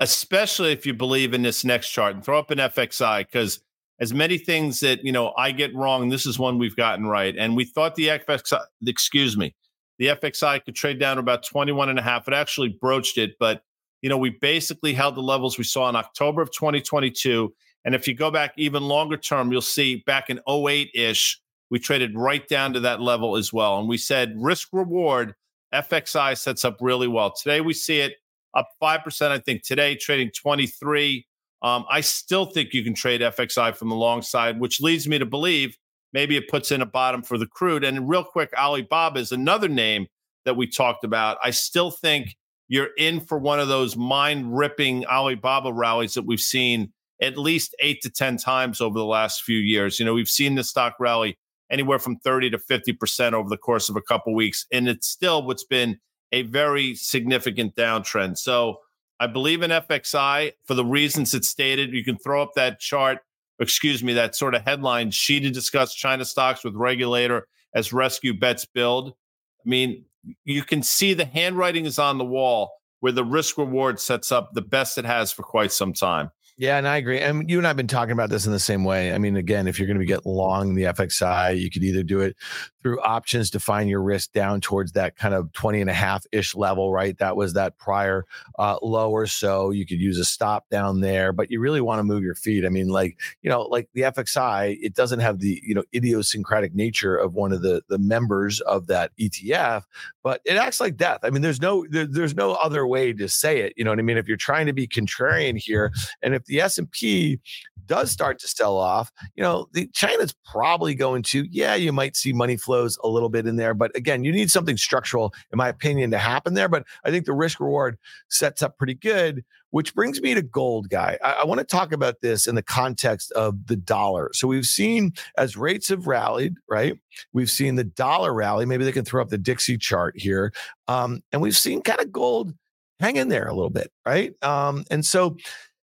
especially 0.00 0.72
if 0.72 0.84
you 0.84 0.94
believe 0.94 1.32
in 1.32 1.42
this 1.42 1.64
next 1.64 1.90
chart 1.90 2.14
and 2.14 2.24
throw 2.24 2.38
up 2.38 2.50
an 2.50 2.58
FXI 2.58 3.20
because 3.20 3.60
as 4.00 4.14
many 4.14 4.38
things 4.38 4.80
that 4.80 5.04
you 5.04 5.12
know 5.12 5.32
I 5.36 5.52
get 5.52 5.74
wrong, 5.74 6.08
this 6.08 6.26
is 6.26 6.38
one 6.38 6.58
we've 6.58 6.76
gotten 6.76 7.06
right. 7.06 7.34
And 7.36 7.56
we 7.56 7.64
thought 7.64 7.94
the 7.94 8.08
FXI, 8.08 8.60
excuse 8.86 9.36
me, 9.36 9.54
the 9.98 10.06
FXI 10.06 10.64
could 10.64 10.74
trade 10.74 10.98
down 10.98 11.16
to 11.16 11.20
about 11.20 11.44
21 11.44 11.90
and 11.90 11.98
a 11.98 12.02
half. 12.02 12.26
It 12.26 12.34
actually 12.34 12.68
broached 12.68 13.18
it, 13.18 13.32
but 13.38 13.62
you 14.02 14.08
know, 14.08 14.16
we 14.16 14.30
basically 14.30 14.94
held 14.94 15.14
the 15.14 15.22
levels 15.22 15.58
we 15.58 15.64
saw 15.64 15.88
in 15.88 15.96
October 15.96 16.40
of 16.40 16.50
2022. 16.52 17.52
And 17.84 17.94
if 17.94 18.08
you 18.08 18.14
go 18.14 18.30
back 18.30 18.54
even 18.56 18.82
longer 18.82 19.16
term, 19.16 19.52
you'll 19.52 19.60
see 19.60 19.96
back 20.06 20.30
in 20.30 20.40
08 20.48 20.90
ish, 20.94 21.40
we 21.70 21.78
traded 21.78 22.16
right 22.16 22.46
down 22.48 22.72
to 22.72 22.80
that 22.80 23.00
level 23.00 23.36
as 23.36 23.52
well. 23.52 23.78
And 23.78 23.88
we 23.88 23.98
said 23.98 24.34
risk 24.36 24.68
reward, 24.72 25.34
FXI 25.74 26.36
sets 26.36 26.64
up 26.64 26.78
really 26.80 27.08
well. 27.08 27.32
Today 27.32 27.60
we 27.60 27.74
see 27.74 28.00
it 28.00 28.14
up 28.54 28.68
5%, 28.82 29.30
I 29.30 29.38
think 29.38 29.62
today, 29.62 29.94
trading 29.96 30.30
23. 30.30 31.26
Um, 31.62 31.84
I 31.90 32.00
still 32.00 32.46
think 32.46 32.72
you 32.72 32.82
can 32.82 32.94
trade 32.94 33.20
FXI 33.20 33.76
from 33.76 33.88
the 33.88 33.94
long 33.94 34.22
side, 34.22 34.60
which 34.60 34.80
leads 34.80 35.06
me 35.06 35.18
to 35.18 35.26
believe 35.26 35.76
maybe 36.12 36.36
it 36.36 36.48
puts 36.48 36.72
in 36.72 36.80
a 36.80 36.86
bottom 36.86 37.22
for 37.22 37.38
the 37.38 37.46
crude. 37.46 37.84
And 37.84 38.08
real 38.08 38.24
quick, 38.24 38.50
Alibaba 38.58 39.20
is 39.20 39.32
another 39.32 39.68
name 39.68 40.06
that 40.44 40.56
we 40.56 40.66
talked 40.66 41.04
about. 41.04 41.38
I 41.44 41.50
still 41.50 41.90
think 41.90 42.36
you're 42.68 42.90
in 42.96 43.20
for 43.20 43.38
one 43.38 43.60
of 43.60 43.68
those 43.68 43.96
mind 43.96 44.56
ripping 44.56 45.04
Alibaba 45.06 45.72
rallies 45.72 46.14
that 46.14 46.26
we've 46.26 46.40
seen 46.40 46.92
at 47.20 47.36
least 47.36 47.74
eight 47.80 48.00
to 48.02 48.10
10 48.10 48.38
times 48.38 48.80
over 48.80 48.98
the 48.98 49.04
last 49.04 49.42
few 49.42 49.58
years. 49.58 49.98
You 49.98 50.06
know, 50.06 50.14
we've 50.14 50.28
seen 50.28 50.54
the 50.54 50.64
stock 50.64 50.94
rally 50.98 51.36
anywhere 51.70 51.98
from 51.98 52.16
30 52.16 52.50
to 52.50 52.58
50% 52.58 53.32
over 53.32 53.48
the 53.48 53.56
course 53.56 53.88
of 53.88 53.96
a 53.96 54.02
couple 54.02 54.34
weeks. 54.34 54.66
And 54.72 54.88
it's 54.88 55.08
still 55.08 55.42
what's 55.42 55.64
been 55.64 55.98
a 56.32 56.42
very 56.42 56.94
significant 56.94 57.74
downtrend. 57.74 58.38
So, 58.38 58.78
I 59.20 59.26
believe 59.26 59.62
in 59.62 59.70
FXI 59.70 60.52
for 60.64 60.74
the 60.74 60.84
reasons 60.84 61.34
it 61.34 61.44
stated. 61.44 61.92
You 61.92 62.02
can 62.02 62.16
throw 62.16 62.42
up 62.42 62.52
that 62.56 62.80
chart, 62.80 63.18
excuse 63.60 64.02
me, 64.02 64.14
that 64.14 64.34
sort 64.34 64.54
of 64.54 64.62
headline. 64.62 65.10
Xi 65.10 65.40
to 65.40 65.50
discuss 65.50 65.94
China 65.94 66.24
stocks 66.24 66.64
with 66.64 66.74
regulator 66.74 67.46
as 67.74 67.92
rescue 67.92 68.32
bets 68.32 68.64
build. 68.64 69.10
I 69.10 69.68
mean, 69.68 70.06
you 70.44 70.62
can 70.62 70.82
see 70.82 71.12
the 71.12 71.26
handwriting 71.26 71.84
is 71.84 71.98
on 71.98 72.16
the 72.16 72.24
wall 72.24 72.72
where 73.00 73.12
the 73.12 73.24
risk 73.24 73.58
reward 73.58 74.00
sets 74.00 74.32
up 74.32 74.52
the 74.54 74.62
best 74.62 74.96
it 74.96 75.04
has 75.04 75.32
for 75.32 75.42
quite 75.42 75.72
some 75.72 75.92
time. 75.92 76.30
Yeah, 76.60 76.76
and 76.76 76.86
I 76.86 76.98
agree. 76.98 77.20
And 77.20 77.48
you 77.48 77.56
and 77.56 77.66
I've 77.66 77.78
been 77.78 77.86
talking 77.86 78.12
about 78.12 78.28
this 78.28 78.44
in 78.44 78.52
the 78.52 78.58
same 78.58 78.84
way. 78.84 79.14
I 79.14 79.18
mean, 79.18 79.34
again, 79.34 79.66
if 79.66 79.78
you're 79.78 79.86
going 79.86 79.98
to 79.98 80.04
get 80.04 80.26
long 80.26 80.74
the 80.74 80.82
FXI, 80.82 81.58
you 81.58 81.70
could 81.70 81.82
either 81.82 82.02
do 82.02 82.20
it 82.20 82.36
through 82.82 83.00
options 83.00 83.50
to 83.50 83.60
find 83.60 83.88
your 83.88 84.02
risk 84.02 84.32
down 84.32 84.60
towards 84.60 84.92
that 84.92 85.16
kind 85.16 85.34
of 85.34 85.52
20 85.52 85.80
and 85.80 85.88
a 85.88 85.94
half 85.94 86.26
ish 86.32 86.54
level, 86.54 86.92
right? 86.92 87.16
That 87.18 87.34
was 87.34 87.54
that 87.54 87.78
prior 87.78 88.26
uh, 88.58 88.76
low 88.82 89.10
or 89.10 89.26
so. 89.26 89.70
You 89.70 89.86
could 89.86 90.00
use 90.00 90.18
a 90.18 90.24
stop 90.24 90.68
down 90.68 91.00
there, 91.00 91.32
but 91.32 91.50
you 91.50 91.60
really 91.60 91.80
want 91.80 91.98
to 91.98 92.04
move 92.04 92.22
your 92.22 92.34
feet. 92.34 92.66
I 92.66 92.68
mean, 92.68 92.88
like, 92.88 93.18
you 93.40 93.48
know, 93.48 93.62
like 93.62 93.88
the 93.94 94.02
FXI, 94.02 94.78
it 94.82 94.94
doesn't 94.94 95.20
have 95.20 95.38
the, 95.38 95.62
you 95.64 95.74
know, 95.74 95.84
idiosyncratic 95.94 96.74
nature 96.74 97.16
of 97.16 97.32
one 97.32 97.52
of 97.52 97.62
the 97.62 97.82
the 97.88 97.98
members 97.98 98.60
of 98.60 98.86
that 98.88 99.12
ETF, 99.18 99.84
but 100.22 100.42
it 100.44 100.56
acts 100.56 100.80
like 100.80 100.98
death. 100.98 101.20
I 101.22 101.30
mean, 101.30 101.40
there's 101.40 101.60
no 101.60 101.86
there, 101.88 102.06
there's 102.06 102.34
no 102.34 102.52
other 102.52 102.86
way 102.86 103.14
to 103.14 103.28
say 103.28 103.60
it. 103.60 103.72
You 103.78 103.84
know 103.84 103.92
what 103.92 103.98
I 103.98 104.02
mean? 104.02 104.18
If 104.18 104.28
you're 104.28 104.36
trying 104.36 104.66
to 104.66 104.72
be 104.74 104.86
contrarian 104.86 105.58
here, 105.58 105.92
and 106.22 106.34
if 106.34 106.49
the 106.50 106.60
S&P 106.60 107.40
does 107.86 108.10
start 108.10 108.38
to 108.38 108.46
sell 108.46 108.76
off, 108.76 109.10
you 109.34 109.42
know, 109.42 109.66
the 109.72 109.88
China's 109.92 110.34
probably 110.44 110.94
going 110.94 111.22
to, 111.22 111.44
yeah, 111.50 111.74
you 111.74 111.92
might 111.92 112.16
see 112.16 112.32
money 112.32 112.56
flows 112.56 112.98
a 113.02 113.08
little 113.08 113.28
bit 113.28 113.46
in 113.46 113.56
there. 113.56 113.74
But 113.74 113.96
again, 113.96 114.22
you 114.22 114.30
need 114.30 114.50
something 114.50 114.76
structural, 114.76 115.32
in 115.52 115.56
my 115.56 115.68
opinion, 115.68 116.10
to 116.12 116.18
happen 116.18 116.54
there. 116.54 116.68
But 116.68 116.84
I 117.04 117.10
think 117.10 117.24
the 117.24 117.32
risk 117.32 117.58
reward 117.58 117.98
sets 118.28 118.62
up 118.62 118.78
pretty 118.78 118.94
good, 118.94 119.44
which 119.70 119.94
brings 119.94 120.20
me 120.20 120.34
to 120.34 120.42
gold, 120.42 120.88
guy. 120.88 121.18
I, 121.22 121.32
I 121.32 121.44
want 121.44 121.58
to 121.58 121.64
talk 121.64 121.92
about 121.92 122.20
this 122.20 122.46
in 122.46 122.54
the 122.54 122.62
context 122.62 123.32
of 123.32 123.66
the 123.66 123.76
dollar. 123.76 124.30
So 124.34 124.46
we've 124.46 124.66
seen 124.66 125.12
as 125.36 125.56
rates 125.56 125.88
have 125.88 126.06
rallied, 126.06 126.54
right? 126.68 126.96
We've 127.32 127.50
seen 127.50 127.74
the 127.76 127.84
dollar 127.84 128.32
rally. 128.32 128.66
Maybe 128.66 128.84
they 128.84 128.92
can 128.92 129.04
throw 129.04 129.22
up 129.22 129.30
the 129.30 129.38
Dixie 129.38 129.78
chart 129.78 130.14
here. 130.16 130.52
Um, 130.86 131.22
and 131.32 131.42
we've 131.42 131.56
seen 131.56 131.82
kind 131.82 132.00
of 132.00 132.12
gold 132.12 132.54
hang 133.00 133.16
in 133.16 133.28
there 133.28 133.48
a 133.48 133.54
little 133.54 133.70
bit, 133.70 133.90
right? 134.06 134.32
Um, 134.42 134.84
and 134.90 135.04
so 135.04 135.36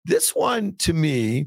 this 0.05 0.35
one 0.35 0.75
to 0.77 0.93
me, 0.93 1.47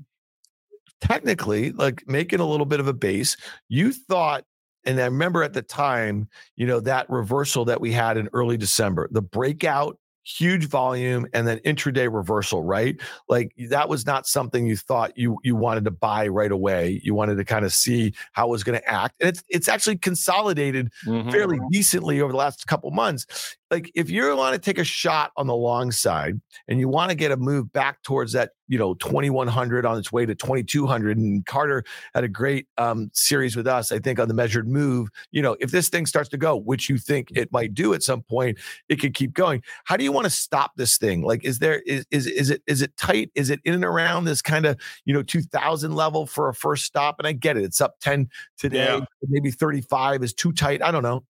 technically, 1.01 1.71
like 1.71 2.07
making 2.07 2.39
a 2.39 2.45
little 2.45 2.65
bit 2.65 2.79
of 2.79 2.87
a 2.87 2.93
base, 2.93 3.37
you 3.69 3.91
thought 3.91 4.45
and 4.87 5.01
I 5.01 5.05
remember 5.05 5.41
at 5.41 5.53
the 5.53 5.63
time, 5.63 6.29
you 6.55 6.67
know, 6.67 6.79
that 6.81 7.09
reversal 7.09 7.65
that 7.65 7.81
we 7.81 7.91
had 7.91 8.17
in 8.17 8.29
early 8.33 8.55
December, 8.55 9.09
the 9.11 9.21
breakout 9.21 9.97
huge 10.25 10.65
volume 10.65 11.27
and 11.33 11.47
then 11.47 11.59
intraday 11.59 12.11
reversal 12.11 12.63
right? 12.63 12.99
Like 13.29 13.53
that 13.69 13.87
was 13.87 14.05
not 14.05 14.25
something 14.25 14.65
you 14.65 14.75
thought 14.75 15.15
you 15.17 15.37
you 15.43 15.55
wanted 15.55 15.85
to 15.85 15.91
buy 15.91 16.27
right 16.27 16.51
away. 16.51 16.99
You 17.03 17.13
wanted 17.13 17.35
to 17.37 17.45
kind 17.45 17.63
of 17.63 17.71
see 17.71 18.13
how 18.33 18.47
it 18.47 18.49
was 18.49 18.63
going 18.63 18.79
to 18.79 18.89
act 18.89 19.15
and 19.19 19.29
it's 19.29 19.43
it's 19.47 19.69
actually 19.69 19.97
consolidated 19.97 20.91
mm-hmm. 21.05 21.29
fairly 21.29 21.59
decently 21.71 22.21
over 22.21 22.31
the 22.31 22.37
last 22.37 22.65
couple 22.65 22.89
months 22.91 23.55
like 23.71 23.91
if 23.95 24.09
you 24.09 24.35
want 24.35 24.53
to 24.53 24.59
take 24.59 24.77
a 24.77 24.83
shot 24.83 25.31
on 25.37 25.47
the 25.47 25.55
long 25.55 25.91
side 25.91 26.39
and 26.67 26.79
you 26.79 26.87
want 26.87 27.09
to 27.09 27.15
get 27.15 27.31
a 27.31 27.37
move 27.37 27.71
back 27.73 28.01
towards 28.03 28.33
that, 28.33 28.51
you 28.67 28.77
know, 28.77 28.93
2100 28.95 29.85
on 29.85 29.97
its 29.97 30.11
way 30.11 30.25
to 30.25 30.35
2200, 30.35 31.17
and 31.17 31.45
Carter 31.45 31.83
had 32.13 32.23
a 32.23 32.27
great 32.27 32.67
um, 32.77 33.09
series 33.13 33.55
with 33.55 33.65
us, 33.65 33.91
I 33.91 33.99
think, 33.99 34.19
on 34.19 34.27
the 34.27 34.33
measured 34.33 34.67
move. 34.67 35.09
You 35.31 35.41
know, 35.41 35.55
if 35.59 35.71
this 35.71 35.89
thing 35.89 36.05
starts 36.05 36.29
to 36.29 36.37
go, 36.37 36.55
which 36.55 36.89
you 36.89 36.97
think 36.97 37.31
it 37.35 37.51
might 37.51 37.73
do 37.73 37.93
at 37.93 38.03
some 38.03 38.21
point, 38.21 38.59
it 38.87 38.97
could 38.97 39.15
keep 39.15 39.33
going. 39.33 39.63
How 39.85 39.97
do 39.97 40.03
you 40.03 40.11
want 40.11 40.25
to 40.25 40.31
stop 40.31 40.73
this 40.75 40.97
thing? 40.97 41.23
Like, 41.23 41.43
is 41.43 41.59
there 41.59 41.81
is 41.81 42.05
is 42.11 42.27
is 42.27 42.49
it 42.51 42.61
is 42.67 42.81
it 42.81 42.95
tight? 42.97 43.31
Is 43.33 43.49
it 43.49 43.61
in 43.65 43.73
and 43.73 43.85
around 43.85 44.25
this 44.25 44.41
kind 44.41 44.65
of 44.65 44.79
you 45.05 45.13
know 45.13 45.23
2000 45.23 45.93
level 45.93 46.27
for 46.27 46.49
a 46.49 46.53
first 46.53 46.85
stop? 46.85 47.15
And 47.17 47.27
I 47.27 47.31
get 47.31 47.57
it, 47.57 47.63
it's 47.63 47.81
up 47.81 47.95
10 48.01 48.29
today, 48.57 48.85
yeah. 48.85 49.05
maybe 49.27 49.49
35 49.51 50.23
is 50.23 50.33
too 50.33 50.51
tight. 50.51 50.83
I 50.83 50.91
don't 50.91 51.03
know. 51.03 51.23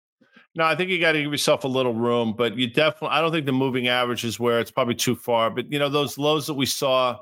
No, 0.56 0.66
I 0.66 0.76
think 0.76 0.91
you 0.91 0.99
got 0.99 1.14
to 1.14 1.22
give 1.22 1.32
yourself 1.32 1.64
a 1.64 1.68
little 1.68 1.95
room, 1.95 2.34
but 2.38 2.58
you 2.58 2.68
definitely, 2.68 3.10
I 3.10 3.22
don't 3.22 3.32
think 3.32 3.47
the 3.47 3.51
moving 3.51 3.88
average 3.88 4.24
is 4.24 4.39
where 4.39 4.60
it's 4.60 4.70
probably 4.70 4.93
too 4.95 5.16
far. 5.16 5.49
But, 5.49 5.72
you 5.72 5.80
know, 5.80 5.89
those 5.89 6.18
lows 6.18 6.45
that 6.45 6.54
we 6.54 6.68
saw, 6.68 7.20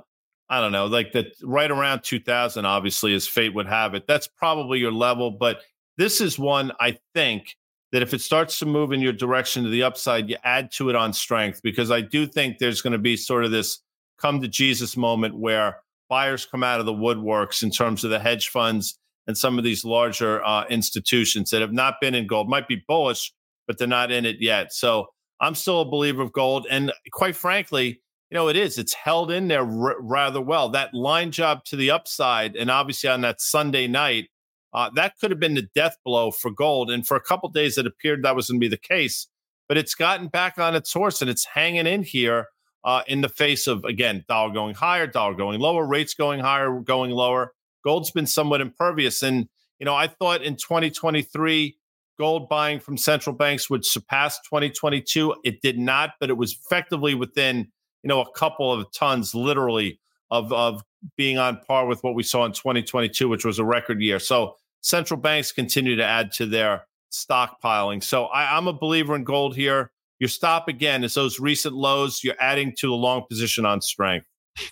I 0.50 0.60
don't 0.60 0.74
know, 0.74 0.86
like 0.86 1.14
that 1.14 1.28
right 1.42 1.72
around 1.72 2.04
2000, 2.04 2.66
obviously, 2.66 3.14
as 3.14 3.28
fate 3.28 3.54
would 3.54 3.68
have 3.68 3.94
it, 3.94 4.06
that's 4.06 4.28
probably 4.28 4.80
your 4.80 4.92
level. 4.92 5.32
But 5.32 5.62
this 5.98 6.20
is 6.20 6.38
one 6.38 6.74
I 6.82 6.98
think 7.14 7.56
that 7.94 8.02
if 8.02 8.14
it 8.14 8.22
starts 8.22 8.60
to 8.60 8.66
move 8.66 8.92
in 8.92 9.00
your 9.00 9.14
direction 9.14 9.64
to 9.64 9.70
the 9.70 9.84
upside, 9.84 10.30
you 10.30 10.38
add 10.44 10.72
to 10.74 10.90
it 10.90 10.96
on 10.96 11.14
strength 11.14 11.62
because 11.62 11.90
I 11.90 12.02
do 12.02 12.26
think 12.26 12.58
there's 12.58 12.82
going 12.82 12.94
to 12.94 13.00
be 13.00 13.16
sort 13.16 13.46
of 13.46 13.52
this 13.52 13.80
come 14.18 14.42
to 14.42 14.48
Jesus 14.48 14.98
moment 14.98 15.38
where 15.38 15.78
buyers 16.10 16.46
come 16.46 16.64
out 16.64 16.80
of 16.82 16.86
the 16.86 16.94
woodworks 16.94 17.64
in 17.64 17.72
terms 17.72 18.04
of 18.04 18.10
the 18.10 18.20
hedge 18.20 18.50
funds 18.50 19.00
and 19.28 19.38
some 19.38 19.58
of 19.58 19.64
these 19.64 19.86
larger 19.86 20.44
uh, 20.44 20.66
institutions 20.70 21.50
that 21.52 21.62
have 21.62 21.74
not 21.74 21.96
been 22.02 22.16
in 22.16 22.28
gold 22.28 22.50
might 22.50 22.68
be 22.68 22.84
bullish, 22.88 23.34
but 23.68 23.78
they're 23.78 23.88
not 23.88 24.12
in 24.12 24.26
it 24.26 24.38
yet. 24.40 24.74
So 24.74 25.08
I'm 25.40 25.56
still 25.56 25.82
a 25.82 25.86
believer 25.86 26.22
of 26.22 26.32
gold. 26.32 26.68
And 26.70 26.92
quite 27.12 27.36
frankly, 27.36 28.02
you 28.30 28.36
know, 28.36 28.48
it 28.48 28.56
is. 28.56 28.78
It's 28.78 28.94
held 28.94 29.32
in 29.32 29.48
there 29.48 29.62
r- 29.62 30.02
rather 30.02 30.42
well. 30.42 30.70
That 30.70 30.94
line 30.94 31.32
job 31.32 31.66
to 31.66 31.76
the 31.76 31.92
upside, 31.92 32.56
and 32.56 32.72
obviously 32.72 33.10
on 33.10 33.22
that 33.22 33.42
Sunday 33.42 33.88
night, 33.88 34.30
uh, 34.74 34.90
that 34.96 35.14
could 35.20 35.32
have 35.32 35.40
been 35.40 35.56
the 35.56 35.68
death 35.76 35.98
blow 36.06 36.32
for 36.32 36.50
gold. 36.50 36.90
And 36.90 37.06
for 37.06 37.18
a 37.18 37.22
couple 37.22 37.50
days, 37.50 37.78
it 37.78 37.86
appeared 37.86 38.24
that 38.24 38.36
was 38.36 38.50
going 38.50 38.60
to 38.60 38.64
be 38.64 38.70
the 38.70 38.78
case. 38.78 39.28
But 39.68 39.78
it's 39.78 39.96
gotten 39.96 40.28
back 40.28 40.58
on 40.58 40.76
its 40.76 40.92
horse 40.94 41.22
and 41.22 41.30
it's 41.30 41.46
hanging 41.46 41.88
in 41.88 42.04
here 42.04 42.48
uh, 42.84 43.04
in 43.08 43.22
the 43.22 43.30
face 43.30 43.68
of, 43.68 43.84
again, 43.84 44.24
dollar 44.28 44.54
going 44.54 44.76
higher, 44.76 45.08
dollar 45.08 45.34
going 45.34 45.60
lower, 45.60 45.86
rates 45.86 46.14
going 46.14 46.40
higher, 46.40 46.80
going 46.80 47.12
lower 47.12 47.54
gold's 47.84 48.12
been 48.12 48.28
somewhat 48.28 48.62
impervious. 48.62 49.24
And, 49.24 49.48
you 49.80 49.86
know, 49.86 49.96
I 49.96 50.08
thought 50.08 50.44
in 50.44 50.56
2023, 50.56 51.78
gold 52.20 52.50
buying 52.50 52.80
from 52.80 52.98
central 52.98 53.36
banks 53.36 53.70
would 53.70 53.86
surpass 53.86 54.40
2022. 54.42 55.36
It 55.44 55.62
did 55.62 55.80
not, 55.80 56.12
but 56.20 56.30
it 56.30 56.38
was 56.38 56.54
effectively 56.54 57.16
within, 57.16 57.68
you 58.04 58.08
know, 58.08 58.22
a 58.22 58.32
couple 58.34 58.72
of 58.72 58.92
tons, 58.92 59.34
literally, 59.34 60.00
of, 60.30 60.54
of 60.54 60.84
being 61.18 61.38
on 61.38 61.60
par 61.68 61.86
with 61.86 62.04
what 62.04 62.16
we 62.16 62.24
saw 62.24 62.46
in 62.46 62.52
2022, 62.52 63.28
which 63.28 63.46
was 63.46 63.60
a 63.60 63.66
record 63.66 64.02
year. 64.02 64.20
So 64.20 64.56
central 64.82 65.20
banks 65.20 65.52
continue 65.52 65.96
to 65.96 66.06
add 66.06 66.32
to 66.34 66.46
their 66.46 66.86
stockpiling. 67.12 68.04
So 68.04 68.26
I, 68.26 68.56
I'm 68.56 68.68
a 68.68 68.74
believer 68.74 69.16
in 69.16 69.24
gold 69.24 69.56
here. 69.56 69.92
Your 70.20 70.30
stop 70.30 70.68
again 70.68 71.04
is 71.04 71.16
those 71.16 71.40
recent 71.40 71.76
lows. 71.76 72.24
You're 72.24 72.36
adding 72.40 72.74
to 72.78 72.88
the 72.88 72.94
long 72.94 73.26
position 73.28 73.66
on 73.66 73.82
strength. 73.82 74.28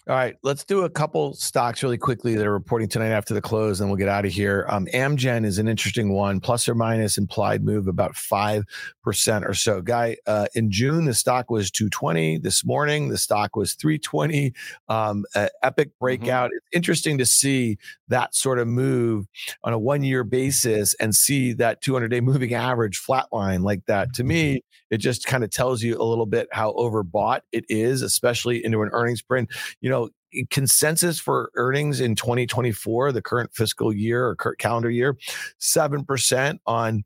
All 0.07 0.15
right, 0.15 0.36
let's 0.43 0.65
do 0.65 0.84
a 0.84 0.89
couple 0.89 1.34
stocks 1.34 1.82
really 1.84 1.97
quickly 1.97 2.36
that 2.36 2.45
are 2.45 2.51
reporting 2.51 2.89
tonight 2.89 3.11
after 3.11 3.34
the 3.34 3.41
close, 3.41 3.80
and 3.80 3.89
we'll 3.89 3.97
get 3.97 4.09
out 4.09 4.25
of 4.25 4.32
here. 4.32 4.65
Um, 4.67 4.88
Amgen 4.93 5.45
is 5.45 5.57
an 5.57 5.67
interesting 5.69 6.11
one, 6.11 6.41
plus 6.41 6.67
or 6.67 6.75
minus 6.75 7.17
implied 7.17 7.63
move 7.63 7.88
about 7.88 8.15
five 8.15 8.65
percent 9.03 9.45
or 9.45 9.53
so. 9.53 9.82
Guy, 9.82 10.17
uh, 10.27 10.47
in 10.53 10.69
June 10.69 11.05
the 11.05 11.13
stock 11.13 11.49
was 11.49 11.71
two 11.71 11.89
twenty. 11.89 12.38
This 12.38 12.65
morning 12.65 13.07
the 13.09 13.17
stock 13.17 13.55
was 13.55 13.73
three 13.73 13.97
twenty. 13.97 14.53
Um, 14.89 15.25
uh, 15.34 15.47
epic 15.63 15.89
mm-hmm. 15.89 16.05
breakout. 16.05 16.49
Mm-hmm. 16.49 16.57
It's 16.57 16.67
interesting 16.73 17.17
to 17.17 17.25
see 17.25 17.77
that 18.10 18.36
sort 18.36 18.60
of 18.60 18.68
move 18.68 19.26
on 19.64 19.74
a 19.74 19.80
one 19.80 20.03
year 20.03 20.24
basis 20.24 20.93
and 20.95 21.16
see 21.16 21.53
that 21.53 21.82
two 21.82 21.93
hundred 21.93 22.10
day 22.10 22.22
moving 22.30 22.53
average 22.53 23.01
flatline 23.01 23.64
like 23.64 23.86
that. 23.86 24.14
To 24.16 24.24
me, 24.24 24.55
mm-hmm. 24.55 24.95
it 24.95 24.97
just 24.97 25.26
kind 25.26 25.43
of 25.43 25.49
tells 25.49 25.82
you 25.82 25.99
a 25.99 26.03
little 26.03 26.26
bit 26.26 26.47
how 26.51 26.74
overbought 26.74 27.41
it 27.51 27.66
is, 27.70 28.01
especially 28.01 28.64
into 28.64 28.82
an 28.82 28.89
earnings 28.91 29.22
print. 29.22 29.49
You 29.82 29.89
know, 29.89 30.10
consensus 30.49 31.20
for 31.20 31.51
earnings 31.55 31.99
in 31.99 32.16
2024, 32.16 33.12
the 33.12 33.22
current 33.22 33.51
fiscal 33.53 33.93
year 33.93 34.28
or 34.28 34.36
current 34.36 34.60
calendar 34.60 34.89
year, 34.89 35.18
7% 35.60 36.60
on 36.66 37.03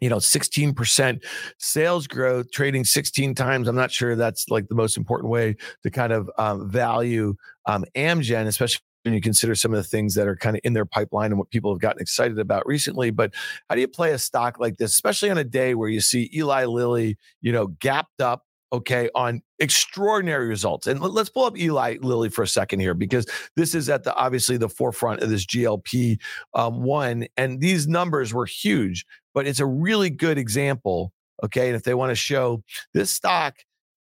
you 0.00 0.08
know 0.08 0.16
16% 0.16 1.24
sales 1.58 2.06
growth 2.06 2.50
trading 2.50 2.84
16 2.84 3.34
times 3.34 3.68
i'm 3.68 3.76
not 3.76 3.92
sure 3.92 4.16
that's 4.16 4.50
like 4.50 4.66
the 4.68 4.74
most 4.74 4.96
important 4.96 5.30
way 5.30 5.54
to 5.84 5.90
kind 5.90 6.12
of 6.12 6.28
um, 6.36 6.68
value 6.68 7.34
um, 7.66 7.84
amgen 7.94 8.46
especially 8.46 8.82
when 9.04 9.14
you 9.14 9.20
consider 9.20 9.54
some 9.54 9.72
of 9.72 9.76
the 9.76 9.88
things 9.88 10.14
that 10.14 10.26
are 10.26 10.36
kind 10.36 10.56
of 10.56 10.60
in 10.64 10.72
their 10.72 10.86
pipeline 10.86 11.30
and 11.30 11.38
what 11.38 11.50
people 11.50 11.72
have 11.72 11.80
gotten 11.80 12.00
excited 12.00 12.38
about 12.38 12.66
recently. 12.66 13.10
But 13.10 13.32
how 13.68 13.74
do 13.74 13.80
you 13.80 13.88
play 13.88 14.12
a 14.12 14.18
stock 14.18 14.58
like 14.58 14.78
this, 14.78 14.92
especially 14.92 15.30
on 15.30 15.38
a 15.38 15.44
day 15.44 15.74
where 15.74 15.88
you 15.88 16.00
see 16.00 16.30
Eli 16.34 16.64
Lilly, 16.64 17.18
you 17.40 17.52
know, 17.52 17.68
gapped 17.68 18.20
up 18.20 18.44
okay, 18.72 19.08
on 19.14 19.40
extraordinary 19.60 20.48
results. 20.48 20.88
And 20.88 21.00
let's 21.00 21.30
pull 21.30 21.44
up 21.44 21.56
Eli 21.56 21.98
Lilly 22.00 22.28
for 22.28 22.42
a 22.42 22.48
second 22.48 22.80
here 22.80 22.92
because 22.92 23.24
this 23.54 23.72
is 23.72 23.88
at 23.88 24.02
the 24.02 24.12
obviously 24.16 24.56
the 24.56 24.68
forefront 24.68 25.22
of 25.22 25.30
this 25.30 25.46
GLP 25.46 26.18
um, 26.54 26.82
one, 26.82 27.28
and 27.36 27.60
these 27.60 27.86
numbers 27.86 28.34
were 28.34 28.46
huge. 28.46 29.06
But 29.32 29.46
it's 29.46 29.60
a 29.60 29.66
really 29.66 30.10
good 30.10 30.38
example, 30.38 31.12
okay. 31.44 31.68
And 31.68 31.76
if 31.76 31.84
they 31.84 31.94
want 31.94 32.10
to 32.10 32.16
show 32.16 32.64
this 32.94 33.12
stock 33.12 33.54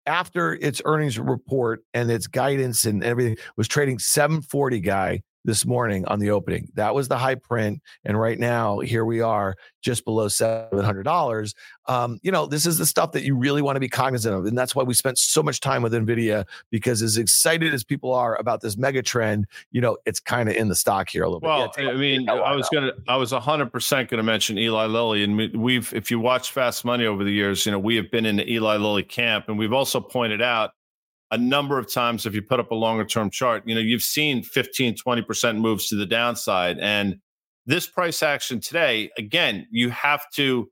after 0.07 0.54
its 0.54 0.80
earnings 0.84 1.18
report 1.18 1.80
and 1.94 2.11
its 2.11 2.26
guidance 2.26 2.84
and 2.84 3.02
everything 3.04 3.36
was 3.57 3.68
trading 3.68 3.98
740 3.98 4.80
guy 4.80 5.22
this 5.47 5.64
morning 5.64 6.05
on 6.07 6.18
the 6.18 6.30
opening. 6.30 6.68
That 6.74 6.94
was 6.94 7.09
the 7.09 7.16
high 7.16 7.36
print. 7.36 7.80
And 8.05 8.20
right 8.20 8.38
now, 8.38 8.80
here 8.80 9.05
we 9.05 9.20
are 9.20 9.55
just 9.80 10.05
below 10.05 10.26
$700. 10.26 11.55
Um, 11.86 12.18
you 12.22 12.32
know, 12.32 12.47
this 12.47 12.66
is 12.66 12.78
the 12.78 12.84
stuff 12.84 13.12
that 13.12 13.22
you 13.22 13.36
really 13.36 13.62
want 13.62 13.76
to 13.76 13.80
be 13.80 13.88
cognizant 13.88 14.34
of. 14.34 14.44
And 14.44 14.59
that's 14.59 14.74
why 14.74 14.82
we 14.82 14.92
spent 14.92 15.18
so 15.18 15.42
much 15.42 15.61
time 15.61 15.82
with 15.82 15.92
NVIDIA 15.92 16.44
because 16.70 17.01
as 17.01 17.16
excited 17.16 17.72
as 17.72 17.84
people 17.84 18.12
are 18.12 18.36
about 18.36 18.61
this 18.61 18.76
mega 18.76 19.03
trend, 19.03 19.47
you 19.70 19.80
know, 19.80 19.97
it's 20.05 20.18
kind 20.18 20.49
of 20.49 20.57
in 20.57 20.68
the 20.68 20.74
stock 20.74 21.09
here 21.09 21.22
a 21.22 21.28
little 21.28 21.40
well, 21.40 21.72
bit. 21.76 21.86
Well, 21.86 21.94
I 21.94 21.99
mean, 21.99 22.28
I 22.28 22.55
was 22.55 22.68
going 22.68 22.84
to, 22.84 22.94
I 23.09 23.16
was 23.16 23.32
100% 23.32 23.90
going 23.90 24.09
to 24.09 24.22
mention 24.22 24.59
Eli 24.59 24.86
Lilly. 24.86 25.22
And 25.22 25.55
we've, 25.55 25.94
if 25.94 26.11
you 26.11 26.18
watch 26.18 26.51
Fast 26.51 26.84
Money 26.84 27.07
over 27.07 27.22
the 27.22 27.32
years, 27.32 27.64
you 27.64 27.70
know, 27.70 27.78
we 27.78 27.94
have 27.94 28.11
been 28.11 28.26
in 28.26 28.36
the 28.36 28.53
Eli 28.53 28.76
Lilly 28.76 29.05
camp. 29.05 29.44
And 29.49 29.57
we've 29.57 29.72
also 29.72 30.01
pointed 30.01 30.42
out 30.42 30.72
a 31.31 31.39
number 31.39 31.79
of 31.79 31.93
times 31.93 32.24
if 32.24 32.35
you 32.35 32.43
put 32.43 32.61
up 32.61 32.70
a 32.70 32.74
longer 32.74 33.05
term 33.05 33.31
chart 33.31 33.62
you 33.66 33.74
know 33.74 33.81
you've 33.81 34.03
seen 34.03 34.43
15 34.43 34.95
20% 34.95 35.59
moves 35.59 35.89
to 35.89 35.97
the 35.97 36.07
downside. 36.07 36.79
And 36.79 37.16
this 37.66 37.87
price 37.87 38.22
action 38.22 38.61
today 38.61 39.11
again 39.18 39.66
you 39.70 39.91
have 39.91 40.29
to 40.35 40.70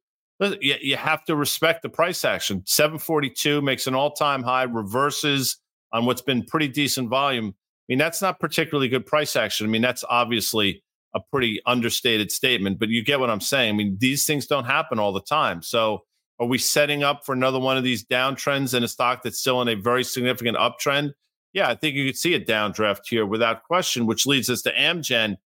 you 0.61 0.97
have 0.97 1.25
to 1.25 1.37
respect 1.37 1.83
the 1.83 1.89
price 1.89 2.25
action. 2.25 2.63
742 2.67 3.63
makes 3.63 3.87
an 3.87 3.95
all-time 3.95 4.43
high 4.43 4.65
reverses 4.65 5.59
on 5.93 6.07
what's 6.07 6.23
been 6.23 6.45
pretty 6.45 6.69
decent 6.69 7.09
volume. 7.09 7.47
I 7.49 7.85
mean 7.89 7.99
that's 7.99 8.23
not 8.23 8.41
particularly 8.41 8.89
good 8.89 9.07
price 9.07 9.37
action. 9.37 9.67
I 9.67 9.71
mean 9.71 9.83
that's 9.83 10.05
obviously 10.09 10.83
a 11.15 11.21
pretty 11.21 11.61
understated 11.65 12.33
statement 12.33 12.81
but 12.81 12.89
you 12.89 13.05
get 13.05 13.21
what 13.21 13.31
i'm 13.31 13.41
saying. 13.41 13.71
I 13.71 13.77
mean 13.77 13.97
these 14.01 14.27
things 14.27 14.47
don't 14.47 14.65
happen 14.65 14.99
all 14.99 15.13
the 15.13 15.23
time. 15.23 15.63
So 15.63 16.05
are 16.41 16.47
we 16.47 16.59
setting 16.59 17.03
up 17.03 17.25
for 17.25 17.33
another 17.33 17.61
one 17.61 17.77
of 17.77 17.85
these 17.85 18.05
downtrends 18.05 18.75
in 18.75 18.83
a 18.83 18.89
stock 18.89 19.23
that's 19.23 19.39
still 19.39 19.63
in 19.63 19.69
a 19.69 19.75
very 19.75 20.05
significant 20.05 20.57
uptrend? 20.57 21.13
Yeah, 21.53 21.69
I 21.69 21.75
think 21.77 21.95
you 21.95 22.07
could 22.07 22.19
see 22.19 22.35
a 22.35 22.45
downdraft 22.45 23.03
here 23.09 23.25
without 23.25 23.63
question, 23.63 24.07
which 24.07 24.27
leads 24.27 24.51
us 24.51 24.63
to 24.63 24.73
Amgen. 24.73 25.37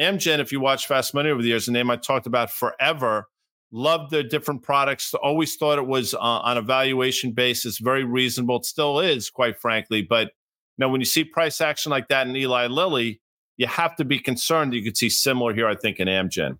Amgen, 0.00 0.38
if 0.38 0.50
you 0.50 0.60
watch 0.60 0.86
Fast 0.86 1.12
Money 1.12 1.28
over 1.28 1.42
the 1.42 1.48
years, 1.48 1.68
a 1.68 1.72
name 1.72 1.90
I 1.90 1.96
talked 1.96 2.26
about 2.26 2.50
forever, 2.50 3.28
loved 3.70 4.10
their 4.10 4.22
different 4.22 4.62
products, 4.62 5.12
always 5.14 5.56
thought 5.56 5.78
it 5.78 5.86
was 5.86 6.14
uh, 6.14 6.18
on 6.18 6.56
a 6.56 6.62
valuation 6.62 7.32
basis 7.32 7.78
very 7.78 8.04
reasonable. 8.04 8.56
It 8.56 8.64
still 8.64 9.00
is, 9.00 9.28
quite 9.28 9.60
frankly. 9.60 10.00
But 10.00 10.30
now, 10.78 10.88
when 10.88 11.00
you 11.00 11.04
see 11.04 11.24
price 11.24 11.60
action 11.60 11.90
like 11.90 12.08
that 12.08 12.26
in 12.26 12.36
Eli 12.36 12.68
Lilly, 12.68 13.20
you 13.58 13.66
have 13.66 13.96
to 13.96 14.04
be 14.04 14.18
concerned. 14.18 14.72
You 14.72 14.82
could 14.82 14.96
see 14.96 15.10
similar 15.10 15.52
here, 15.52 15.68
I 15.68 15.74
think, 15.74 15.98
in 15.98 16.08
Amgen. 16.08 16.58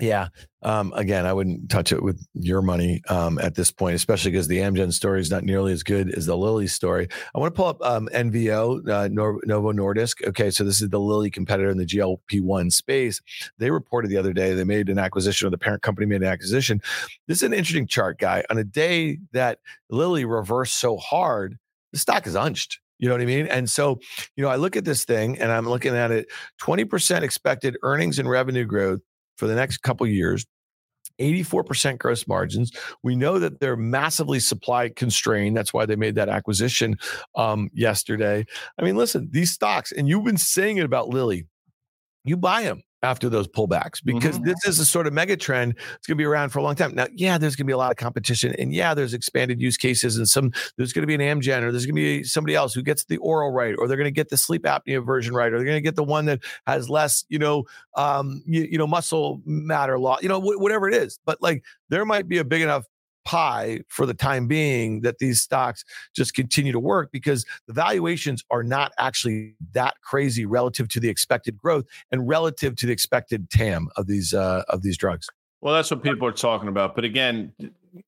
Yeah. 0.00 0.28
Um, 0.62 0.92
again, 0.94 1.26
I 1.26 1.32
wouldn't 1.32 1.70
touch 1.70 1.92
it 1.92 2.02
with 2.02 2.26
your 2.34 2.62
money 2.62 3.02
um, 3.08 3.38
at 3.38 3.54
this 3.54 3.70
point, 3.70 3.94
especially 3.94 4.30
because 4.30 4.48
the 4.48 4.58
Amgen 4.58 4.92
story 4.92 5.20
is 5.20 5.30
not 5.30 5.44
nearly 5.44 5.72
as 5.72 5.82
good 5.82 6.12
as 6.14 6.26
the 6.26 6.36
Lilly 6.36 6.66
story. 6.66 7.08
I 7.34 7.38
want 7.38 7.54
to 7.54 7.56
pull 7.56 7.66
up 7.66 7.82
um, 7.82 8.08
NVO, 8.12 8.88
uh, 8.88 9.08
Novo 9.08 9.72
Nordisk. 9.72 10.26
Okay, 10.26 10.50
so 10.50 10.64
this 10.64 10.80
is 10.80 10.88
the 10.88 10.98
Lilly 10.98 11.30
competitor 11.30 11.68
in 11.68 11.78
the 11.78 11.86
GLP 11.86 12.40
1 12.40 12.70
space. 12.70 13.20
They 13.58 13.70
reported 13.70 14.08
the 14.08 14.16
other 14.16 14.32
day 14.32 14.54
they 14.54 14.64
made 14.64 14.88
an 14.88 14.98
acquisition, 14.98 15.46
or 15.46 15.50
the 15.50 15.58
parent 15.58 15.82
company 15.82 16.06
made 16.06 16.22
an 16.22 16.28
acquisition. 16.28 16.80
This 17.26 17.38
is 17.38 17.42
an 17.42 17.52
interesting 17.52 17.86
chart, 17.86 18.18
guy. 18.18 18.44
On 18.50 18.58
a 18.58 18.64
day 18.64 19.18
that 19.32 19.58
Lilly 19.90 20.24
reversed 20.24 20.78
so 20.78 20.96
hard, 20.96 21.58
the 21.92 21.98
stock 21.98 22.26
is 22.26 22.34
unched. 22.34 22.80
You 22.98 23.08
know 23.08 23.14
what 23.14 23.22
I 23.22 23.26
mean? 23.26 23.46
And 23.46 23.68
so, 23.68 23.98
you 24.36 24.44
know, 24.44 24.50
I 24.50 24.56
look 24.56 24.76
at 24.76 24.84
this 24.84 25.06
thing 25.06 25.38
and 25.38 25.50
I'm 25.50 25.66
looking 25.66 25.96
at 25.96 26.10
it 26.10 26.26
20% 26.60 27.22
expected 27.22 27.78
earnings 27.82 28.18
and 28.18 28.28
revenue 28.28 28.66
growth 28.66 29.00
for 29.40 29.48
the 29.48 29.54
next 29.56 29.78
couple 29.78 30.06
years 30.06 30.46
84% 31.18 31.98
gross 31.98 32.26
margins. 32.26 32.72
We 33.02 33.14
know 33.14 33.38
that 33.38 33.60
they're 33.60 33.76
massively 33.76 34.40
supply 34.40 34.88
constrained. 34.88 35.56
That's 35.56 35.72
why 35.72 35.86
they 35.86 35.96
made 35.96 36.14
that 36.14 36.28
acquisition 36.28 36.96
um, 37.34 37.68
yesterday. 37.74 38.46
I 38.78 38.84
mean, 38.84 38.96
listen, 38.96 39.28
these 39.30 39.52
stocks, 39.52 39.92
and 39.92 40.08
you've 40.08 40.24
been 40.24 40.38
saying 40.38 40.78
it 40.78 40.84
about 40.84 41.08
Lilly, 41.08 41.46
you 42.24 42.36
buy 42.36 42.62
them 42.62 42.82
after 43.02 43.28
those 43.28 43.48
pullbacks 43.48 44.02
because 44.04 44.36
mm-hmm. 44.36 44.44
this 44.44 44.64
is 44.66 44.78
a 44.78 44.84
sort 44.84 45.06
of 45.06 45.12
mega 45.12 45.36
trend. 45.36 45.74
It's 45.96 46.06
going 46.06 46.16
to 46.16 46.20
be 46.20 46.24
around 46.24 46.50
for 46.50 46.58
a 46.58 46.62
long 46.62 46.74
time. 46.74 46.94
Now, 46.94 47.06
yeah, 47.14 47.38
there's 47.38 47.56
going 47.56 47.64
to 47.64 47.70
be 47.70 47.72
a 47.72 47.78
lot 47.78 47.90
of 47.90 47.96
competition, 47.96 48.54
and 48.58 48.74
yeah, 48.74 48.94
there's 48.94 49.14
expanded 49.14 49.60
use 49.60 49.76
cases, 49.76 50.16
and 50.16 50.28
some 50.28 50.52
there's 50.76 50.92
going 50.92 51.02
to 51.02 51.06
be 51.06 51.14
an 51.14 51.20
Amgen 51.20 51.62
or 51.62 51.72
there's 51.72 51.86
going 51.86 51.96
to 51.96 52.00
be 52.00 52.24
somebody 52.24 52.54
else 52.54 52.74
who 52.74 52.82
gets 52.82 53.04
the 53.04 53.16
oral 53.18 53.50
right, 53.50 53.74
or 53.78 53.88
they're 53.88 53.96
going 53.96 54.04
to 54.04 54.10
get 54.10 54.28
the 54.28 54.36
sleep 54.36 54.62
apnea 54.64 55.04
version 55.04 55.34
right, 55.34 55.52
or 55.52 55.56
they're 55.56 55.66
going 55.66 55.76
to 55.76 55.80
get 55.80 55.96
the 55.96 56.04
one 56.04 56.26
that 56.26 56.40
has 56.66 56.90
less, 56.90 57.24
you 57.28 57.38
know, 57.38 57.64
um, 57.96 58.42
you, 58.46 58.62
you 58.62 58.78
know, 58.78 58.86
muscle 58.86 59.40
matter 59.44 59.98
loss, 59.98 60.22
you 60.22 60.28
know, 60.28 60.40
wh- 60.40 60.60
whatever 60.60 60.88
it 60.88 60.94
is. 60.94 61.18
But 61.24 61.40
like, 61.40 61.64
there 61.88 62.04
might 62.04 62.28
be 62.28 62.38
a 62.38 62.44
big 62.44 62.62
enough 62.62 62.84
pie 63.24 63.80
for 63.88 64.06
the 64.06 64.14
time 64.14 64.46
being 64.46 65.00
that 65.02 65.18
these 65.18 65.40
stocks 65.40 65.84
just 66.14 66.34
continue 66.34 66.72
to 66.72 66.80
work 66.80 67.10
because 67.12 67.44
the 67.66 67.72
valuations 67.72 68.44
are 68.50 68.62
not 68.62 68.92
actually 68.98 69.54
that 69.72 69.94
crazy 70.02 70.46
relative 70.46 70.88
to 70.88 71.00
the 71.00 71.08
expected 71.08 71.56
growth 71.56 71.84
and 72.10 72.28
relative 72.28 72.76
to 72.76 72.86
the 72.86 72.92
expected 72.92 73.50
TAM 73.50 73.88
of 73.96 74.06
these 74.06 74.34
uh, 74.34 74.62
of 74.68 74.82
these 74.82 74.96
drugs. 74.96 75.28
Well, 75.60 75.74
that's 75.74 75.90
what 75.90 76.02
people 76.02 76.26
are 76.26 76.32
talking 76.32 76.68
about. 76.68 76.94
But 76.94 77.04
again, 77.04 77.52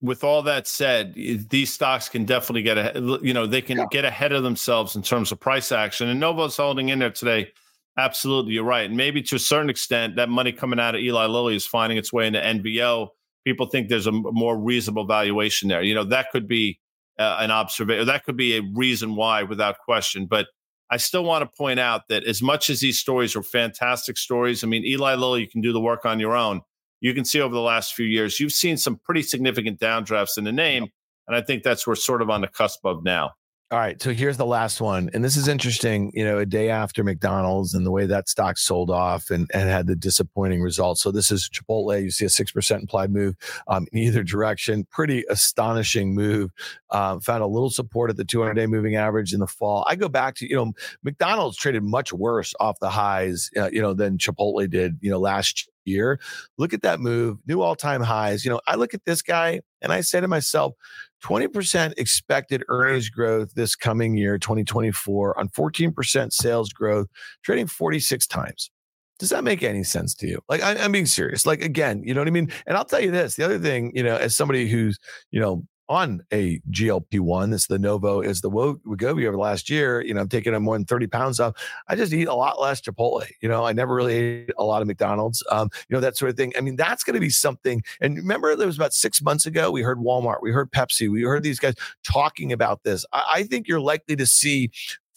with 0.01 0.25
all 0.25 0.43
that 0.43 0.67
said, 0.67 1.15
these 1.15 1.73
stocks 1.73 2.09
can 2.09 2.25
definitely 2.25 2.63
get 2.63 2.79
a 2.79 3.19
you 3.23 3.35
know 3.35 3.47
they 3.47 3.63
can 3.63 3.79
yeah. 3.79 3.87
get 3.91 4.05
ahead 4.05 4.33
of 4.33 4.43
themselves 4.43 4.97
in 4.97 5.03
terms 5.03 5.33
of 5.33 5.41
price 5.41 5.73
action. 5.73 6.09
And 6.09 6.21
Novo's 6.21 6.57
holding 6.57 6.89
in 6.89 6.99
there 6.99 7.11
today. 7.11 7.53
Absolutely, 7.99 8.55
you're 8.55 8.65
right. 8.65 8.87
And 8.87 8.97
maybe 8.97 9.21
to 9.23 9.37
a 9.37 9.39
certain 9.39 9.69
extent, 9.69 10.17
that 10.17 10.31
money 10.31 10.51
coming 10.51 10.81
out 10.81 10.95
of 10.95 11.03
Eli 11.03 11.27
Lilly 11.27 11.57
is 11.57 11.67
finding 11.67 11.99
its 11.99 12.11
way 12.11 12.27
into 12.27 12.41
NVO 12.41 13.11
people 13.45 13.67
think 13.67 13.89
there's 13.89 14.07
a 14.07 14.13
more 14.13 14.57
reasonable 14.59 15.07
valuation 15.07 15.69
there. 15.69 15.83
You 15.83 15.95
know, 15.95 16.05
that 16.05 16.31
could 16.31 16.47
be 16.47 16.79
uh, 17.19 17.39
an 17.41 17.51
observation. 17.51 18.07
That 18.07 18.25
could 18.25 18.37
be 18.37 18.57
a 18.57 18.63
reason 18.75 19.17
why, 19.17 19.43
without 19.43 19.79
question. 19.79 20.27
But 20.27 20.47
I 20.91 20.97
still 20.97 21.25
want 21.25 21.43
to 21.43 21.57
point 21.57 21.81
out 21.81 22.09
that 22.09 22.25
as 22.25 22.43
much 22.43 22.71
as 22.71 22.81
these 22.81 22.99
stories 22.99 23.35
are 23.35 23.43
fantastic 23.43 24.19
stories, 24.19 24.63
I 24.63 24.67
mean, 24.67 24.85
Eli 24.85 25.15
Lilly, 25.15 25.41
you 25.41 25.49
can 25.49 25.61
do 25.61 25.73
the 25.73 25.81
work 25.81 26.05
on 26.05 26.21
your 26.21 26.37
own. 26.37 26.61
You 27.01 27.15
can 27.15 27.25
see 27.25 27.41
over 27.41 27.55
the 27.55 27.61
last 27.61 27.95
few 27.95 28.07
years, 28.07 28.39
you've 28.39 28.53
seen 28.53 28.77
some 28.77 28.97
pretty 28.97 29.23
significant 29.23 29.81
downdrafts 29.81 30.39
in 30.39 30.45
the 30.45 30.53
name. 30.53 30.89
And 31.27 31.37
I 31.37 31.41
think 31.41 31.63
that's 31.63 31.87
we're 31.87 31.95
sort 31.95 32.23
of 32.23 32.31
on 32.31 32.43
the 32.43 32.49
cusp 32.49 32.85
of 32.85 33.05
now. 33.05 33.33
All 33.73 33.79
right, 33.79 34.01
so 34.03 34.13
here's 34.13 34.37
the 34.37 34.45
last 34.45 34.83
one, 34.83 35.09
and 35.15 35.25
this 35.25 35.35
is 35.35 35.49
interesting. 35.49 36.13
You 36.13 36.27
know, 36.27 36.37
a 36.37 36.45
day 36.45 36.69
after 36.69 37.03
McDonald's 37.03 37.73
and 37.73 37.87
the 37.87 37.91
way 37.91 38.05
that 38.05 38.29
stock 38.29 38.59
sold 38.59 38.91
off 38.91 39.31
and, 39.31 39.51
and 39.55 39.67
had 39.67 39.87
the 39.87 39.97
disappointing 39.97 40.61
results. 40.61 41.01
So 41.01 41.11
this 41.11 41.31
is 41.31 41.49
Chipotle. 41.49 42.03
You 42.03 42.11
see 42.11 42.27
a 42.27 42.29
six 42.29 42.53
percent 42.53 42.83
implied 42.83 43.11
move 43.11 43.35
um, 43.69 43.87
in 43.91 44.01
either 44.01 44.23
direction. 44.25 44.87
Pretty 44.91 45.25
astonishing 45.31 46.15
move. 46.15 46.51
Um, 46.91 47.23
found 47.23 47.43
a 47.43 47.47
little 47.47 47.71
support 47.71 48.11
at 48.11 48.19
the 48.19 48.27
200 48.27 48.53
day 48.53 48.67
moving 48.67 48.97
average 48.97 49.33
in 49.33 49.41
the 49.41 49.47
fall. 49.47 49.87
I 49.89 49.97
go 49.97 50.11
back 50.11 50.35
to 50.35 50.47
you 50.47 50.57
know 50.57 50.75
McDonald's 51.03 51.57
traded 51.57 51.83
much 51.83 52.13
worse 52.13 52.53
off 52.61 52.79
the 52.79 52.91
highs, 52.91 53.49
uh, 53.57 53.71
you 53.73 53.81
know, 53.81 53.95
than 53.95 54.19
Chipotle 54.19 54.69
did. 54.69 54.99
You 55.01 55.13
know, 55.13 55.19
last 55.19 55.71
year. 55.85 56.21
Look 56.59 56.73
at 56.73 56.83
that 56.83 57.01
move, 57.01 57.39
new 57.47 57.61
all 57.61 57.77
time 57.77 58.03
highs. 58.03 58.45
You 58.45 58.51
know, 58.51 58.61
I 58.67 58.77
look 58.77 58.95
at 58.95 59.05
this 59.05 59.23
guy 59.23 59.61
and 59.81 59.93
I 59.93 60.01
say 60.01 60.21
to 60.21 60.29
myself, 60.29 60.75
20% 61.23 61.95
expected 61.99 62.65
earnings 62.69 63.09
growth 63.09 63.55
this 63.55 63.77
coming 63.77 64.17
year, 64.17 64.39
2024, 64.39 65.39
on 65.39 65.49
14% 65.49 66.33
sales 66.33 66.73
growth, 66.73 67.07
trading 67.45 67.67
46 67.67 68.27
times. 68.27 68.71
Does 69.19 69.31
that 69.31 69.45
make 69.45 69.63
any 69.63 69.85
sense 69.85 70.15
to 70.17 70.27
you? 70.27 70.41
Like, 70.49 70.63
I, 70.63 70.75
am 70.75 70.91
being 70.91 71.07
serious. 71.07 71.47
Like, 71.47 71.63
again, 71.63 72.03
you 72.05 72.13
know 72.13 72.21
what 72.21 72.27
I 72.27 72.33
mean? 72.33 72.51
And 72.67 72.77
I'll 72.77 72.85
tell 72.85 73.01
you 73.01 73.13
this 73.13 73.37
the 73.37 73.45
other 73.45 73.59
thing, 73.59 73.93
you 73.95 74.03
know, 74.03 74.17
as 74.17 74.37
somebody 74.37 74.69
who's, 74.69 74.99
you 75.31 75.41
know, 75.41 75.63
on 75.93 76.25
a 76.33 76.59
GLP 76.71 77.21
one. 77.21 77.53
It's 77.53 77.67
the 77.67 77.79
Novo, 77.79 78.23
is 78.23 78.41
the 78.41 78.51
Wegovy 78.51 79.27
over 79.27 79.33
the 79.33 79.39
last 79.39 79.69
year. 79.69 80.01
You 80.01 80.15
know, 80.15 80.23
I'm 80.23 80.29
taking 80.29 80.55
more 80.63 80.75
than 80.75 80.87
30 80.87 81.07
pounds 81.09 81.39
off. 81.39 81.55
I 81.87 81.95
just 81.95 82.15
eat 82.15 82.29
a 82.29 82.35
lot 82.35 82.61
less 82.61 82.81
Chipotle. 82.81 83.29
You 83.43 83.49
know, 83.49 83.65
I 83.65 83.73
never 83.73 83.95
really 83.95 84.15
ate 84.15 84.51
a 84.57 84.65
lot 84.65 84.81
of 84.81 84.89
McDonald's. 84.89 85.45
Um, 85.51 85.69
you 85.89 85.95
know, 85.95 86.01
that 86.01 86.17
sort 86.17 86.31
of 86.31 86.37
thing. 86.37 86.55
I 86.57 86.63
mean, 86.63 86.77
that's 86.77 87.05
going 87.05 87.15
to 87.15 87.21
be 87.21 87.29
something. 87.29 87.83
And 88.01 88.17
remember, 88.17 88.57
there 88.57 88.67
was 88.67 88.77
about 88.77 88.95
six 88.95 89.21
months 89.21 89.45
ago, 89.45 89.71
we 89.71 89.83
heard 89.83 89.99
Walmart, 89.99 90.39
we 90.41 90.51
heard 90.51 90.73
Pepsi, 90.73 91.11
we 91.11 91.23
heard 91.23 91.43
these 91.43 91.61
guys 91.61 91.75
talking 92.03 92.53
about 92.53 92.85
this. 92.85 93.05
I, 93.13 93.25
I 93.35 93.43
think 93.43 93.69
you're 93.69 93.81
likely 93.81 94.17
to 94.17 94.27
see 94.27 94.71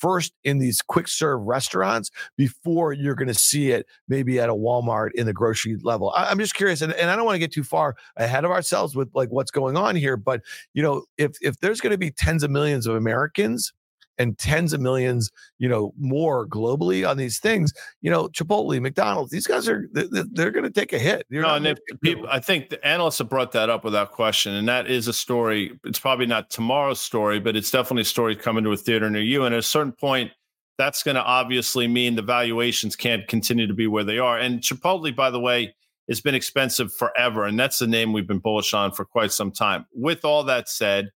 first 0.05 0.33
in 0.43 0.59
these 0.59 0.83
quick 0.83 1.07
serve 1.07 1.41
restaurants 1.41 2.11
before 2.37 2.93
you're 2.93 3.15
going 3.15 3.27
to 3.27 3.33
see 3.33 3.71
it 3.71 3.87
maybe 4.07 4.39
at 4.39 4.49
a 4.49 4.53
Walmart 4.53 5.09
in 5.15 5.25
the 5.25 5.33
grocery 5.33 5.77
level. 5.81 6.11
I, 6.15 6.31
am 6.31 6.37
just 6.37 6.53
curious, 6.53 6.83
and, 6.83 6.93
and 6.93 7.09
I 7.09 7.15
don't 7.15 7.25
want 7.25 7.33
to 7.33 7.39
get 7.39 7.51
too 7.51 7.63
far 7.63 7.95
ahead 8.15 8.45
of 8.45 8.51
ourselves 8.51 8.95
with 8.95 9.09
like 9.15 9.29
what's 9.29 9.49
going 9.49 9.75
on 9.75 9.95
here, 9.95 10.15
but 10.15 10.41
you 10.75 10.83
know, 10.83 11.05
if 11.17 11.31
if 11.41 11.59
there's 11.59 11.81
going 11.81 11.91
to 11.91 11.97
be 11.97 12.11
tens 12.11 12.43
of 12.43 12.51
millions 12.51 12.85
of 12.85 12.95
Americans 12.95 13.73
and 14.17 14.37
tens 14.37 14.73
of 14.73 14.81
millions, 14.81 15.29
you 15.57 15.67
know, 15.67 15.93
more 15.97 16.47
globally 16.47 17.07
on 17.07 17.17
these 17.17 17.39
things. 17.39 17.73
You 18.01 18.11
know, 18.11 18.27
Chipotle, 18.29 18.81
McDonald's, 18.81 19.31
these 19.31 19.47
guys 19.47 19.67
are 19.67 19.87
they're, 19.91 20.51
going 20.51 20.63
to 20.63 20.71
take 20.71 20.93
a 20.93 20.99
hit. 20.99 21.25
You're 21.29 21.43
no, 21.43 21.55
and 21.55 21.67
if 21.67 21.79
people, 22.01 22.27
I 22.29 22.39
think 22.39 22.69
the 22.69 22.85
analysts 22.85 23.17
have 23.19 23.29
brought 23.29 23.51
that 23.53 23.69
up 23.69 23.83
without 23.83 24.11
question, 24.11 24.53
and 24.53 24.67
that 24.67 24.87
is 24.87 25.07
a 25.07 25.13
story. 25.13 25.77
It's 25.83 25.99
probably 25.99 26.25
not 26.25 26.49
tomorrow's 26.49 27.01
story, 27.01 27.39
but 27.39 27.55
it's 27.55 27.71
definitely 27.71 28.03
a 28.03 28.05
story 28.05 28.35
coming 28.35 28.63
to 28.63 28.71
a 28.71 28.77
theater 28.77 29.09
near 29.09 29.21
you. 29.21 29.43
And 29.43 29.53
at 29.53 29.59
a 29.59 29.63
certain 29.63 29.93
point, 29.93 30.31
that's 30.77 31.03
going 31.03 31.15
to 31.15 31.23
obviously 31.23 31.87
mean 31.87 32.15
the 32.15 32.21
valuations 32.21 32.95
can't 32.95 33.27
continue 33.27 33.67
to 33.67 33.73
be 33.73 33.87
where 33.87 34.03
they 34.03 34.19
are. 34.19 34.37
And 34.37 34.59
Chipotle, 34.59 35.15
by 35.15 35.29
the 35.29 35.39
way, 35.39 35.73
has 36.09 36.21
been 36.21 36.35
expensive 36.35 36.93
forever, 36.93 37.45
and 37.45 37.59
that's 37.59 37.79
the 37.79 37.87
name 37.87 38.13
we've 38.13 38.27
been 38.27 38.39
bullish 38.39 38.73
on 38.73 38.91
for 38.91 39.05
quite 39.05 39.31
some 39.31 39.51
time. 39.51 39.85
With 39.93 40.23
all 40.23 40.43
that 40.43 40.69
said 40.69 41.09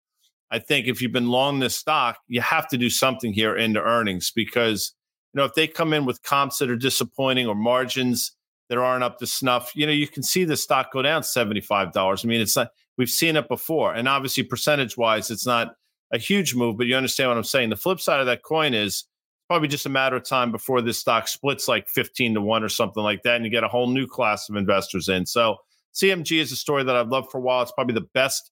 I 0.52 0.60
think 0.60 0.88
if 0.88 1.02
you've 1.02 1.12
been 1.12 1.30
long 1.30 1.60
this 1.60 1.76
stock, 1.76 2.18
you 2.28 2.42
have 2.42 2.68
to 2.70 2.78
do 2.78 2.90
something 2.90 3.34
here 3.34 3.56
into 3.56 3.82
earnings 3.82 4.32
because 4.32 4.94
you 5.34 5.40
know 5.40 5.46
if 5.46 5.54
they 5.54 5.68
come 5.68 5.94
in 5.94 6.06
with 6.06 6.24
comps 6.24 6.58
that 6.58 6.70
are 6.70 6.76
disappointing 6.76 7.48
or 7.48 7.56
margins 7.56 8.34
that 8.70 8.78
aren't 8.78 9.04
up 9.04 9.20
to 9.20 9.28
snuff, 9.28 9.72
you 9.76 9.86
know 9.86 9.92
you 9.92 10.08
can 10.08 10.24
see 10.24 10.44
the 10.44 10.58
stock 10.58 10.92
go 10.92 11.02
down 11.02 11.24
seventy 11.24 11.62
five 11.62 11.92
dollars. 11.92 12.26
I 12.26 12.28
mean, 12.28 12.42
it's 12.42 12.56
not 12.56 12.72
we've 12.98 13.10
seen 13.10 13.36
it 13.36 13.48
before, 13.48 13.94
and 13.94 14.08
obviously 14.08 14.44
percentage 14.44 14.98
wise, 14.98 15.30
it's 15.30 15.46
not 15.46 15.76
a 16.12 16.18
huge 16.18 16.56
move, 16.56 16.78
but 16.78 16.88
you 16.88 16.96
understand 16.96 17.30
what 17.30 17.38
I'm 17.38 17.44
saying. 17.44 17.70
The 17.70 17.76
flip 17.76 18.00
side 18.00 18.20
of 18.20 18.26
that 18.26 18.44
coin 18.44 18.74
is 18.74 19.06
probably 19.50 19.68
just 19.68 19.88
a 19.88 19.90
matter 19.90 20.16
of 20.16 20.24
time 20.24 20.52
before 20.52 20.80
this 20.80 21.00
stock 21.00 21.28
splits 21.28 21.68
like 21.68 21.90
15 21.90 22.36
to 22.36 22.42
1 22.42 22.64
or 22.64 22.70
something 22.70 23.02
like 23.02 23.24
that 23.24 23.36
and 23.36 23.44
you 23.44 23.50
get 23.50 23.64
a 23.64 23.68
whole 23.68 23.88
new 23.88 24.06
class 24.06 24.48
of 24.48 24.56
investors 24.56 25.10
in 25.10 25.26
so 25.26 25.58
cmg 25.96 26.40
is 26.40 26.52
a 26.52 26.56
story 26.56 26.84
that 26.84 26.96
i've 26.96 27.10
loved 27.10 27.32
for 27.32 27.40
a 27.40 27.42
while 27.42 27.64
it's 27.64 27.72
probably 27.72 27.96
the 27.96 28.08
best 28.14 28.52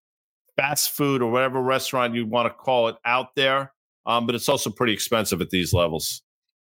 fast 0.58 0.92
food 0.92 1.22
or 1.22 1.32
whatever 1.32 1.62
restaurant 1.62 2.14
you 2.14 2.26
want 2.26 2.48
to 2.48 2.54
call 2.54 2.90
it 2.90 2.96
out 3.06 3.36
there. 3.36 3.72
Um, 4.06 4.26
but 4.26 4.36
it's 4.36 4.50
also 4.50 4.70
pretty 4.70 4.94
expensive 4.94 5.42
at 5.42 5.50
these 5.50 5.74
levels. 5.74 6.22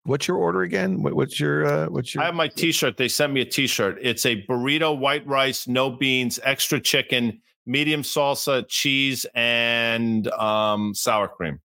What's 0.04 0.28
your 0.28 0.38
order 0.38 0.62
again? 0.62 1.04
What, 1.04 1.14
what's 1.14 1.40
your 1.40 1.66
uh, 1.66 1.86
what's 1.88 2.16
your? 2.16 2.24
I 2.24 2.28
have 2.28 2.36
my 2.36 2.48
T-shirt. 2.48 2.96
They 2.98 3.10
sent 3.10 3.34
me 3.34 3.42
a 3.42 3.46
T-shirt. 3.46 3.98
It's 4.02 4.26
a 4.26 4.44
burrito, 4.44 4.98
white 4.98 5.28
rice, 5.28 5.68
no 5.68 5.90
beans, 5.90 6.40
extra 6.44 6.80
chicken, 6.80 7.42
medium 7.66 8.02
salsa, 8.02 8.66
cheese, 8.68 9.26
and 9.36 10.28
um, 10.32 10.94
sour 10.96 11.28
cream. 11.28 11.60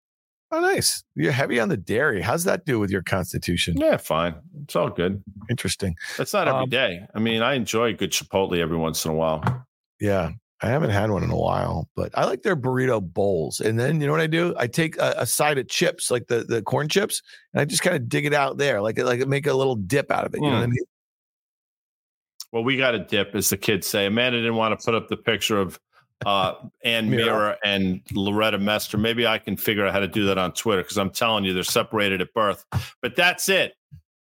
Oh, 0.52 0.60
nice. 0.60 1.04
You're 1.14 1.30
heavy 1.30 1.60
on 1.60 1.68
the 1.68 1.76
dairy. 1.76 2.22
How's 2.22 2.42
that 2.44 2.64
do 2.64 2.80
with 2.80 2.90
your 2.90 3.02
constitution? 3.02 3.76
Yeah, 3.76 3.96
fine. 3.98 4.34
It's 4.64 4.74
all 4.74 4.90
good. 4.90 5.22
Interesting. 5.48 5.94
It's 6.18 6.32
not 6.32 6.48
every 6.48 6.62
um, 6.62 6.68
day. 6.68 7.06
I 7.14 7.20
mean, 7.20 7.42
I 7.42 7.54
enjoy 7.54 7.94
good 7.94 8.10
Chipotle 8.10 8.58
every 8.58 8.76
once 8.76 9.04
in 9.04 9.12
a 9.12 9.14
while. 9.14 9.66
Yeah. 10.00 10.32
I 10.62 10.68
haven't 10.68 10.90
had 10.90 11.10
one 11.10 11.22
in 11.22 11.30
a 11.30 11.36
while, 11.36 11.88
but 11.96 12.16
I 12.16 12.26
like 12.26 12.42
their 12.42 12.56
burrito 12.56 13.00
bowls. 13.00 13.60
And 13.60 13.78
then 13.78 14.00
you 14.00 14.06
know 14.06 14.12
what 14.12 14.20
I 14.20 14.26
do? 14.26 14.54
I 14.58 14.66
take 14.66 14.98
a, 14.98 15.14
a 15.18 15.26
side 15.26 15.56
of 15.56 15.68
chips, 15.68 16.10
like 16.10 16.26
the 16.26 16.44
the 16.44 16.62
corn 16.62 16.88
chips, 16.88 17.22
and 17.52 17.60
I 17.60 17.64
just 17.64 17.82
kind 17.82 17.96
of 17.96 18.08
dig 18.08 18.26
it 18.26 18.34
out 18.34 18.58
there, 18.58 18.82
like 18.82 18.98
like 18.98 19.26
make 19.26 19.46
a 19.46 19.54
little 19.54 19.76
dip 19.76 20.10
out 20.10 20.26
of 20.26 20.34
it. 20.34 20.38
You 20.38 20.48
mm. 20.48 20.50
know 20.50 20.56
what 20.56 20.62
I 20.62 20.66
hmm. 20.66 20.72
mean? 20.72 20.84
Well, 22.52 22.64
we 22.64 22.76
got 22.76 22.94
a 22.94 22.98
dip, 22.98 23.34
as 23.34 23.48
the 23.48 23.56
kids 23.56 23.86
say. 23.86 24.06
Amanda 24.06 24.38
didn't 24.38 24.56
want 24.56 24.78
to 24.78 24.84
put 24.84 24.94
up 24.94 25.08
the 25.08 25.16
picture 25.16 25.58
of 25.58 25.78
uh, 26.26 26.54
Anne 26.84 27.08
Meara 27.16 27.56
and 27.64 28.00
Loretta 28.12 28.58
Mester. 28.58 28.98
Maybe 28.98 29.26
I 29.26 29.38
can 29.38 29.56
figure 29.56 29.86
out 29.86 29.92
how 29.92 30.00
to 30.00 30.08
do 30.08 30.26
that 30.26 30.36
on 30.36 30.52
Twitter 30.52 30.82
because 30.82 30.98
I'm 30.98 31.10
telling 31.10 31.44
you, 31.44 31.54
they're 31.54 31.62
separated 31.62 32.20
at 32.20 32.34
birth. 32.34 32.64
But 33.00 33.14
that's 33.16 33.48
it. 33.48 33.74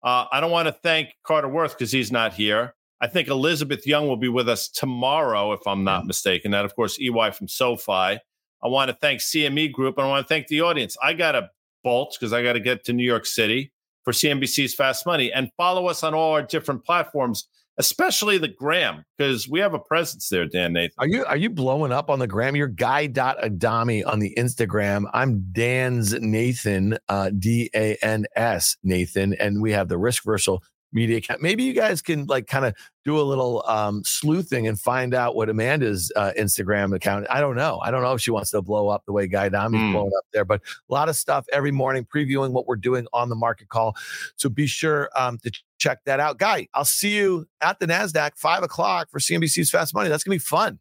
Uh, 0.03 0.25
I 0.31 0.39
don't 0.39 0.51
want 0.51 0.67
to 0.67 0.71
thank 0.71 1.09
Carter 1.23 1.49
Worth 1.49 1.77
because 1.77 1.91
he's 1.91 2.11
not 2.11 2.33
here. 2.33 2.75
I 3.01 3.07
think 3.07 3.29
Elizabeth 3.29 3.87
Young 3.87 4.07
will 4.07 4.17
be 4.17 4.27
with 4.27 4.49
us 4.49 4.67
tomorrow, 4.67 5.53
if 5.53 5.65
I'm 5.65 5.83
not 5.83 6.05
mistaken. 6.05 6.51
That, 6.51 6.65
of 6.65 6.75
course, 6.75 6.99
EY 6.99 7.31
from 7.31 7.47
SoFi. 7.47 8.19
I 8.61 8.67
want 8.67 8.89
to 8.89 8.97
thank 8.99 9.21
CME 9.21 9.71
Group 9.71 9.97
and 9.97 10.05
I 10.05 10.09
want 10.09 10.27
to 10.27 10.33
thank 10.33 10.47
the 10.47 10.61
audience. 10.61 10.97
I 11.01 11.13
got 11.13 11.31
to 11.33 11.49
bolt 11.83 12.17
because 12.19 12.33
I 12.33 12.43
got 12.43 12.53
to 12.53 12.59
get 12.59 12.83
to 12.85 12.93
New 12.93 13.05
York 13.05 13.25
City 13.25 13.71
for 14.03 14.11
CNBC's 14.11 14.73
Fast 14.73 15.05
Money 15.05 15.31
and 15.31 15.49
follow 15.55 15.87
us 15.87 16.03
on 16.03 16.13
all 16.13 16.33
our 16.33 16.41
different 16.41 16.83
platforms, 16.83 17.47
especially 17.77 18.37
the 18.37 18.49
Gram, 18.49 19.05
because 19.17 19.47
we 19.47 19.59
have 19.59 19.73
a 19.73 19.79
presence 19.79 20.27
there, 20.27 20.45
Dan 20.45 20.73
Nathan. 20.73 20.95
Are 20.97 21.07
you 21.07 21.23
are 21.25 21.37
you 21.37 21.49
blowing 21.49 21.93
up 21.93 22.09
on 22.09 22.19
the 22.19 22.27
Gram? 22.27 22.55
You're 22.55 22.67
guy.adami 22.67 24.03
on 24.03 24.19
the 24.19 24.33
Instagram. 24.37 25.09
I'm 25.13 25.45
Dan's 25.51 26.19
Nathan, 26.19 26.97
uh, 27.07 27.31
D 27.37 27.69
A 27.73 27.95
N 28.01 28.25
S 28.35 28.75
Nathan, 28.83 29.35
and 29.35 29.61
we 29.61 29.71
have 29.71 29.87
the 29.87 29.97
Risk 29.97 30.25
Reversal 30.25 30.63
media 30.91 31.17
account. 31.17 31.41
Maybe 31.41 31.63
you 31.63 31.73
guys 31.73 32.01
can 32.01 32.25
like 32.25 32.47
kind 32.47 32.65
of 32.65 32.73
do 33.05 33.19
a 33.19 33.21
little 33.21 33.63
um, 33.67 34.03
sleuthing 34.03 34.67
and 34.67 34.79
find 34.79 35.13
out 35.13 35.35
what 35.35 35.49
Amanda's 35.49 36.11
uh, 36.15 36.31
Instagram 36.37 36.95
account. 36.95 37.25
I 37.29 37.39
don't 37.39 37.55
know. 37.55 37.79
I 37.83 37.91
don't 37.91 38.01
know 38.01 38.13
if 38.13 38.21
she 38.21 38.31
wants 38.31 38.51
to 38.51 38.61
blow 38.61 38.89
up 38.89 39.03
the 39.05 39.13
way 39.13 39.27
Guy 39.27 39.49
Adami's 39.49 39.81
mm. 39.81 39.91
blowing 39.91 40.11
up 40.17 40.25
there, 40.33 40.45
but 40.45 40.61
a 40.89 40.93
lot 40.93 41.09
of 41.09 41.15
stuff 41.15 41.45
every 41.53 41.71
morning 41.71 42.05
previewing 42.05 42.51
what 42.51 42.67
we're 42.67 42.75
doing 42.75 43.07
on 43.13 43.29
the 43.29 43.35
market 43.35 43.69
call. 43.69 43.95
So 44.35 44.49
be 44.49 44.67
sure 44.67 45.09
um, 45.15 45.37
to 45.39 45.51
check 45.77 45.99
that 46.05 46.19
out. 46.19 46.37
Guy, 46.37 46.67
I'll 46.73 46.85
see 46.85 47.15
you 47.15 47.47
at 47.61 47.79
the 47.79 47.87
NASDAQ 47.87 48.31
five 48.35 48.63
o'clock 48.63 49.09
for 49.11 49.19
CNBC's 49.19 49.69
Fast 49.69 49.93
Money. 49.93 50.09
That's 50.09 50.23
going 50.23 50.37
to 50.37 50.43
be 50.43 50.47
fun. 50.47 50.79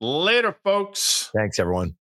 Later, 0.00 0.56
folks. 0.64 1.30
Thanks, 1.34 1.58
everyone. 1.58 1.96